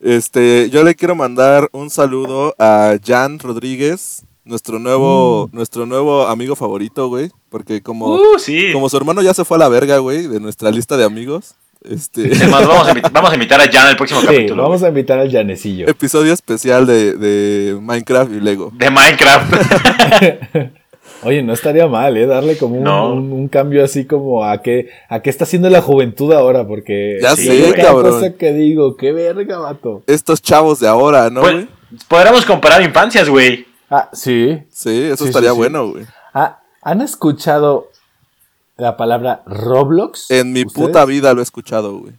[0.00, 6.54] Este, yo le quiero mandar un saludo a Jan Rodríguez, nuestro nuevo, nuestro nuevo amigo
[6.56, 7.30] favorito, güey.
[7.50, 8.72] Porque como, Uh, sí.
[8.72, 11.54] como su hermano ya se fue a la verga, güey, de nuestra lista de amigos.
[11.88, 14.62] Este, Es más, vamos a, invit- vamos a invitar a Jan al próximo Sí, capítulo.
[14.62, 15.86] vamos a invitar al Janecillo.
[15.88, 18.72] episodio especial de, de Minecraft y Lego.
[18.74, 19.54] De Minecraft.
[21.22, 22.26] Oye, no estaría mal, ¿eh?
[22.26, 23.12] Darle como un, No.
[23.12, 27.18] un- un cambio así como a qué, a qué está haciendo la juventud ahora, porque...
[27.22, 28.12] Ya Sí, sé, cabrón.
[28.12, 30.02] cosa que digo, qué verga, vato.
[30.06, 31.68] Estos chavos de ahora, ¿no, Pues, güey?
[32.08, 33.66] podríamos comparar infancias, güey.
[33.90, 34.58] Ah, sí.
[34.70, 35.58] Sí, eso sí, estaría sí, sí.
[35.58, 36.04] bueno, güey.
[36.34, 37.88] Ah, ¿Han escuchado
[38.76, 40.30] la palabra Roblox?
[40.30, 40.86] En mi ¿Ustedes?
[40.88, 42.12] puta vida lo he escuchado, güey.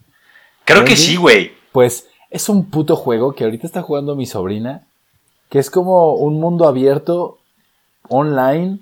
[0.65, 1.51] Creo que sí, güey.
[1.71, 4.83] Pues es un puto juego que ahorita está jugando mi sobrina,
[5.49, 7.37] que es como un mundo abierto
[8.09, 8.79] online,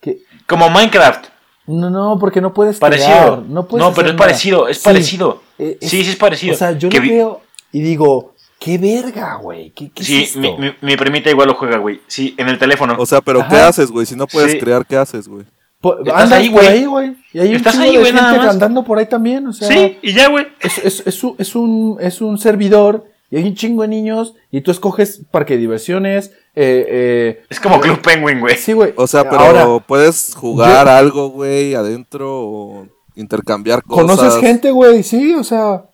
[0.00, 0.20] que...
[0.46, 1.26] Como Minecraft.
[1.66, 3.08] No, no, porque no puedes Parecido.
[3.10, 4.24] crear, no puedes no, pero es nada.
[4.26, 5.42] parecido, es Sí, parecido.
[5.58, 6.54] eh, es- sí, sí, es parecido.
[6.54, 7.40] O sea, yo Que lo vi- veo
[7.72, 10.40] y digo, qué verga, güey, ¿qué, qué Sí, es esto?
[10.40, 12.00] mi, mi, mi primita igual lo juega, güey.
[12.06, 12.96] Sí, en el teléfono.
[12.98, 14.06] O sea, pero ¿qué haces, güey?
[14.06, 14.58] Si no puedes Sí.
[14.58, 15.44] crear, ¿qué haces, güey?
[15.80, 16.66] Po- estás andas ahí, por güey.
[16.72, 18.48] ahí, güey, y hay un Estás chingo ahí, de güey, nada más.
[18.48, 20.46] andando por ahí también, o sea, sí, y ya, güey.
[20.60, 24.34] es, es, es un, es, un, es un servidor y hay un chingo de niños
[24.50, 28.56] y tú escoges parque de diversiones, eh, eh, Es como Club Penguin, güey.
[28.56, 28.92] sí, güey.
[28.96, 34.16] O sea, pero Ahora, puedes jugar algo, güey, adentro o intercambiar cosas.
[34.16, 35.84] conoces gente, güey, sí, o sea,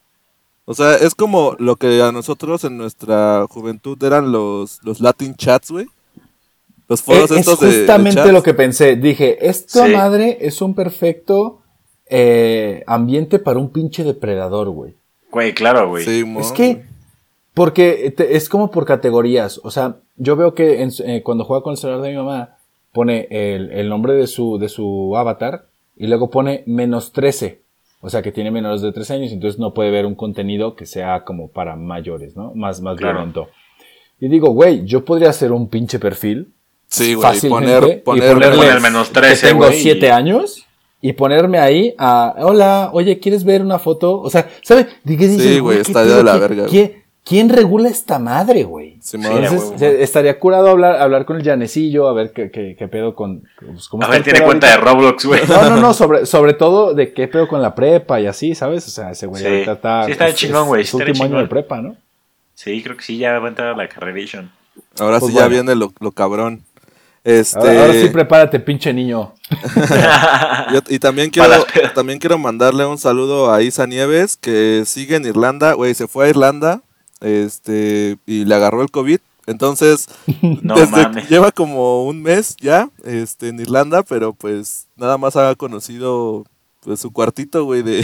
[0.64, 5.34] O sea, es como lo que a nosotros en nuestra juventud eran los, los Latin
[5.34, 5.86] chats, güey.
[6.88, 8.96] Los foros es, es estos de- de, justamente lo que pensé.
[8.96, 9.92] Dije, esta Sí.
[9.92, 11.60] madre es un perfecto
[12.10, 14.94] eh, ambiente para un pinche depredador, güey.
[15.32, 16.04] Güey, claro, güey.
[16.04, 16.84] Sí, Es que,
[17.54, 19.60] porque te- es como por categorías.
[19.64, 22.58] O sea, yo veo que en eh, cuando juega con el celular de mi mamá,
[22.92, 25.66] pone el, el nombre de su, de su avatar
[25.96, 27.62] y luego pone menos 13.
[28.00, 30.84] O sea, que tiene menores de 13 años, entonces no puede ver un contenido que
[30.84, 32.52] sea como para mayores, ¿no?
[32.54, 33.14] Más, más Claro.
[33.18, 33.48] violento.
[34.20, 36.52] Y digo, güey, yo podría hacer un pinche perfil.
[36.88, 39.80] Sí, güey, fácilmente, poner, y poner, ponerle Poner menos que 13, tengo güey.
[39.80, 40.64] 7 años
[41.00, 44.20] y ponerme ahí a, hola, oye, ¿quieres ver una foto?
[44.20, 44.86] O sea, ¿sabes?
[45.02, 46.66] ¿De qué dices, Sí, güey, está de la ¿Quién- verga.
[47.24, 48.96] ¿quién, regula esta madre, güey?
[49.00, 52.86] Sí, Entonces, se- estaría curado hablar, hablar con el Llanecillo, a ver qué, qué, qué
[52.88, 53.42] pedo con...
[53.60, 54.76] pues, cómo A ver, tiene cuenta de.
[54.76, 55.40] Roblox, güey.
[55.48, 58.86] No, no, no, sobre, sobre todo de qué pedo con la prepa y así, ¿sabes?
[58.86, 59.48] O sea, ese güey Sí.
[59.48, 60.04] ahorita está...
[60.06, 61.42] Sí, está es- chingón, güey, es sí, último año chingón.
[61.42, 61.96] de prepa, ¿no?
[62.54, 64.50] Sí, creo que sí, ya va a entrar a la Carreration.
[65.00, 66.62] Ahora Pues sí ya viene lo, lo cabrón.
[67.24, 69.32] Este, Ahora, ahora sí prepárate, pinche niño.
[70.72, 71.64] yo- y también quiero,
[71.94, 76.26] también quiero mandarle un saludo a Isa Nieves, que sigue en Irlanda, güey, se fue
[76.26, 76.82] a Irlanda,
[77.20, 79.18] este, y le agarró el COVID.
[79.46, 80.08] Entonces,
[80.62, 81.28] No desde mames.
[81.28, 86.44] lleva como un mes ya, este, en Irlanda, pero pues nada más ha conocido
[86.80, 88.02] pues, su cuartito, güey, de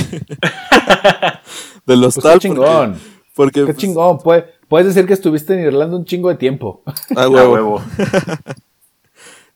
[1.86, 2.34] del Pues hostal.
[2.34, 2.92] qué chingón.
[2.94, 3.01] Porque,
[3.34, 4.18] porque, Qué pues, chingón.
[4.18, 6.82] Puedes, puedes decir que estuviste en Irlanda un chingo de tiempo.
[7.16, 7.52] ah, A huevo.
[7.52, 7.82] huevo.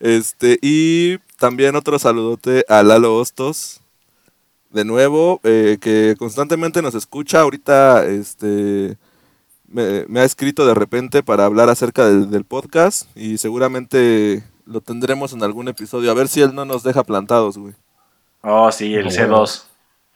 [0.04, 3.80] Este, y también otro saludote a Lalo Hostos.
[4.68, 7.40] De nuevo, eh, que constantemente nos escucha.
[7.40, 8.98] Ahorita, este,
[9.66, 13.08] me, me ha escrito de repente para hablar acerca del, del podcast.
[13.16, 16.10] Y seguramente lo tendremos en algún episodio.
[16.10, 17.72] A ver si él no nos deja plantados, güey.
[18.42, 19.62] Oh, sí, el No, C2.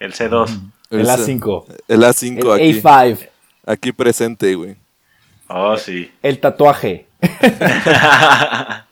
[0.01, 0.61] El C2.
[0.91, 1.65] El A5.
[1.89, 3.29] El A5 El aquí, A5.
[3.65, 4.77] aquí presente, güey.
[5.49, 6.13] Oh, sí.
[6.23, 7.07] El tatuaje.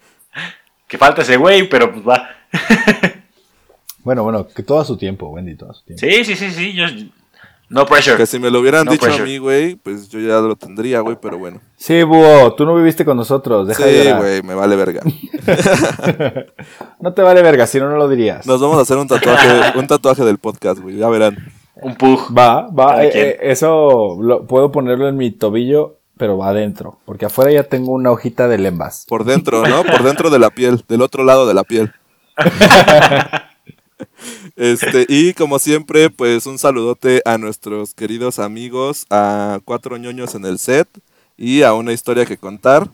[0.87, 2.29] que falta ese güey, pero pues va.
[4.07, 6.07] Bueno, bueno, que todo a su tiempo, Wendy, todo a su tiempo.
[6.07, 6.73] Sí, sí, sí, sí.
[6.75, 6.85] Yo...
[7.69, 8.17] No pressure.
[8.17, 11.01] Que si me lo hubieran No dicho a mí, güey, pues yo ya lo tendría,
[11.01, 11.61] güey, pero bueno.
[11.77, 13.67] Sí, búho, tú no viviste con nosotros.
[13.67, 15.03] Deja de Sí, güey, me vale verga.
[17.01, 18.47] No te vale verga, si no, no lo dirías.
[18.47, 21.37] Nos vamos a hacer un tatuaje, un tatuaje del podcast, güey, ya verán.
[21.75, 22.33] Un pug.
[22.37, 23.05] Va, va.
[23.05, 26.99] Eh, eh, eso lo, puedo ponerlo en mi tobillo, pero va adentro.
[27.05, 29.05] Porque afuera ya tengo una hojita de lembas.
[29.09, 29.85] Por dentro, ¿no?
[29.85, 31.93] Por dentro de la piel, del otro lado de la piel.
[34.57, 40.45] Este, y como siempre, pues un saludote a nuestros queridos amigos, a Cuatro ñoños en
[40.45, 40.89] el set
[41.37, 42.89] y a una historia que contar.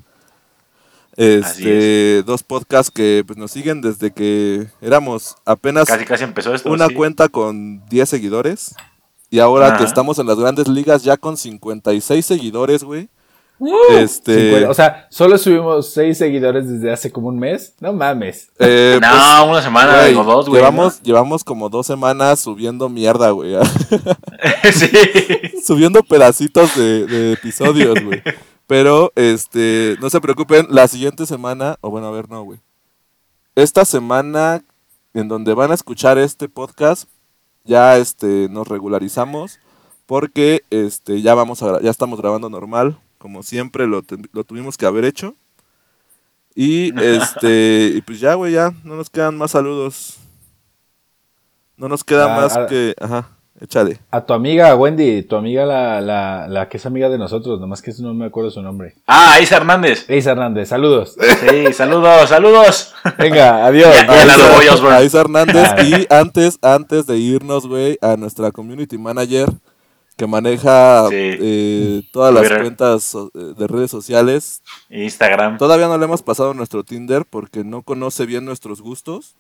[1.16, 6.70] Este, dos podcasts que pues, nos siguen desde que éramos apenas Casi, casi empezó esto.
[6.70, 6.94] una sí.
[6.94, 8.74] cuenta con 10 seguidores.
[9.32, 9.84] Y ahora que Ajá.
[9.84, 13.09] estamos en las grandes ligas ya con 56 seguidores, güey.
[13.59, 17.74] Uh, Este, 50, o sea, solo subimos 6 seguidores desde hace como un mes.
[17.80, 18.50] No mames.
[18.59, 20.60] eh, no, pues, una semana o dos, güey.
[20.60, 23.54] llevamos, llevamos como dos semanas subiendo mierda, güey.
[24.72, 24.90] sí.
[25.64, 28.22] subiendo pedacitos de, de episodios, güey.
[28.66, 32.59] Pero, este, no se preocupen, la siguiente semana, o bueno, a ver, no, güey.
[33.54, 34.62] Esta semana,
[35.14, 37.09] en donde van a escuchar este podcast,
[37.64, 39.59] ya, este, nos regularizamos,
[40.06, 44.02] porque, este, ya vamos a, ya estamos grabando normal, como siempre lo,
[44.32, 45.34] lo tuvimos que haber hecho.
[46.55, 50.18] Y, este, y pues ya, güey, ya, no nos quedan más saludos.
[51.76, 52.66] No nos queda Ah, más ah.
[52.66, 53.30] que, ajá,
[53.61, 53.99] échale.
[54.11, 57.81] A tu amiga Wendy, tu amiga la, la, la que es amiga de nosotros, nomás
[57.83, 58.95] que no me acuerdo su nombre.
[59.07, 60.09] Ah, Isa Hernández.
[60.09, 61.16] Eisa Hernández, saludos.
[61.49, 62.95] Sí, saludos, saludos.
[63.19, 63.95] Venga, adiós.
[63.95, 65.69] Ya, Isa- a Isa Hernández.
[65.77, 65.83] Ah.
[65.83, 69.49] y antes, antes de irnos, güey, a nuestra community manager
[70.16, 71.15] que maneja Sí.
[71.16, 74.62] eh, todas las cuentas eh, de redes sociales.
[74.91, 75.57] Instagram.
[75.59, 79.37] Todavía no le hemos pasado nuestro Tinder porque no conoce bien nuestros gustos.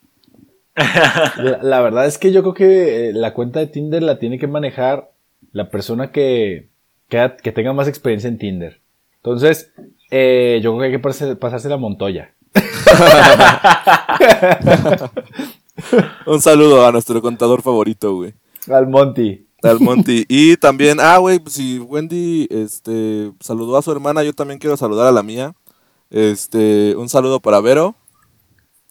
[0.74, 4.38] La, la verdad es que yo creo que eh, la cuenta de Tinder la tiene
[4.38, 5.10] que manejar
[5.52, 6.68] la persona que,
[7.08, 8.80] que tenga más experiencia en Tinder.
[9.16, 9.72] Entonces,
[10.10, 12.34] eh, yo creo que hay que pasarse, pasarse la Montoya.
[16.26, 18.34] Un saludo a nuestro contador favorito, güey.
[18.68, 19.46] Al Monty.
[19.62, 20.24] Al Monty.
[20.28, 24.76] y también, ah, güey, pues si Wendy este, saludó a su hermana, yo también quiero
[24.76, 25.54] saludar a la mía.
[26.10, 27.94] Este, un saludo para Vero.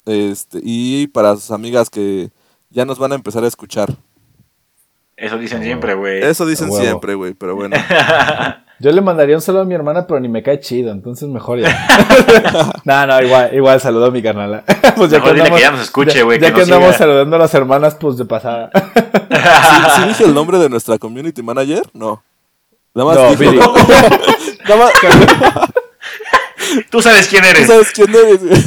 [0.06, 2.30] Este, y para sus amigas que
[2.70, 3.90] ya nos van a empezar a escuchar.
[5.18, 6.24] Eso dicen siempre, güey.
[6.24, 7.76] Eso dicen siempre, güey, pero bueno.
[8.80, 11.60] Yo le mandaría un saludo a mi hermana, pero ni me cae chido, entonces mejor
[11.60, 11.70] ya.
[12.84, 14.64] no, no, igual, igual saludo a mi carnala.
[14.96, 16.98] pues Mejor dile que ya nos escuche, güey, Ya, que que andamos siga.
[16.98, 18.72] saludando a las hermanas, pues de pasada.
[18.74, 21.84] ¿Sí, sí dije el nombre de nuestra community manager?
[21.94, 22.24] No.
[22.96, 23.58] Nada más No, Viri.
[23.58, 24.92] Nada más-
[26.90, 27.68] Tú sabes quién ¿Tú eres.
[27.68, 28.62] sabes quién eres, güey?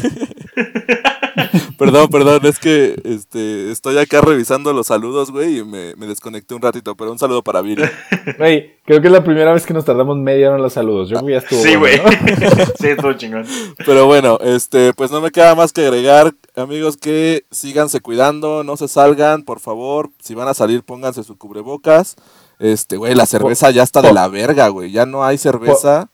[1.78, 6.54] Perdón, perdón, es que este, estoy acá revisando los saludos, güey, y me, me desconecté
[6.54, 7.82] un ratito, pero un saludo para Viri.
[8.38, 11.08] Güey, creo que es la primera vez que nos tardamos media hora en los saludos.
[11.08, 11.62] Yo creo que ya estuvo.
[11.62, 12.00] Sí, güey.
[12.00, 12.64] bueno, ¿no?
[12.78, 13.44] sí, estuvo chingón.
[13.84, 18.76] Pero bueno, este, pues no me queda más que agregar, amigos, que síganse cuidando, no
[18.76, 20.10] se salgan, por favor.
[20.20, 22.16] Si van a salir, pónganse su cubrebocas.
[22.58, 24.90] Este, güey, la cerveza ya está de la verga, güey.
[24.90, 26.08] Ya no hay cerveza.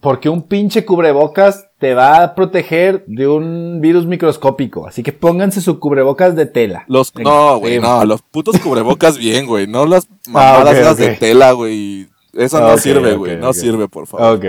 [0.00, 4.86] Porque un pinche cubrebocas te va a proteger de un virus microscópico.
[4.86, 6.84] Así que pónganse su cubrebocas de tela.
[6.88, 9.66] Los, no, güey, no, los putos cubrebocas bien, güey.
[9.66, 12.08] No las mamadas ok, esas de tela, güey.
[12.32, 13.36] Eso no sirve, güey.
[13.36, 14.36] No sirve, por favor.
[14.36, 14.44] Ok,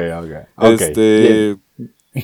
[0.57, 0.71] ok.
[0.71, 1.57] Este.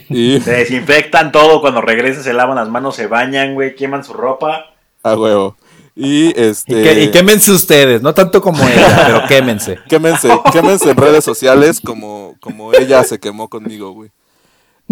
[0.10, 1.61] Y Se desinfectan todo.
[1.61, 3.76] Cuando regresan, se lavan las manos, se bañan, güey.
[3.76, 4.65] Queman su ropa.
[5.03, 5.57] a huevo.
[5.94, 6.80] Y este.
[6.80, 9.78] Y, que- y quémense ustedes, no tanto como ella, pero quémense.
[9.90, 14.10] Quémense, quémense en redes sociales como, como ella se quemó conmigo, güey.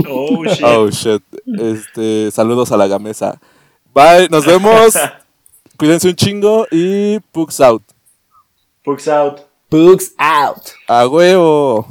[0.07, 0.63] Oh, shit.
[0.63, 1.23] Oh shit.
[1.45, 3.39] Este, saludos a la gamesa.
[3.93, 4.93] Bye, nos vemos.
[5.77, 7.83] Cuídense un chingo y Pugs out.
[8.83, 9.39] Pugs out.
[9.69, 10.63] Pugs out.
[10.87, 11.87] A huevo.